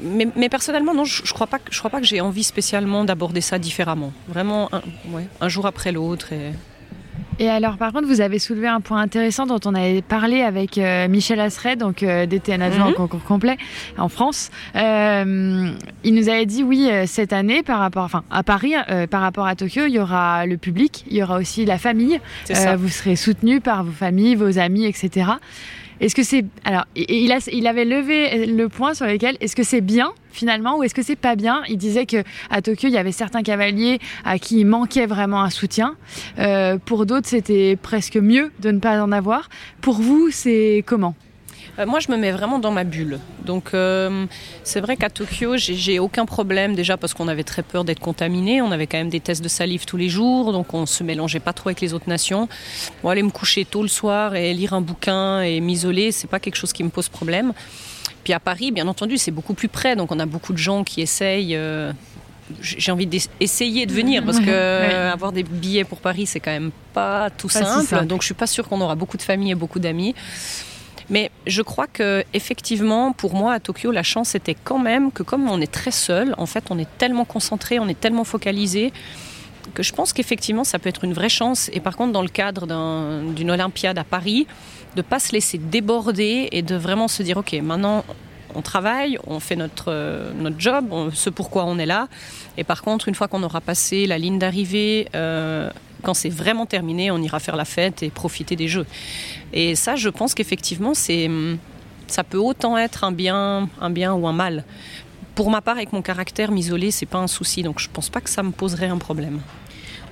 mais, 0.01 0.27
mais, 0.35 0.49
personnellement, 0.49 0.93
non, 0.93 1.05
je 1.05 1.21
ne 1.21 1.27
crois 1.27 1.47
pas, 1.47 1.59
je 1.69 1.77
crois 1.79 1.89
pas 1.91 1.99
que 1.99 2.05
j'ai 2.07 2.21
envie 2.21 2.43
spécialement 2.43 3.03
d'aborder 3.05 3.41
ça 3.41 3.59
différemment. 3.59 4.11
Vraiment, 4.27 4.69
un, 4.73 4.81
ouais, 5.11 5.27
un 5.39 5.49
jour 5.49 5.65
après 5.65 5.91
l'autre. 5.91 6.33
Et... 6.33 6.51
Et 7.39 7.49
alors, 7.49 7.77
par 7.77 7.91
contre, 7.91 8.07
vous 8.07 8.21
avez 8.21 8.37
soulevé 8.37 8.67
un 8.67 8.81
point 8.81 9.01
intéressant 9.01 9.47
dont 9.47 9.59
on 9.65 9.73
avait 9.73 10.03
parlé 10.03 10.41
avec 10.41 10.77
euh, 10.77 11.07
Michel 11.07 11.39
Asseret, 11.39 11.75
donc 11.75 12.03
euh, 12.03 12.27
DTN 12.27 12.61
adjoint 12.61 12.85
Mhm. 12.85 12.91
en 12.91 12.93
concours 12.93 13.23
complet 13.23 13.57
en 13.97 14.09
France. 14.09 14.51
Euh, 14.75 15.71
il 16.03 16.13
nous 16.13 16.29
avait 16.29 16.45
dit, 16.45 16.61
oui, 16.63 16.87
euh, 16.91 17.05
cette 17.07 17.33
année, 17.33 17.63
par 17.63 17.79
rapport, 17.79 18.03
enfin, 18.03 18.23
à 18.29 18.43
Paris, 18.43 18.73
par 19.09 19.21
rapport 19.21 19.47
à 19.47 19.55
Tokyo, 19.55 19.85
il 19.87 19.93
y 19.93 19.99
aura 19.99 20.45
le 20.45 20.57
public, 20.57 21.03
il 21.09 21.17
y 21.17 21.23
aura 21.23 21.37
aussi 21.37 21.65
la 21.65 21.79
famille. 21.79 22.19
Vous 22.77 22.89
serez 22.89 23.15
soutenu 23.15 23.59
par 23.59 23.83
vos 23.83 23.91
familles, 23.91 24.35
vos 24.35 24.59
amis, 24.59 24.85
etc. 24.85 25.31
Est-ce 26.01 26.15
que 26.15 26.23
c'est 26.23 26.43
alors 26.65 26.85
il, 26.95 27.31
a, 27.31 27.37
il 27.51 27.67
avait 27.67 27.85
levé 27.85 28.47
le 28.47 28.67
point 28.69 28.95
sur 28.95 29.05
lequel 29.05 29.37
est-ce 29.39 29.55
que 29.55 29.63
c'est 29.63 29.81
bien 29.81 30.11
finalement 30.31 30.77
ou 30.77 30.83
est-ce 30.83 30.95
que 30.95 31.03
c'est 31.03 31.15
pas 31.15 31.35
bien? 31.35 31.61
Il 31.69 31.77
disait 31.77 32.07
que 32.07 32.23
à 32.49 32.61
Tokyo 32.61 32.87
il 32.87 32.93
y 32.93 32.97
avait 32.97 33.11
certains 33.11 33.43
cavaliers 33.43 33.99
à 34.25 34.39
qui 34.39 34.61
il 34.61 34.65
manquait 34.65 35.05
vraiment 35.05 35.43
un 35.43 35.51
soutien. 35.51 35.95
Euh, 36.39 36.77
pour 36.83 37.05
d'autres 37.05 37.27
c'était 37.27 37.77
presque 37.79 38.17
mieux 38.17 38.51
de 38.59 38.71
ne 38.71 38.79
pas 38.79 38.99
en 39.01 39.11
avoir. 39.11 39.47
Pour 39.79 40.01
vous 40.01 40.29
c'est 40.31 40.83
comment? 40.87 41.15
Euh, 41.79 41.85
Moi, 41.85 41.99
je 41.99 42.11
me 42.11 42.17
mets 42.17 42.31
vraiment 42.31 42.59
dans 42.59 42.71
ma 42.71 42.83
bulle. 42.83 43.19
Donc, 43.45 43.73
euh, 43.73 44.25
c'est 44.63 44.81
vrai 44.81 44.97
qu'à 44.97 45.09
Tokyo, 45.09 45.55
j'ai- 45.57 45.99
aucun 45.99 46.25
problème 46.25 46.75
déjà 46.75 46.97
parce 46.97 47.13
qu'on 47.13 47.27
avait 47.27 47.43
très 47.43 47.63
peur 47.63 47.83
d'être 47.83 47.99
contaminé. 47.99 48.61
On 48.61 48.71
avait 48.71 48.87
quand 48.87 48.97
même 48.97 49.09
des 49.09 49.19
tests 49.19 49.41
de 49.43 49.47
salive 49.47 49.85
tous 49.85 49.97
les 49.97 50.09
jours, 50.09 50.51
donc 50.53 50.73
on 50.73 50.85
se 50.85 51.03
mélangeait 51.03 51.39
pas 51.39 51.53
trop 51.53 51.69
avec 51.69 51.81
les 51.81 51.93
autres 51.93 52.09
nations. 52.09 52.47
Bon, 53.03 53.09
aller 53.09 53.23
me 53.23 53.29
coucher 53.31 53.65
tôt 53.65 53.81
le 53.81 53.87
soir 53.87 54.35
et 54.35 54.53
lire 54.53 54.73
un 54.73 54.81
bouquin 54.81 55.41
et 55.41 55.59
m'isoler, 55.59 56.11
c'est 56.11 56.27
pas 56.27 56.39
quelque 56.39 56.55
chose 56.55 56.73
qui 56.73 56.83
me 56.83 56.89
pose 56.89 57.09
problème. 57.09 57.53
Puis 58.23 58.33
à 58.33 58.39
Paris, 58.39 58.71
bien 58.71 58.87
entendu, 58.87 59.17
c'est 59.17 59.31
beaucoup 59.31 59.53
plus 59.55 59.67
près, 59.69 59.95
donc 59.95 60.11
on 60.11 60.19
a 60.19 60.25
beaucoup 60.25 60.53
de 60.53 60.57
gens 60.59 60.83
qui 60.83 61.01
essayent. 61.01 61.55
euh, 61.55 61.91
j'ai 62.61 62.91
envie 62.91 63.07
d'essayer 63.07 63.85
de 63.85 63.93
venir 63.93 64.25
parce 64.25 64.39
que 64.41 64.45
Ouais. 64.45 64.93
avoir 65.09 65.31
des 65.31 65.41
billets 65.43 65.85
pour 65.85 65.99
Paris 66.01 66.25
c'est 66.25 66.41
quand 66.41 66.51
même 66.51 66.71
pas 66.93 67.29
tout 67.29 67.47
Pas 67.47 67.59
si 67.59 67.65
simple. 67.65 67.87
simple. 67.87 68.07
donc 68.07 68.21
je 68.21 68.25
suis 68.25 68.33
pas 68.33 68.45
sûre 68.45 68.67
qu'on 68.67 68.81
aura 68.81 68.95
beaucoup 68.95 69.15
de 69.15 69.21
familles 69.21 69.51
et 69.51 69.55
beaucoup 69.55 69.79
d'amis 69.79 70.13
mais 71.11 71.29
je 71.45 71.61
crois 71.61 71.87
que 71.87 72.23
effectivement, 72.33 73.11
pour 73.11 73.35
moi, 73.35 73.53
à 73.53 73.59
Tokyo, 73.59 73.91
la 73.91 74.01
chance 74.03 74.33
était 74.33 74.55
quand 74.55 74.79
même 74.79 75.11
que 75.11 75.21
comme 75.23 75.47
on 75.49 75.61
est 75.61 75.71
très 75.71 75.91
seul, 75.91 76.33
en 76.37 76.45
fait, 76.47 76.63
on 76.71 76.79
est 76.79 76.87
tellement 76.97 77.25
concentré, 77.25 77.77
on 77.79 77.87
est 77.87 77.99
tellement 77.99 78.23
focalisé 78.23 78.91
que 79.75 79.83
je 79.83 79.93
pense 79.93 80.11
qu'effectivement, 80.11 80.63
ça 80.63 80.79
peut 80.79 80.89
être 80.89 81.03
une 81.03 81.13
vraie 81.13 81.29
chance. 81.29 81.69
Et 81.73 81.79
par 81.79 81.95
contre, 81.95 82.11
dans 82.13 82.23
le 82.23 82.29
cadre 82.29 82.65
d'un- 82.65 83.21
d'une 83.35 83.51
Olympiade 83.51 83.97
à 83.99 84.03
Paris, 84.03 84.47
de 84.95 85.01
pas 85.03 85.19
se 85.19 85.31
laisser 85.33 85.57
déborder 85.59 86.49
et 86.51 86.63
de 86.63 86.75
vraiment 86.75 87.07
se 87.07 87.21
dire, 87.21 87.37
ok, 87.37 87.53
maintenant. 87.61 88.03
On 88.53 88.61
travaille, 88.61 89.17
on 89.27 89.39
fait 89.39 89.55
notre, 89.55 89.85
euh, 89.87 90.29
notre 90.37 90.59
job, 90.59 90.87
on, 90.91 91.09
ce 91.09 91.29
pourquoi 91.29 91.63
on 91.63 91.77
est 91.79 91.85
là. 91.85 92.09
Et 92.57 92.65
par 92.65 92.81
contre, 92.81 93.07
une 93.07 93.15
fois 93.15 93.29
qu'on 93.29 93.43
aura 93.43 93.61
passé 93.61 94.05
la 94.07 94.17
ligne 94.17 94.39
d'arrivée, 94.39 95.07
euh, 95.15 95.69
quand 96.01 96.13
c'est 96.13 96.29
vraiment 96.29 96.65
terminé, 96.65 97.11
on 97.11 97.17
ira 97.17 97.39
faire 97.39 97.55
la 97.55 97.65
fête 97.65 98.03
et 98.03 98.09
profiter 98.09 98.55
des 98.55 98.67
jeux. 98.67 98.85
Et 99.53 99.75
ça, 99.75 99.95
je 99.95 100.09
pense 100.09 100.33
qu'effectivement, 100.33 100.93
c'est, 100.93 101.27
hum, 101.27 101.57
ça 102.07 102.23
peut 102.23 102.37
autant 102.37 102.77
être 102.77 103.03
un 103.03 103.11
bien, 103.11 103.69
un 103.79 103.89
bien 103.89 104.13
ou 104.13 104.27
un 104.27 104.33
mal. 104.33 104.63
Pour 105.35 105.49
ma 105.49 105.61
part, 105.61 105.77
avec 105.77 105.93
mon 105.93 106.01
caractère, 106.01 106.51
m'isoler, 106.51 106.91
c'est 106.91 107.05
pas 107.05 107.19
un 107.19 107.27
souci. 107.27 107.63
Donc, 107.63 107.79
je 107.79 107.87
pense 107.91 108.09
pas 108.09 108.21
que 108.21 108.29
ça 108.29 108.43
me 108.43 108.51
poserait 108.51 108.87
un 108.87 108.97
problème. 108.97 109.39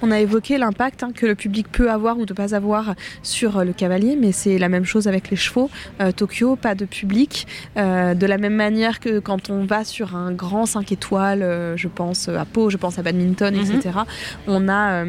On 0.01 0.11
a 0.11 0.19
évoqué 0.19 0.57
l'impact 0.57 1.03
hein, 1.03 1.11
que 1.13 1.25
le 1.25 1.35
public 1.35 1.67
peut 1.71 1.91
avoir 1.91 2.17
ou 2.17 2.21
ne 2.21 2.33
pas 2.33 2.55
avoir 2.55 2.95
sur 3.21 3.57
euh, 3.57 3.63
le 3.63 3.73
cavalier, 3.73 4.15
mais 4.15 4.31
c'est 4.31 4.57
la 4.57 4.69
même 4.69 4.85
chose 4.85 5.07
avec 5.07 5.29
les 5.29 5.35
chevaux. 5.35 5.69
Euh, 6.01 6.11
Tokyo, 6.11 6.55
pas 6.55 6.73
de 6.75 6.85
public. 6.85 7.47
Euh, 7.77 8.13
de 8.13 8.25
la 8.25 8.37
même 8.37 8.55
manière 8.55 8.99
que 8.99 9.19
quand 9.19 9.49
on 9.49 9.65
va 9.65 9.83
sur 9.83 10.15
un 10.15 10.31
grand 10.31 10.65
5 10.65 10.91
étoiles, 10.91 11.43
euh, 11.43 11.75
je 11.77 11.87
pense 11.87 12.29
à 12.29 12.45
Pau, 12.45 12.69
je 12.69 12.77
pense 12.77 12.97
à 12.97 13.03
badminton, 13.03 13.53
Mhm. 13.55 13.61
etc., 13.61 13.99
on 14.47 14.69
a 14.69 15.03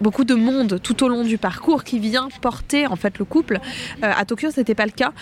beaucoup 0.00 0.24
de 0.24 0.34
monde 0.34 0.80
tout 0.82 1.02
au 1.04 1.08
long 1.08 1.24
du 1.24 1.38
parcours 1.38 1.84
qui 1.84 1.98
vient 1.98 2.28
porter 2.40 2.86
en 2.86 2.96
fait 2.96 3.18
le 3.18 3.24
couple. 3.24 3.58
À 4.02 4.24
Tokyo, 4.24 4.50
c'était 4.50 4.74
pas 4.74 4.86
le 4.86 4.92
cas. 4.92 5.12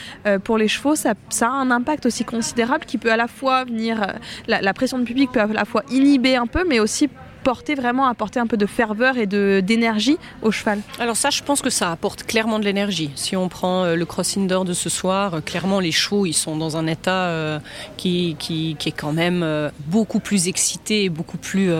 Pour 0.44 0.58
les 0.58 0.68
chevaux, 0.68 0.94
ça, 0.94 1.14
ça 1.28 1.48
a 1.48 1.50
un 1.50 1.70
impact 1.70 2.06
aussi 2.06 2.24
considérable 2.24 2.84
qui 2.84 2.98
peut 2.98 3.10
à 3.12 3.16
la 3.16 3.28
fois 3.28 3.64
venir, 3.64 4.14
la, 4.46 4.60
la 4.60 4.74
pression 4.74 4.98
du 4.98 5.04
public 5.04 5.30
peut 5.32 5.40
à 5.40 5.46
la 5.46 5.64
fois 5.64 5.82
inhiber 5.90 6.36
un 6.36 6.46
peu, 6.46 6.64
mais 6.68 6.80
aussi 6.80 7.08
porter 7.42 7.74
vraiment 7.74 8.06
apporter 8.06 8.40
un 8.40 8.46
peu 8.46 8.56
de 8.56 8.66
ferveur 8.66 9.16
et 9.16 9.26
d'énergie 9.26 10.18
au 10.42 10.50
cheval. 10.50 10.80
Alors 10.98 11.16
ça, 11.16 11.30
je 11.30 11.42
pense 11.42 11.62
que 11.62 11.70
ça 11.70 11.90
apporte 11.90 12.24
clairement 12.24 12.58
de 12.58 12.64
l'énergie. 12.64 13.10
Si 13.16 13.36
on 13.36 13.48
prend 13.48 13.84
euh, 13.84 13.96
le 13.96 14.04
cross 14.04 14.36
indoor 14.36 14.64
de 14.64 14.72
ce 14.72 14.88
soir, 14.88 15.34
euh, 15.34 15.40
clairement 15.40 15.80
les 15.80 15.92
chevaux, 15.92 16.26
ils 16.26 16.32
sont 16.32 16.56
dans 16.56 16.76
un 16.76 16.86
état 16.86 17.26
euh, 17.26 17.58
qui, 17.96 18.36
qui, 18.38 18.76
qui 18.78 18.88
est 18.88 18.92
quand 18.92 19.12
même 19.12 19.44
beaucoup 19.86 20.20
plus 20.20 20.48
excité 20.48 21.08
beaucoup 21.08 21.38
plus 21.38 21.70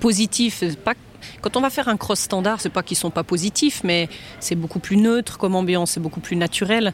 positif. 0.00 0.62
Quand 1.40 1.56
on 1.56 1.60
va 1.60 1.70
faire 1.70 1.88
un 1.88 1.96
cross 1.96 2.20
standard, 2.20 2.60
c'est 2.60 2.70
pas 2.70 2.82
qu'ils 2.82 2.96
sont 2.96 3.10
pas 3.10 3.24
positifs, 3.24 3.82
mais 3.84 4.08
c'est 4.40 4.54
beaucoup 4.54 4.78
plus 4.78 4.96
neutre 4.96 5.38
comme 5.38 5.54
ambiance, 5.54 5.92
c'est 5.92 6.00
beaucoup 6.00 6.20
plus 6.20 6.36
naturel. 6.36 6.92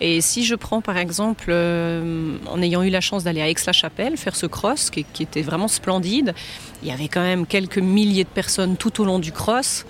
Et 0.00 0.20
si 0.20 0.44
je 0.44 0.54
prends 0.54 0.80
par 0.80 0.96
exemple, 0.96 1.46
euh, 1.48 2.36
en 2.48 2.60
ayant 2.62 2.82
eu 2.82 2.90
la 2.90 3.00
chance 3.00 3.24
d'aller 3.24 3.40
à 3.40 3.48
Aix-la-Chapelle 3.48 4.16
faire 4.16 4.36
ce 4.36 4.46
cross, 4.46 4.90
qui, 4.90 5.04
qui 5.04 5.22
était 5.22 5.42
vraiment 5.42 5.68
splendide, 5.68 6.34
il 6.82 6.88
y 6.88 6.92
avait 6.92 7.08
quand 7.08 7.22
même 7.22 7.46
quelques 7.46 7.78
milliers 7.78 8.24
de 8.24 8.28
personnes 8.28 8.76
tout 8.76 9.00
au 9.00 9.04
long 9.04 9.18
du 9.18 9.32
cross. 9.32 9.84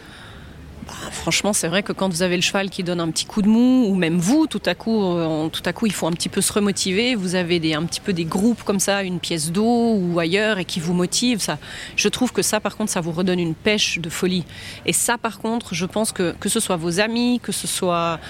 Bah, 0.93 1.11
franchement, 1.11 1.53
c'est 1.53 1.69
vrai 1.69 1.83
que 1.83 1.93
quand 1.93 2.09
vous 2.09 2.23
avez 2.23 2.37
le 2.37 2.43
cheval 2.43 2.69
qui 2.69 2.83
donne 2.83 3.01
un 3.01 3.11
petit 3.11 3.25
coup 3.25 3.41
de 3.41 3.49
mou, 3.49 3.87
ou 3.89 3.95
même 3.95 4.19
vous, 4.19 4.47
tout 4.47 4.63
à 4.67 4.75
coup, 4.75 5.03
euh, 5.03 5.49
tout 5.49 5.63
à 5.65 5.73
coup, 5.73 5.87
il 5.87 5.93
faut 5.93 6.07
un 6.07 6.13
petit 6.13 6.29
peu 6.29 6.41
se 6.41 6.53
remotiver. 6.53 7.15
Vous 7.15 7.35
avez 7.35 7.61
des, 7.61 7.75
un 7.75 7.85
petit 7.85 8.01
peu 8.01 8.13
des 8.13 8.25
groupes 8.25 8.63
comme 8.63 8.81
ça, 8.81 9.03
une 9.03 9.19
pièce 9.19 9.51
d'eau 9.51 9.95
ou 9.95 10.19
ailleurs, 10.19 10.59
et 10.59 10.65
qui 10.65 10.81
vous 10.81 10.95
motivent. 10.95 11.41
Ça, 11.41 11.59
je 11.97 12.09
trouve 12.09 12.33
que 12.33 12.43
ça, 12.43 12.61
par 12.61 12.77
contre, 12.77 12.93
ça 12.93 13.01
vous 13.01 13.13
redonne 13.13 13.41
une 13.41 13.55
pêche 13.55 13.99
de 13.99 14.11
folie. 14.11 14.45
Et 14.87 14.93
ça, 14.93 15.19
par 15.19 15.39
contre, 15.39 15.75
je 15.75 15.87
pense 15.87 16.13
que 16.13 16.35
que 16.39 16.49
ce 16.49 16.61
soit 16.61 16.77
vos 16.77 17.01
amis, 17.01 17.41
que 17.43 17.53
ce 17.53 17.67
soit 17.67 18.21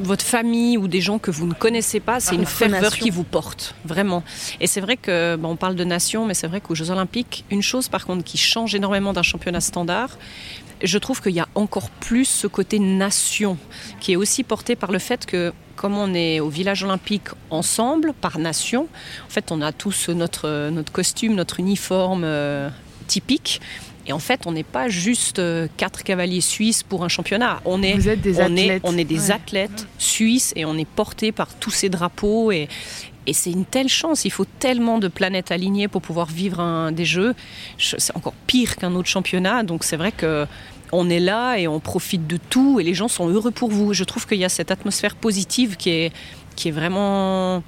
votre 0.00 0.24
famille 0.24 0.78
ou 0.78 0.88
des 0.88 1.00
gens 1.00 1.18
que 1.18 1.30
vous 1.30 1.46
ne 1.46 1.54
connaissez 1.54 2.00
pas, 2.00 2.20
c'est 2.20 2.34
une 2.34 2.46
ferveur 2.46 2.96
qui 2.96 3.10
vous 3.10 3.24
porte, 3.24 3.74
vraiment. 3.84 4.22
Et 4.60 4.66
c'est 4.66 4.80
vrai 4.80 4.96
que, 4.96 5.36
bon, 5.36 5.50
on 5.50 5.56
parle 5.56 5.74
de 5.74 5.84
nation, 5.84 6.26
mais 6.26 6.34
c'est 6.34 6.46
vrai 6.46 6.60
qu'aux 6.60 6.74
Jeux 6.74 6.90
Olympiques, 6.90 7.44
une 7.50 7.62
chose 7.62 7.88
par 7.88 8.06
contre 8.06 8.24
qui 8.24 8.38
change 8.38 8.74
énormément 8.74 9.12
d'un 9.12 9.22
championnat 9.22 9.60
standard, 9.60 10.16
je 10.82 10.98
trouve 10.98 11.20
qu'il 11.20 11.32
y 11.32 11.40
a 11.40 11.48
encore 11.54 11.90
plus 11.90 12.24
ce 12.26 12.46
côté 12.46 12.78
nation, 12.78 13.56
qui 14.00 14.12
est 14.12 14.16
aussi 14.16 14.42
porté 14.44 14.76
par 14.76 14.92
le 14.92 14.98
fait 14.98 15.26
que, 15.26 15.52
comme 15.74 15.96
on 15.96 16.14
est 16.14 16.40
au 16.40 16.48
village 16.48 16.82
olympique 16.84 17.28
ensemble, 17.50 18.12
par 18.20 18.38
nation, 18.38 18.88
en 19.26 19.30
fait, 19.30 19.52
on 19.52 19.60
a 19.62 19.72
tous 19.72 20.08
notre, 20.10 20.70
notre 20.70 20.92
costume, 20.92 21.34
notre 21.34 21.60
uniforme 21.60 22.22
euh, 22.24 22.68
typique. 23.06 23.60
Et 24.08 24.12
en 24.12 24.20
fait, 24.20 24.46
on 24.46 24.52
n'est 24.52 24.62
pas 24.62 24.88
juste 24.88 25.40
euh, 25.40 25.66
quatre 25.76 26.04
cavaliers 26.04 26.40
suisses 26.40 26.84
pour 26.84 27.02
un 27.04 27.08
championnat. 27.08 27.60
On 27.64 27.82
est, 27.82 27.94
Vous 27.94 28.08
êtes 28.08 28.20
des 28.20 28.38
on 28.40 28.54
est, 28.56 28.62
athlètes. 28.70 28.82
on 28.84 28.96
est 28.98 29.04
des 29.04 29.26
Ouais. 29.30 29.32
athlètes 29.32 29.86
suisses 29.98 30.52
et 30.54 30.64
on 30.64 30.76
est 30.78 30.88
porté 30.88 31.32
par 31.32 31.52
tous 31.54 31.72
ces 31.72 31.88
drapeaux. 31.88 32.52
Et, 32.52 32.68
et 33.26 33.32
c'est 33.32 33.50
une 33.50 33.64
telle 33.64 33.88
chance. 33.88 34.24
Il 34.24 34.30
faut 34.30 34.44
tellement 34.58 34.98
de 34.98 35.08
planètes 35.08 35.50
alignées 35.50 35.88
pour 35.88 36.02
pouvoir 36.02 36.26
vivre 36.26 36.60
un, 36.60 36.92
des 36.92 37.04
jeux. 37.04 37.34
Je- 37.78 37.96
C'est 37.98 38.16
encore 38.16 38.34
pire 38.46 38.76
qu'un 38.76 38.94
autre 38.94 39.08
championnat. 39.08 39.62
Donc 39.62 39.84
c'est 39.84 39.96
vrai 39.96 40.12
que 40.12 40.46
on 40.92 41.10
est 41.10 41.18
là 41.20 41.56
et 41.56 41.66
on 41.66 41.80
profite 41.80 42.26
de 42.28 42.36
tout 42.36 42.78
et 42.78 42.84
les 42.84 42.94
gens 42.94 43.08
sont 43.08 43.28
heureux 43.28 43.50
pour 43.50 43.70
vous. 43.70 43.92
Je 43.92 44.04
trouve 44.04 44.26
qu'il 44.26 44.38
y 44.38 44.44
a 44.44 44.48
cette 44.48 44.70
atmosphère 44.70 45.16
positive 45.16 45.76
qui 45.76 45.90
est, 45.90 46.12
qui 46.54 46.68
est 46.68 46.72
vraiment 46.72 47.62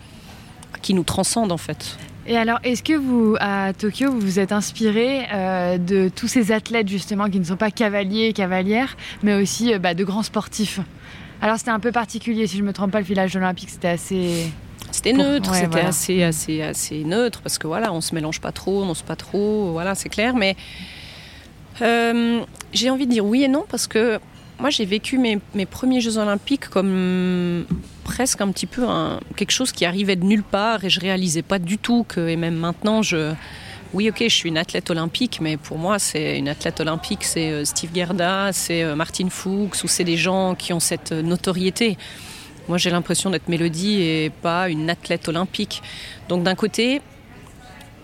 qui 0.82 0.94
nous 0.94 1.02
transcende 1.02 1.50
en 1.50 1.56
fait. 1.56 1.98
Et 2.28 2.36
alors, 2.36 2.58
est-ce 2.62 2.82
que 2.82 2.92
vous, 2.92 3.36
à 3.40 3.72
Tokyo, 3.72 4.12
vous 4.12 4.20
vous 4.20 4.38
êtes 4.38 4.52
inspiré 4.52 5.26
euh, 5.32 5.78
de 5.78 6.10
tous 6.14 6.28
ces 6.28 6.52
athlètes 6.52 6.86
justement 6.86 7.28
qui 7.30 7.40
ne 7.40 7.44
sont 7.44 7.56
pas 7.56 7.70
cavaliers 7.70 8.26
et 8.26 8.32
cavalières, 8.34 8.96
mais 9.22 9.34
aussi 9.34 9.72
euh, 9.72 9.78
bah, 9.78 9.94
de 9.94 10.04
grands 10.04 10.22
sportifs? 10.22 10.78
Alors, 11.40 11.56
c'était 11.56 11.70
un 11.70 11.80
peu 11.80 11.90
particulier, 11.90 12.46
si 12.46 12.58
je 12.58 12.62
ne 12.62 12.66
me 12.68 12.72
trompe 12.74 12.90
pas, 12.90 12.98
le 13.00 13.06
village 13.06 13.34
olympique, 13.34 13.70
c'était 13.70 13.88
assez. 13.88 14.50
C'était 14.90 15.12
neutre, 15.12 15.50
ouais, 15.50 15.56
c'était 15.56 15.66
voilà. 15.70 15.88
assez, 15.88 16.22
assez, 16.22 16.62
assez 16.62 17.04
neutre 17.04 17.40
parce 17.42 17.58
que 17.58 17.66
voilà, 17.66 17.92
on 17.92 18.00
se 18.00 18.14
mélange 18.14 18.40
pas 18.40 18.52
trop, 18.52 18.82
on 18.82 18.86
n'ose 18.86 19.02
pas 19.02 19.16
trop, 19.16 19.70
voilà, 19.72 19.94
c'est 19.94 20.08
clair. 20.08 20.34
Mais 20.34 20.56
euh, 21.82 22.40
j'ai 22.72 22.90
envie 22.90 23.06
de 23.06 23.12
dire 23.12 23.24
oui 23.24 23.44
et 23.44 23.48
non 23.48 23.64
parce 23.70 23.86
que 23.86 24.18
moi 24.58 24.70
j'ai 24.70 24.84
vécu 24.84 25.18
mes, 25.18 25.38
mes 25.54 25.66
premiers 25.66 26.00
Jeux 26.00 26.18
Olympiques 26.18 26.68
comme 26.68 27.64
presque 28.04 28.40
un 28.40 28.50
petit 28.50 28.66
peu 28.66 28.84
un- 28.88 29.20
quelque 29.36 29.52
chose 29.52 29.70
qui 29.70 29.84
arrivait 29.84 30.16
de 30.16 30.24
nulle 30.24 30.42
part 30.42 30.84
et 30.84 30.90
je 30.90 30.98
réalisais 31.00 31.42
pas 31.42 31.58
du 31.58 31.78
tout 31.78 32.04
que, 32.08 32.26
et 32.28 32.36
même 32.36 32.56
maintenant, 32.56 33.02
je. 33.02 33.32
Oui, 33.94 34.10
ok, 34.10 34.16
je 34.20 34.28
suis 34.28 34.50
une 34.50 34.58
athlète 34.58 34.90
olympique, 34.90 35.38
mais 35.40 35.56
pour 35.56 35.78
moi, 35.78 35.98
c'est 35.98 36.36
une 36.36 36.48
athlète 36.50 36.78
olympique, 36.80 37.24
c'est 37.24 37.50
euh, 37.50 37.64
Steve 37.64 37.88
Gerda, 37.94 38.50
c'est 38.52 38.82
euh, 38.82 38.94
Martine 38.94 39.30
Fuchs, 39.30 39.82
ou 39.82 39.88
c'est 39.88 40.04
des 40.04 40.18
gens 40.18 40.54
qui 40.54 40.74
ont 40.74 40.80
cette 40.80 41.12
notoriété. 41.12 41.96
Moi, 42.68 42.78
j'ai 42.78 42.90
l'impression 42.90 43.30
d'être 43.30 43.48
Mélodie 43.48 44.02
et 44.02 44.30
pas 44.30 44.68
une 44.68 44.90
athlète 44.90 45.28
olympique. 45.28 45.82
Donc, 46.28 46.42
d'un 46.42 46.54
côté, 46.54 47.00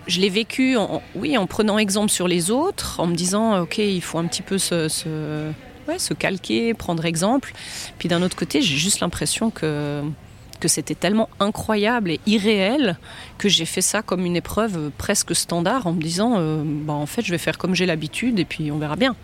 je 0.07 0.20
l'ai 0.20 0.29
vécu, 0.29 0.77
en, 0.77 1.03
oui, 1.14 1.37
en 1.37 1.46
prenant 1.46 1.79
exemple 1.79 2.11
sur 2.11 2.29
les 2.29 2.50
autres, 2.50 3.00
en 3.00 3.07
me 3.07 3.14
disant, 3.14 3.61
ok, 3.61 3.79
il 3.79 4.03
faut 4.03 4.18
un 4.18 4.27
petit 4.27 4.42
peu 4.42 4.59
se, 4.59 5.53
calquer, 6.18 6.74
prendre 6.74 7.05
exemple. 7.05 7.53
Puis 7.98 8.09
d'un 8.09 8.22
autre 8.22 8.37
côté, 8.37 8.62
j'ai 8.62 8.77
juste 8.77 9.00
l'impression 9.00 9.50
que, 9.50 10.03
que 10.61 10.68
c'était 10.68 10.94
tellement 10.94 11.29
incroyable 11.40 12.11
et 12.11 12.20
irréel 12.27 12.96
que 13.38 13.48
j'ai 13.48 13.66
fait 13.66 13.83
ça 13.83 14.03
comme 14.03 14.24
une 14.24 14.37
épreuve 14.37 14.90
presque 14.96 15.35
standard 15.35 15.87
en 15.87 15.92
me 15.92 16.00
disant, 16.00 16.37
euh, 16.38 16.62
bah, 16.64 16.94
en 16.94 17.07
fait, 17.07 17.22
je 17.22 17.31
vais 17.31 17.38
faire 17.38 17.59
comme 17.59 17.74
j'ai 17.74 17.87
l'habitude 17.87 18.38
et 18.38 18.44
puis 18.44 18.70
on 18.70 18.79
verra 18.79 18.96
bien. 18.96 19.14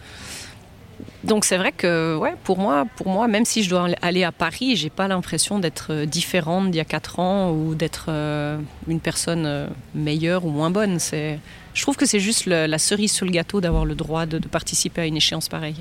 Donc 1.24 1.44
c'est 1.44 1.56
vrai 1.56 1.72
que 1.72 2.16
ouais, 2.16 2.34
pour 2.44 2.58
moi, 2.58 2.86
pour 2.96 3.08
moi, 3.08 3.28
même 3.28 3.44
si 3.44 3.62
je 3.62 3.70
dois 3.70 3.88
aller 4.02 4.24
à 4.24 4.32
Paris, 4.32 4.76
j'ai 4.76 4.90
pas 4.90 5.08
l'impression 5.08 5.58
d'être 5.58 6.04
différente 6.04 6.70
d'il 6.70 6.78
y 6.78 6.80
a 6.80 6.84
4 6.84 7.18
ans 7.20 7.50
ou 7.52 7.74
d'être 7.74 8.10
une 8.88 9.00
personne 9.00 9.68
meilleure 9.94 10.44
ou 10.44 10.50
moins 10.50 10.70
bonne. 10.70 10.98
Je 11.00 11.82
trouve 11.82 11.96
que 11.96 12.06
c'est 12.06 12.20
juste 12.20 12.46
la 12.46 12.78
cerise 12.78 13.12
sur 13.12 13.26
le 13.26 13.32
gâteau 13.32 13.60
d'avoir 13.60 13.84
le 13.84 13.94
droit 13.94 14.26
de 14.26 14.38
participer 14.38 15.02
à 15.02 15.06
une 15.06 15.16
échéance 15.16 15.48
pareille. 15.48 15.76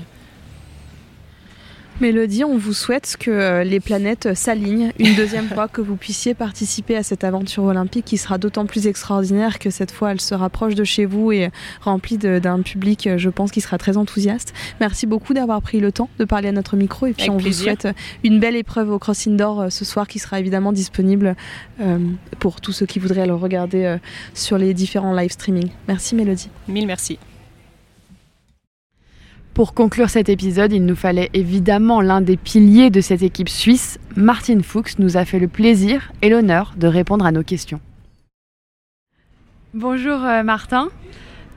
Mélodie, 2.00 2.44
on 2.44 2.56
vous 2.56 2.72
souhaite 2.72 3.16
que 3.18 3.30
euh, 3.30 3.64
les 3.64 3.78
planètes 3.78 4.34
s'alignent 4.34 4.92
une 4.98 5.14
deuxième 5.14 5.48
fois, 5.54 5.68
que 5.68 5.80
vous 5.80 5.96
puissiez 5.96 6.34
participer 6.34 6.96
à 6.96 7.02
cette 7.02 7.24
aventure 7.24 7.64
olympique 7.64 8.06
qui 8.06 8.16
sera 8.16 8.38
d'autant 8.38 8.66
plus 8.66 8.86
extraordinaire 8.86 9.58
que 9.58 9.70
cette 9.70 9.90
fois 9.90 10.12
elle 10.12 10.20
se 10.20 10.34
rapproche 10.34 10.74
de 10.74 10.84
chez 10.84 11.04
vous 11.04 11.30
et 11.32 11.50
remplie 11.82 12.16
d'un 12.18 12.62
public, 12.62 13.06
euh, 13.06 13.18
je 13.18 13.28
pense, 13.28 13.50
qui 13.50 13.60
sera 13.60 13.76
très 13.78 13.96
enthousiaste. 13.96 14.54
Merci 14.80 15.06
beaucoup 15.06 15.34
d'avoir 15.34 15.60
pris 15.60 15.80
le 15.80 15.92
temps 15.92 16.08
de 16.18 16.24
parler 16.24 16.48
à 16.48 16.52
notre 16.52 16.76
micro 16.76 17.06
et 17.06 17.12
puis 17.12 17.24
Avec 17.24 17.34
on 17.34 17.36
plaisir. 17.38 17.74
vous 17.74 17.80
souhaite 17.80 17.96
une 18.24 18.40
belle 18.40 18.56
épreuve 18.56 18.90
au 18.90 18.98
Cross 18.98 19.26
Indoor 19.28 19.60
euh, 19.60 19.70
ce 19.70 19.84
soir 19.84 20.08
qui 20.08 20.18
sera 20.18 20.40
évidemment 20.40 20.72
disponible 20.72 21.36
euh, 21.80 21.98
pour 22.38 22.60
tous 22.60 22.72
ceux 22.72 22.86
qui 22.86 22.98
voudraient 22.98 23.26
le 23.26 23.34
regarder 23.34 23.84
euh, 23.84 23.96
sur 24.34 24.58
les 24.58 24.74
différents 24.74 25.14
live 25.14 25.30
streaming. 25.30 25.68
Merci 25.88 26.14
Mélodie. 26.14 26.48
Mille 26.68 26.86
merci. 26.86 27.18
Pour 29.54 29.74
conclure 29.74 30.08
cet 30.08 30.28
épisode, 30.28 30.72
il 30.72 30.84
nous 30.84 30.94
fallait 30.94 31.28
évidemment 31.34 32.00
l'un 32.00 32.20
des 32.20 32.36
piliers 32.36 32.90
de 32.90 33.00
cette 33.00 33.22
équipe 33.22 33.48
suisse. 33.48 33.98
Martine 34.16 34.62
Fuchs 34.62 34.98
nous 34.98 35.16
a 35.16 35.24
fait 35.24 35.40
le 35.40 35.48
plaisir 35.48 36.12
et 36.22 36.28
l'honneur 36.28 36.74
de 36.76 36.86
répondre 36.86 37.26
à 37.26 37.32
nos 37.32 37.42
questions. 37.42 37.80
Bonjour 39.74 40.24
euh, 40.24 40.42
Martin. 40.42 40.88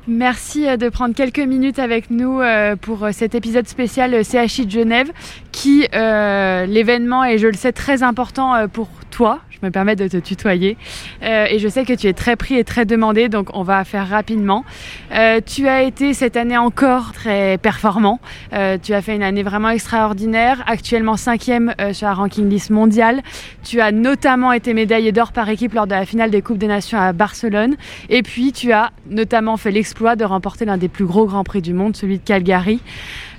Merci 0.07 0.67
euh, 0.67 0.77
de 0.77 0.89
prendre 0.89 1.15
quelques 1.15 1.39
minutes 1.39 1.79
avec 1.79 2.11
nous 2.11 2.41
euh, 2.41 2.75
pour 2.75 3.07
cet 3.11 3.35
épisode 3.35 3.67
spécial 3.67 4.23
CHI 4.23 4.65
de 4.65 4.71
Genève 4.71 5.11
qui, 5.51 5.87
l'événement 5.91 7.23
est, 7.23 7.37
je 7.37 7.47
le 7.47 7.53
sais, 7.53 7.71
très 7.71 8.03
important 8.03 8.67
pour 8.67 8.89
toi. 9.11 9.39
Me 9.63 9.69
permets 9.69 9.95
de 9.95 10.09
te 10.09 10.17
tutoyer. 10.17 10.75
Euh, 11.23 11.45
et 11.49 11.57
je 11.57 11.69
sais 11.69 11.85
que 11.85 11.93
tu 11.93 12.07
es 12.07 12.13
très 12.13 12.35
pris 12.35 12.55
et 12.55 12.65
très 12.65 12.83
demandé, 12.83 13.29
donc 13.29 13.47
on 13.53 13.63
va 13.63 13.85
faire 13.85 14.09
rapidement. 14.09 14.65
Euh, 15.13 15.39
tu 15.39 15.69
as 15.69 15.83
été 15.83 16.13
cette 16.13 16.35
année 16.35 16.57
encore 16.57 17.13
très 17.13 17.57
performant. 17.57 18.19
Euh, 18.51 18.77
tu 18.81 18.93
as 18.93 19.01
fait 19.01 19.15
une 19.15 19.23
année 19.23 19.41
vraiment 19.41 19.69
extraordinaire, 19.69 20.61
actuellement 20.67 21.15
cinquième 21.15 21.73
sur 21.93 22.07
la 22.07 22.13
ranking 22.13 22.49
list 22.49 22.71
mondiale. 22.71 23.21
Tu 23.63 23.79
as 23.79 23.93
notamment 23.93 24.51
été 24.51 24.73
médaillé 24.73 25.13
d'or 25.13 25.31
par 25.31 25.47
équipe 25.47 25.73
lors 25.73 25.87
de 25.87 25.91
la 25.91 26.05
finale 26.05 26.29
des 26.29 26.41
Coupes 26.41 26.57
des 26.57 26.67
Nations 26.67 26.99
à 26.99 27.13
Barcelone. 27.13 27.77
Et 28.09 28.21
puis 28.21 28.51
tu 28.51 28.73
as 28.73 28.91
notamment 29.09 29.55
fait 29.55 29.71
l'exploit 29.71 30.17
de 30.17 30.25
remporter 30.25 30.65
l'un 30.65 30.77
des 30.77 30.89
plus 30.89 31.05
gros 31.05 31.25
grands 31.25 31.45
prix 31.45 31.61
du 31.61 31.73
monde, 31.73 31.95
celui 31.95 32.17
de 32.17 32.23
Calgary. 32.23 32.81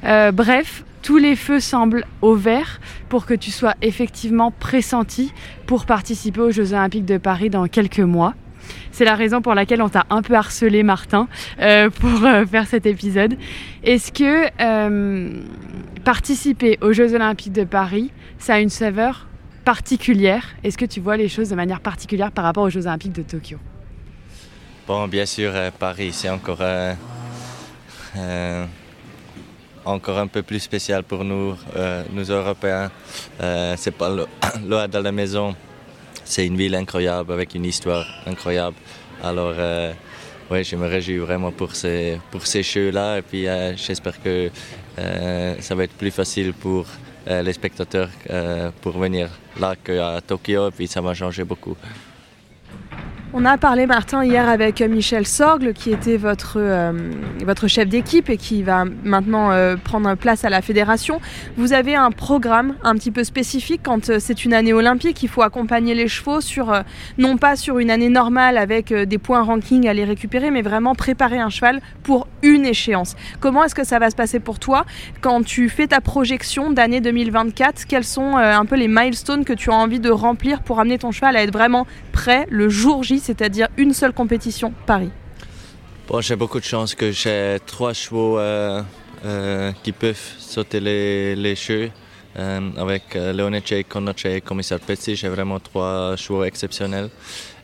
Bref, 0.03 0.85
tous 1.05 1.19
les 1.19 1.37
feux 1.37 1.61
semblent 1.61 2.07
au 2.23 2.35
vert 2.35 2.81
pour 3.11 3.27
que 3.27 3.35
tu 3.35 3.51
sois 3.51 3.75
effectivement 3.83 4.51
pressenti 4.51 5.33
pour 5.67 5.85
participer 5.85 6.41
aux 6.41 6.51
Jeux 6.51 6.73
Olympiques 6.73 7.05
de 7.05 7.19
Paris 7.19 7.51
dans 7.51 7.69
quelques 7.69 8.01
mois. 8.01 8.35
C'est 8.91 9.05
la 9.05 9.15
raison 9.15 9.43
pour 9.43 9.55
laquelle 9.55 9.83
on 9.83 9.91
t'a 9.91 10.07
un 10.09 10.23
peu 10.23 10.35
harcelé, 10.35 10.83
Martin, 10.83 11.29
euh, 11.61 11.91
pour 11.91 12.25
euh, 12.25 12.47
faire 12.47 12.67
cet 12.67 12.87
épisode. 12.87 13.37
Est-ce 13.83 14.13
que 14.13 14.49
euh, 14.63 15.43
participer 16.05 16.79
aux 16.81 16.95
Jeux 16.95 17.15
Olympiques 17.15 17.53
de 17.53 17.65
Paris, 17.65 18.11
ça 18.39 18.55
a 18.55 18.61
une 18.61 18.71
saveur 18.71 19.29
particulière? 19.67 20.55
Est-ce 20.65 20.79
que 20.79 20.87
tu 20.87 21.01
vois 21.01 21.19
les 21.19 21.29
choses 21.29 21.51
de 21.51 21.55
manière 21.55 21.81
particulière 21.81 22.33
par 22.33 22.45
rapport 22.45 22.65
aux 22.65 22.71
Jeux 22.71 22.87
Olympiques 22.87 23.13
de 23.13 23.23
Tokyo? 23.23 23.59
Bon, 24.89 25.07
bien 25.07 25.27
sûr, 25.27 25.53
Paris, 25.79 26.13
c'est 26.13 26.31
encore, 26.31 26.63
encore 29.85 30.19
un 30.19 30.27
peu 30.27 30.43
plus 30.43 30.61
spécial 30.61 31.03
pour 31.03 31.25
nous, 31.25 31.57
euh, 31.77 32.03
nous 32.13 32.31
Européens. 32.31 32.91
Euh, 33.41 33.75
c'est 33.77 33.91
pas 33.91 34.09
loin 34.63 34.89
de 34.89 34.99
la 34.99 35.13
maison. 35.13 35.55
C'est 36.25 36.47
une 36.47 36.57
ville 36.57 36.75
incroyable 36.75 37.33
avec 37.33 37.55
une 37.55 37.65
histoire 37.65 38.07
incroyable. 38.27 38.77
Alors, 39.23 39.55
euh, 39.57 39.93
ouais, 40.51 40.65
je 40.65 40.77
me 40.77 40.87
réjouis 40.87 41.19
vraiment 41.19 41.53
pour 41.53 41.75
ces, 41.75 42.19
pour 42.31 42.47
ces 42.47 42.63
jeux-là. 42.63 43.19
Et 43.19 43.23
puis, 43.23 43.47
euh, 43.47 43.77
j'espère 43.77 44.23
que 44.23 44.51
ça 44.97 45.75
va 45.75 45.85
être 45.85 45.95
plus 45.95 46.13
facile 46.13 46.55
pour 46.55 46.87
les 47.27 47.53
spectateurs 47.53 48.11
pour 48.81 48.99
venir 48.99 49.29
là 49.59 49.75
qu'à 49.83 50.21
Tokyo. 50.27 50.69
Et 50.69 50.71
puis, 50.71 50.87
ça 50.87 51.01
va 51.01 51.15
changer 51.15 51.45
beaucoup. 51.45 51.77
On 53.37 53.45
a 53.47 53.59
parlé, 53.59 53.87
Martin, 53.87 54.25
hier 54.25 54.49
avec 54.49 54.81
Michel 54.81 55.27
Sorgle, 55.27 55.73
qui 55.73 55.91
était 55.91 56.17
votre, 56.17 56.55
euh, 56.59 56.93
votre 57.45 57.67
chef 57.67 57.89
d'équipe 57.89 58.31
et 58.31 58.37
qui 58.37 58.63
va 58.63 58.85
maintenant 59.03 59.51
euh, 59.51 59.75
prendre 59.77 60.15
place 60.15 60.45
à 60.45 60.51
la 60.51 60.63
fédération. 60.63 61.21
Vous 61.57 61.73
avez 61.73 61.97
un 61.97 62.13
programme 62.13 62.77
un 62.85 62.95
petit 62.95 63.11
peu 63.11 63.25
spécifique 63.25 63.81
quand 63.83 64.09
euh, 64.09 64.19
c'est 64.21 64.45
une 64.45 64.55
année 64.55 64.73
olympique. 64.73 65.21
Il 65.25 65.29
faut 65.29 65.43
accompagner 65.43 65.97
les 65.97 66.07
chevaux 66.07 66.41
sur, 66.41 66.73
euh, 66.73 66.83
non 67.19 67.37
pas 67.37 67.57
sur 67.57 67.81
une 67.81 67.91
année 67.91 68.09
normale 68.09 68.57
avec 68.57 68.93
euh, 68.93 69.05
des 69.05 69.19
points 69.19 69.43
ranking 69.43 69.89
à 69.89 69.95
les 69.95 70.05
récupérer, 70.05 70.53
mais 70.53 70.63
vraiment 70.63 70.95
préparer 70.95 71.41
un 71.41 71.51
cheval 71.51 71.81
pour 72.05 72.29
une 72.45 72.67
échéance. 72.67 73.17
Comment 73.41 73.65
est-ce 73.65 73.75
que 73.75 73.85
ça 73.85 73.99
va 73.99 74.11
se 74.11 74.17
passer 74.17 74.39
pour 74.39 74.59
toi 74.59 74.85
quand 75.21 75.43
tu 75.43 75.69
fais 75.69 75.89
ta 75.89 76.01
projection 76.01 76.71
d'année 76.71 77.01
2024 77.01 77.87
Quels 77.87 78.05
sont 78.05 78.37
euh, 78.37 78.57
un 78.57 78.67
peu 78.67 78.77
les 78.77 78.89
milestones 78.89 79.45
que 79.45 79.53
tu 79.53 79.71
as 79.71 79.75
envie 79.75 80.01
de 80.01 80.11
remplir 80.11 80.63
pour 80.63 80.79
amener 80.79 80.99
ton 80.99 81.11
cheval 81.11 81.37
à 81.37 81.43
être 81.43 81.53
vraiment 81.53 81.87
prêt 82.13 82.47
le 82.51 82.69
jour 82.69 83.03
J, 83.03 83.19
c'est-à-dire 83.19 83.69
une 83.77 83.93
seule 83.93 84.13
compétition, 84.13 84.73
Paris? 84.87 85.11
Bon, 86.07 86.21
j'ai 86.21 86.37
beaucoup 86.37 86.61
de 86.61 86.65
chance 86.65 86.95
que 86.95 87.13
j'ai 87.13 87.57
trois 87.65 87.95
chevaux 87.95 88.39
euh, 88.39 88.83
euh, 89.25 89.73
qui 89.83 89.91
peuvent 89.91 90.35
sauter 90.39 90.79
les, 90.79 91.35
les 91.35 91.55
avec 92.37 93.17
euh, 93.17 93.33
Leonece, 93.33 93.85
Konoce 93.89 94.27
et 94.27 94.41
Commissaire 94.43 94.81
Petsy, 94.81 95.17
j'ai 95.17 95.29
vraiment 95.29 95.59
trois 95.61 96.15
chevaux 96.17 96.45
exceptionnels. 96.45 97.09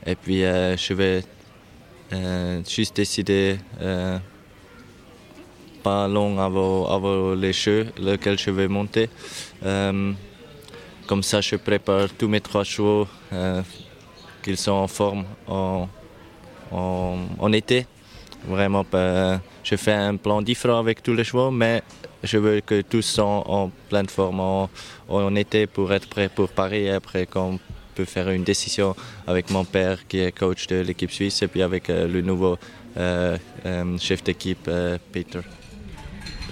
Et 0.07 0.15
puis, 0.15 0.41
je 0.41 0.95
vais 0.95 1.23
juste 2.67 2.97
décider 2.97 3.59
pas 5.83 6.07
long 6.09 6.39
avant, 6.39 6.87
avant 6.89 7.35
les 7.35 7.53
jeux, 7.53 7.87
lequel 8.01 8.39
je 8.39 8.51
vais 8.51 8.69
monter. 8.69 9.09
Euh, 9.65 10.13
comme 11.07 11.23
ça, 11.23 11.41
je 11.41 11.57
prépare 11.57 12.09
tous 12.17 12.29
mes 12.29 12.41
trois 12.41 12.65
chevaux, 12.65 13.07
euh, 13.33 13.63
qu'ils 14.43 14.57
sont 14.57 14.73
en 14.73 14.89
forme 14.89 15.25
en, 15.49 15.89
en, 16.71 17.53
été. 17.53 17.87
Vraiment, 18.47 18.85
pas- 18.85 19.41
je 19.63 19.77
fais 19.77 19.93
un 19.93 20.17
plan 20.17 20.41
différent 20.43 20.79
avec 20.79 21.03
tous 21.03 21.15
les 21.15 21.25
chevaux, 21.25 21.51
mais 21.51 21.83
je 22.23 22.39
veux 22.39 22.61
que 22.61 22.81
tous 22.83 23.03
sont 23.03 23.43
en 23.47 23.71
pleine 23.89 24.09
forme 24.09 24.41
en, 24.41 24.71
en 25.09 25.35
été 25.35 25.67
pour 25.67 25.93
être 25.93 26.09
prêts 26.09 26.29
pour 26.29 26.49
Paris. 26.49 26.89
Après, 26.89 27.27
qu'on 27.27 27.59
peut 27.95 28.05
faire 28.07 28.31
une 28.31 28.45
décision 28.45 28.95
avec 29.27 29.51
mon 29.51 29.65
père 29.65 30.07
qui 30.09 30.21
est 30.21 30.33
coach 30.33 30.67
de 30.69 30.77
l'équipe 30.77 31.11
suisse 31.11 31.43
et 31.43 31.49
puis 31.49 31.63
avec 31.63 31.91
euh, 31.91 32.07
le 32.09 32.21
nouveau 32.23 32.57
chef 33.99 34.25
d'équipe, 34.25 34.69
Peter. 35.13 35.41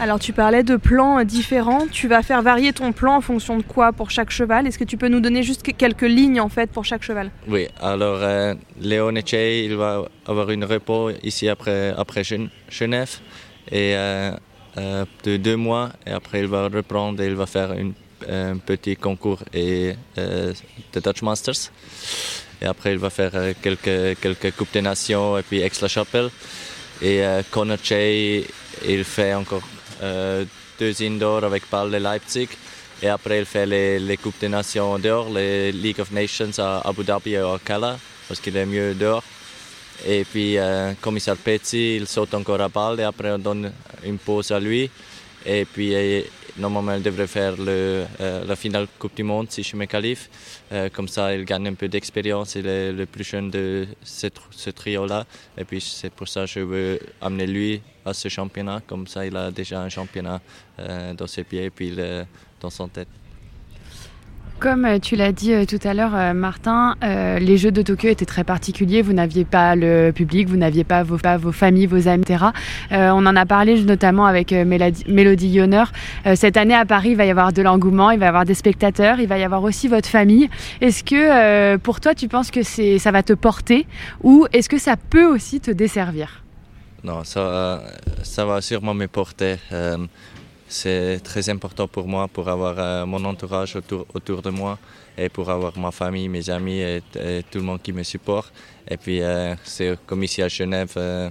Alors 0.00 0.20
tu 0.20 0.32
parlais 0.32 0.62
de 0.62 0.76
plans 0.76 1.18
euh, 1.18 1.24
différents, 1.24 1.86
tu 1.90 2.06
vas 2.06 2.22
faire 2.22 2.40
varier 2.42 2.72
ton 2.72 2.92
plan 2.92 3.16
en 3.16 3.20
fonction 3.20 3.56
de 3.56 3.62
quoi 3.64 3.92
pour 3.92 4.10
chaque 4.10 4.30
cheval? 4.30 4.66
Est-ce 4.66 4.78
que 4.78 4.84
tu 4.84 4.96
peux 4.96 5.08
nous 5.08 5.18
donner 5.20 5.42
juste 5.42 5.62
que- 5.64 5.72
quelques 5.72 6.02
lignes 6.02 6.40
en 6.40 6.48
fait 6.48 6.70
pour 6.70 6.84
chaque 6.84 7.02
cheval? 7.02 7.30
Oui, 7.48 7.66
alors 7.80 8.18
euh, 8.22 8.54
Léon 8.80 9.14
Echey, 9.16 9.64
il 9.64 9.74
va 9.74 10.04
avoir 10.26 10.50
une 10.50 10.64
repos 10.64 11.10
ici 11.24 11.48
après, 11.48 11.92
après 11.96 12.22
Gen- 12.22 12.48
Genève 12.70 13.16
et 13.72 13.96
euh, 13.96 14.30
euh, 14.76 15.04
de 15.24 15.36
deux 15.36 15.56
mois 15.56 15.90
et 16.06 16.10
après 16.12 16.40
il 16.40 16.46
va 16.46 16.68
reprendre 16.68 17.20
et 17.20 17.26
il 17.26 17.34
va 17.34 17.46
faire 17.46 17.72
une- 17.72 17.94
un 18.28 18.56
petit 18.58 18.96
concours 18.96 19.42
et 19.52 19.94
de 20.16 21.00
Dutch 21.00 21.22
et 22.62 22.66
après 22.66 22.92
il 22.92 22.98
va 22.98 23.10
faire 23.10 23.32
quelques, 23.62 24.18
quelques 24.20 24.52
Coupes 24.56 24.72
des 24.72 24.82
Nations 24.82 25.38
et 25.38 25.42
puis 25.42 25.58
Aix-la-Chapelle. 25.60 26.28
Et 27.00 27.22
Conor 27.52 27.78
Chey, 27.80 28.44
il 28.88 29.04
fait 29.04 29.32
encore 29.34 29.62
deux 30.00 31.02
indoor 31.02 31.44
avec 31.44 31.66
Paul 31.66 31.90
de 31.90 31.96
Leipzig 31.96 32.48
et 33.02 33.08
après 33.08 33.40
il 33.40 33.44
fait 33.44 33.66
les, 33.66 34.16
Coupes 34.16 34.40
des 34.40 34.48
Nations 34.48 34.98
dehors, 34.98 35.28
les 35.30 35.72
League 35.72 36.00
of 36.00 36.10
Nations 36.10 36.50
à 36.58 36.82
Abu 36.88 37.04
Dhabi 37.04 37.32
et 37.32 37.38
à 37.38 37.52
Alcala 37.52 37.98
parce 38.26 38.40
qu'il 38.40 38.56
est 38.56 38.66
mieux 38.66 38.94
dehors. 38.94 39.22
Et 40.06 40.24
puis, 40.24 40.58
euh, 40.58 40.92
commissaire 41.00 41.36
Pezzi, 41.36 41.96
il 41.96 42.06
saute 42.06 42.32
encore 42.34 42.60
à 42.60 42.68
balle 42.68 43.00
et 43.00 43.02
après 43.02 43.32
on 43.32 43.38
donne 43.38 43.72
une 44.04 44.18
pause 44.18 44.52
à 44.52 44.60
lui. 44.60 44.90
Et 45.46 45.64
puis, 45.64 45.94
euh, 45.94 46.22
normalement, 46.56 46.94
il 46.94 47.02
devrait 47.02 47.26
faire 47.26 47.56
le, 47.56 48.04
euh, 48.20 48.44
la 48.44 48.56
finale 48.56 48.86
Coupe 48.98 49.14
du 49.16 49.22
Monde 49.22 49.50
si 49.50 49.62
je 49.62 49.76
me 49.76 49.86
qualifie. 49.86 50.28
Euh, 50.72 50.88
comme 50.90 51.08
ça, 51.08 51.34
il 51.34 51.44
gagne 51.44 51.68
un 51.68 51.74
peu 51.74 51.88
d'expérience. 51.88 52.54
Il 52.56 52.66
est 52.66 52.92
le 52.92 53.06
plus 53.06 53.24
jeune 53.24 53.50
de 53.50 53.86
ce, 54.02 54.26
tr- 54.26 54.50
ce 54.50 54.70
trio-là. 54.70 55.26
Et 55.56 55.64
puis, 55.64 55.80
c'est 55.80 56.12
pour 56.12 56.28
ça 56.28 56.42
que 56.42 56.46
je 56.48 56.60
veux 56.60 57.00
amener 57.20 57.46
lui 57.46 57.80
à 58.04 58.12
ce 58.12 58.28
championnat. 58.28 58.82
Comme 58.86 59.06
ça, 59.06 59.24
il 59.26 59.36
a 59.36 59.50
déjà 59.50 59.80
un 59.80 59.88
championnat 59.88 60.40
dans 61.16 61.26
ses 61.26 61.44
pieds 61.44 61.64
et 61.64 61.70
puis 61.70 61.96
dans 62.60 62.70
son 62.70 62.88
tête. 62.88 63.08
Comme 64.60 64.84
euh, 64.86 64.98
tu 64.98 65.14
l'as 65.14 65.30
dit 65.30 65.52
euh, 65.52 65.64
tout 65.64 65.78
à 65.84 65.94
l'heure, 65.94 66.16
euh, 66.16 66.32
Martin, 66.32 66.96
les 67.00 67.56
Jeux 67.56 67.70
de 67.70 67.80
Tokyo 67.82 68.08
étaient 68.08 68.24
très 68.24 68.42
particuliers. 68.42 69.02
Vous 69.02 69.12
n'aviez 69.12 69.44
pas 69.44 69.76
le 69.76 70.10
public, 70.10 70.48
vous 70.48 70.56
n'aviez 70.56 70.82
pas 70.82 71.04
vos, 71.04 71.18
familles, 71.52 71.86
vos 71.86 72.08
amis, 72.08 72.22
etc. 72.22 72.46
on 72.90 73.24
en 73.26 73.36
a 73.36 73.46
parlé 73.46 73.80
notamment 73.82 74.26
avec 74.26 74.52
Mélodie 74.52 75.48
Yonner. 75.48 75.84
cette 76.34 76.56
année 76.56 76.74
à 76.74 76.84
Paris, 76.84 77.10
il 77.10 77.16
va 77.16 77.24
y 77.24 77.30
avoir 77.30 77.52
de 77.52 77.62
l'engouement, 77.62 78.10
il 78.10 78.18
va 78.18 78.26
y 78.26 78.28
avoir 78.28 78.44
des 78.44 78.54
spectateurs, 78.54 79.20
il 79.20 79.28
va 79.28 79.38
y 79.38 79.44
avoir 79.44 79.62
aussi 79.62 79.86
votre 79.88 80.08
famille. 80.08 80.48
Est-ce 80.80 81.04
que 81.04 81.76
pour 81.76 82.00
toi, 82.00 82.14
tu 82.14 82.28
penses 82.28 82.50
que 82.50 82.62
ça 82.62 83.10
va 83.10 83.22
te 83.22 83.32
porter 83.32 83.86
ou 84.22 84.46
est-ce 84.52 84.68
que 84.68 84.78
ça 84.78 84.96
peut 84.96 85.26
aussi 85.26 85.60
te 85.60 85.70
desservir? 85.70 86.42
Non, 87.04 87.22
ça 87.24 87.80
va 88.44 88.60
sûrement 88.60 88.94
me 88.94 89.06
porter 89.06 89.56
c'est 90.68 91.20
très 91.24 91.48
important 91.48 91.88
pour 91.88 92.06
moi 92.06 92.28
pour 92.28 92.48
avoir 92.48 92.74
euh, 92.78 93.06
mon 93.06 93.24
entourage 93.24 93.74
autour, 93.76 94.06
autour, 94.14 94.42
de 94.42 94.50
moi 94.50 94.78
et 95.16 95.28
pour 95.28 95.50
avoir 95.50 95.76
ma 95.78 95.90
famille, 95.90 96.28
mes 96.28 96.50
amis 96.50 96.80
et, 96.80 97.02
tout 97.50 97.58
le 97.58 97.64
monde 97.64 97.80
qui 97.82 97.92
me 97.92 98.02
supporte. 98.02 98.52
Et 98.88 98.96
puis 98.96 99.22
euh, 99.22 99.54
c'est 99.64 99.98
comme 100.06 100.22
ici 100.22 100.42
à 100.42 100.48
Genève 100.48 100.92
euh, 100.96 101.30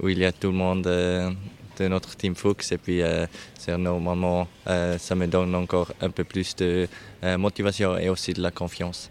où 0.00 0.08
il 0.08 0.18
y 0.18 0.24
a 0.24 0.32
tout 0.32 0.48
le 0.48 0.56
monde 0.56 0.82
de 0.82 1.88
notre 1.88 2.14
team 2.16 2.34
Fuchs 2.34 2.72
et 2.72 2.78
puis 2.78 3.00
c'est 3.58 3.76
normalement 3.76 4.46
ça 4.66 5.14
me 5.14 5.26
donne 5.26 5.54
encore 5.54 5.92
un 6.00 6.10
peu 6.10 6.24
plus 6.24 6.54
de 6.56 6.86
motivation 7.36 7.96
et 7.98 8.08
aussi 8.08 8.32
de 8.32 8.42
la 8.42 8.50
confiance. 8.50 9.10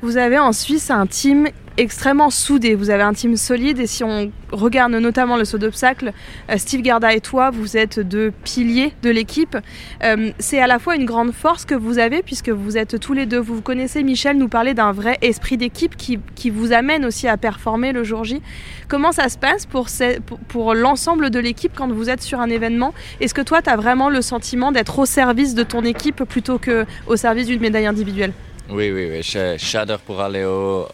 Vous 0.00 0.16
avez 0.16 0.38
en 0.38 0.52
Suisse 0.52 0.92
un 0.92 1.08
team 1.08 1.48
extrêmement 1.76 2.30
soudé, 2.30 2.76
vous 2.76 2.90
avez 2.90 3.02
un 3.02 3.12
team 3.12 3.36
solide 3.36 3.80
et 3.80 3.88
si 3.88 4.04
on 4.04 4.30
regarde 4.52 4.92
notamment 4.92 5.36
le 5.36 5.44
saut 5.44 5.58
d'obstacle, 5.58 6.12
euh, 6.50 6.56
Steve 6.56 6.82
Garda 6.82 7.12
et 7.12 7.20
toi, 7.20 7.50
vous 7.50 7.76
êtes 7.76 7.98
deux 7.98 8.32
piliers 8.44 8.92
de 9.02 9.10
l'équipe. 9.10 9.56
Euh, 10.04 10.30
c'est 10.38 10.60
à 10.60 10.68
la 10.68 10.78
fois 10.78 10.94
une 10.94 11.04
grande 11.04 11.32
force 11.32 11.64
que 11.64 11.74
vous 11.74 11.98
avez 11.98 12.22
puisque 12.22 12.48
vous 12.48 12.76
êtes 12.76 13.00
tous 13.00 13.12
les 13.12 13.26
deux, 13.26 13.40
vous, 13.40 13.56
vous 13.56 13.62
connaissez 13.62 14.04
Michel 14.04 14.38
nous 14.38 14.48
parler 14.48 14.72
d'un 14.72 14.92
vrai 14.92 15.18
esprit 15.20 15.56
d'équipe 15.56 15.96
qui, 15.96 16.20
qui, 16.36 16.50
vous 16.50 16.72
amène 16.72 17.04
aussi 17.04 17.26
à 17.26 17.36
performer 17.36 17.90
le 17.90 18.04
jour 18.04 18.22
J. 18.22 18.40
Comment 18.86 19.10
ça 19.10 19.28
se 19.28 19.36
passe 19.36 19.66
pour, 19.66 19.88
pour, 20.26 20.38
pour 20.38 20.74
l'ensemble 20.74 21.30
de 21.30 21.40
l'équipe 21.40 21.72
quand 21.76 21.90
vous 21.90 22.08
êtes 22.08 22.22
sur 22.22 22.40
un 22.40 22.50
événement? 22.50 22.94
Est-ce 23.20 23.34
que 23.34 23.42
toi, 23.42 23.62
tu 23.62 23.70
as 23.70 23.76
vraiment 23.76 24.10
le 24.10 24.22
sentiment 24.22 24.70
d'être 24.70 24.96
au 25.00 25.06
service 25.06 25.56
de 25.56 25.64
ton 25.64 25.82
équipe 25.82 26.22
plutôt 26.22 26.60
qu'au 26.60 27.16
service 27.16 27.48
d'une 27.48 27.60
médaille 27.60 27.86
individuelle? 27.86 28.32
Oui, 28.70 28.90
oui, 28.92 29.08
oui. 29.10 29.56
J'adore 29.56 30.00
pour 30.00 30.20
aller 30.20 30.44
au, 30.44 30.86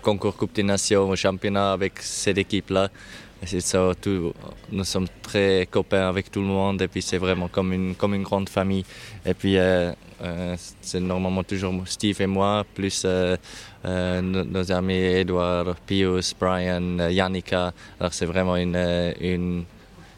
concours 0.00 0.36
Coupe 0.36 0.54
des 0.54 0.62
Nations, 0.62 1.08
au 1.08 1.16
championnat 1.16 1.72
avec 1.72 1.94
cette 2.00 2.36
équipe-là. 2.36 2.88
Nous 4.70 4.84
sommes 4.84 5.08
très 5.22 5.66
copains 5.70 6.08
avec 6.08 6.30
tout 6.30 6.40
le 6.40 6.46
monde 6.46 6.82
et 6.82 6.88
puis 6.88 7.02
c'est 7.02 7.18
vraiment 7.18 7.48
comme 7.48 7.72
une, 7.72 7.94
comme 7.94 8.14
une 8.14 8.22
grande 8.22 8.48
famille. 8.48 8.84
Et 9.24 9.34
puis 9.34 9.56
euh, 9.56 9.92
euh, 10.22 10.56
c'est 10.80 11.00
normalement 11.00 11.42
toujours 11.44 11.72
Steve 11.86 12.20
et 12.20 12.26
moi, 12.26 12.64
plus 12.74 13.02
euh, 13.04 13.36
nos, 14.20 14.72
amis 14.72 14.94
Edouard, 14.94 15.76
Pius, 15.86 16.34
Brian, 16.38 17.08
Yannicka. 17.10 17.72
Alors 18.00 18.12
c'est 18.12 18.26
vraiment 18.26 18.56
une, 18.56 18.76
une, 19.20 19.64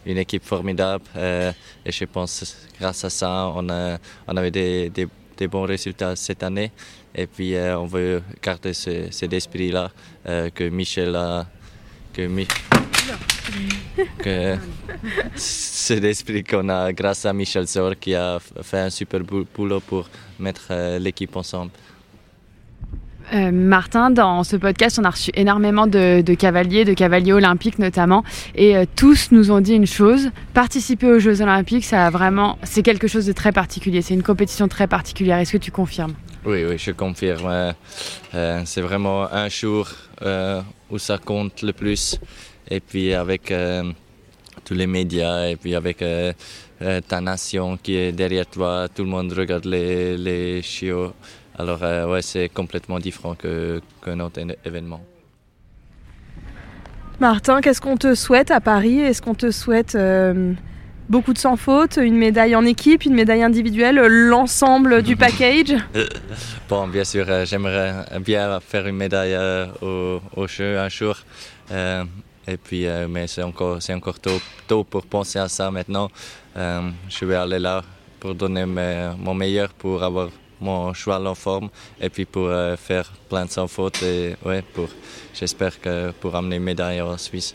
une, 0.07 0.19
équipe 0.19 0.45
formidable 0.45 1.05
et 1.17 1.93
je 1.93 2.05
pense 2.05 2.69
grâce 2.79 3.05
à 3.05 3.11
ça 3.11 3.53
on, 3.55 3.69
a, 3.69 3.99
on 4.29 4.37
avait 4.37 4.51
des 4.51 5.09
des 5.37 5.49
bons 5.49 5.65
résultats 5.65 6.17
cette 6.17 6.43
année. 6.43 6.71
Et 7.15 7.27
puis 7.27 7.55
euh, 7.55 7.79
on 7.79 7.87
veut 7.87 8.23
garder 8.43 8.75
ce, 8.75 9.11
cet 9.11 9.33
esprit-là 9.33 9.91
euh, 10.27 10.51
que 10.51 10.65
Michel 10.65 11.15
a. 11.17 11.47
Que, 12.13 12.29
que 14.19 14.57
cet 15.35 16.03
esprit 16.05 16.43
qu'on 16.43 16.69
a 16.71 16.91
grâce 16.93 17.27
à 17.27 17.33
Michel 17.35 17.67
Zor 17.67 17.93
qui 18.01 18.15
a 18.15 18.39
fait 18.63 18.79
un 18.79 18.91
super 18.91 19.21
boulot 19.21 19.81
pour 19.81 20.09
mettre 20.39 20.69
euh, 20.71 20.99
l'équipe 20.99 21.37
ensemble. 21.37 21.73
Euh, 23.33 23.51
Martin, 23.51 24.11
dans 24.11 24.45
ce 24.45 24.57
podcast, 24.57 24.99
on 25.01 25.05
a 25.05 25.11
reçu 25.11 25.31
énormément 25.35 25.87
de, 25.87 26.23
cavaliers, 26.35 26.85
de 26.85 26.95
cavaliers 26.95 27.33
olympiques 27.33 27.79
notamment, 27.79 28.23
et 28.55 28.77
euh, 28.77 28.85
tous 28.95 29.33
nous 29.33 29.51
ont 29.51 29.61
dit 29.61 29.75
une 29.75 29.87
chose 29.87 30.31
participer 30.55 31.09
aux 31.09 31.19
Jeux 31.19 31.43
olympiques, 31.43 31.87
vraiment, 32.13 32.59
c'est 32.63 32.83
quelque 32.83 33.09
chose 33.09 33.27
de 33.27 33.33
très 33.33 33.53
particulier. 33.53 34.03
C'est 34.03 34.15
une 34.15 34.23
compétition 34.23 34.69
très 34.69 34.87
particulière. 34.87 35.39
Est-ce 35.39 35.53
que 35.53 35.59
tu 35.59 35.71
confirmes? 35.71 36.15
Oui, 36.45 36.65
oui, 36.65 36.79
je 36.79 36.93
confirme. 36.93 37.75
Euh, 38.35 38.63
c'est 38.65 38.81
vraiment 38.81 39.33
un 39.33 39.49
jour 39.49 39.89
où 40.91 40.99
ça 40.99 41.19
compte 41.19 41.63
le 41.63 41.73
plus, 41.73 42.19
et 42.71 42.81
puis 42.81 43.13
avec 43.13 43.53
tous 44.65 44.75
les 44.75 44.87
médias, 44.87 45.49
et 45.49 45.57
puis 45.57 45.75
avec 45.75 46.05
ta 47.09 47.21
nation 47.21 47.77
qui 47.77 47.97
est 47.97 48.13
derrière 48.13 48.47
toi, 48.47 48.87
tout 48.95 49.03
le 49.03 49.11
monde 49.11 49.33
regarde 49.33 49.65
les, 49.65 50.17
les 50.17 50.63
chiots. 50.63 51.13
Alors 51.59 51.83
euh, 51.83 52.07
ouais, 52.07 52.23
c'est 52.23 52.49
complètement 52.49 52.99
différent 52.99 53.35
qu'un 53.35 54.21
autre 54.21 54.41
événement. 54.65 55.01
Martin, 57.19 57.63
qu'est-ce 57.63 57.81
qu'on 57.81 57.97
te 57.97 58.15
souhaite 58.15 58.51
à 58.51 58.61
Paris? 58.61 59.01
Est-ce 59.01 59.23
qu'on 59.23 59.35
te 59.35 59.51
souhaite 59.51 59.95
euh, 59.95 60.53
beaucoup 61.09 61.33
de 61.33 61.39
sans 61.39 61.57
faute, 61.57 61.97
une 61.97 62.17
médaille 62.17 62.55
en 62.55 62.67
équipe, 62.67 63.07
une 63.07 63.15
médaille 63.15 63.43
individuelle, 63.43 63.97
l'ensemble 63.97 65.03
du 65.03 65.17
package? 65.25 65.75
Bon, 66.69 66.89
bien 66.89 67.05
sûr, 67.05 67.25
euh, 67.29 67.47
j'aimerais 67.47 68.05
bien 68.21 68.61
faire 68.61 68.87
une 68.87 68.97
médaille 68.97 69.39
au, 69.81 70.21
au, 70.35 70.47
jeu 70.49 70.79
un 70.79 70.89
jour. 70.89 71.17
et 71.71 72.57
puis, 72.63 72.87
mais 73.09 73.29
c'est 73.29 73.43
encore, 73.43 73.81
c'est 73.81 73.95
encore 73.95 74.19
tôt, 74.19 74.41
tôt, 74.67 74.85
pour 74.85 75.07
penser 75.07 75.39
à 75.39 75.49
ça 75.49 75.71
maintenant. 75.71 76.11
je 76.57 77.25
vais 77.25 77.37
aller 77.37 77.61
là 77.61 77.83
pour 78.21 78.35
donner 78.35 78.67
mon 78.67 79.35
meilleur 79.35 79.73
pour 79.73 80.03
avoir 80.03 80.29
mon 80.61 80.93
cheval 80.95 81.27
en 81.27 81.35
forme 81.35 81.69
et 82.01 82.09
puis 82.09 82.25
pour 82.25 82.47
euh, 82.49 82.77
faire 82.77 83.13
plein 83.29 83.45
de 83.45 83.51
sans 83.51 83.67
faute 83.67 84.03
et 84.03 84.37
ouais, 84.45 84.63
pour, 84.75 84.89
j'espère 85.35 85.81
que 85.81 86.11
pour 86.13 86.35
amener 86.35 86.57
une 86.57 86.63
médaille 86.63 87.01
en 87.01 87.17
Suisse. 87.19 87.55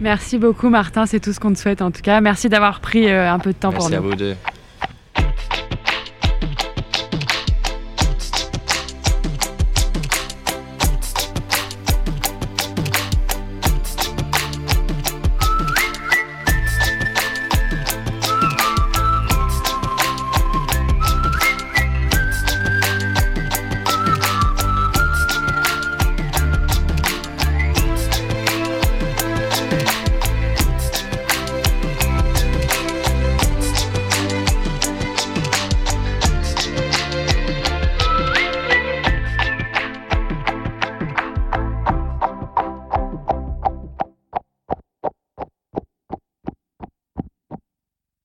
Merci 0.00 0.38
beaucoup 0.38 0.70
Martin, 0.70 1.06
c'est 1.06 1.20
tout 1.20 1.32
ce 1.32 1.40
qu'on 1.40 1.52
te 1.52 1.58
souhaite 1.58 1.82
en 1.82 1.90
tout 1.90 2.02
cas. 2.02 2.20
Merci 2.20 2.48
d'avoir 2.48 2.80
pris 2.80 3.10
euh, 3.10 3.30
un 3.30 3.38
peu 3.38 3.52
de 3.52 3.58
temps 3.58 3.72
pour 3.72 3.84
nous. 3.84 3.90
Merci 3.90 3.96
à 3.96 4.00
vous 4.00 4.14
deux. 4.14 4.36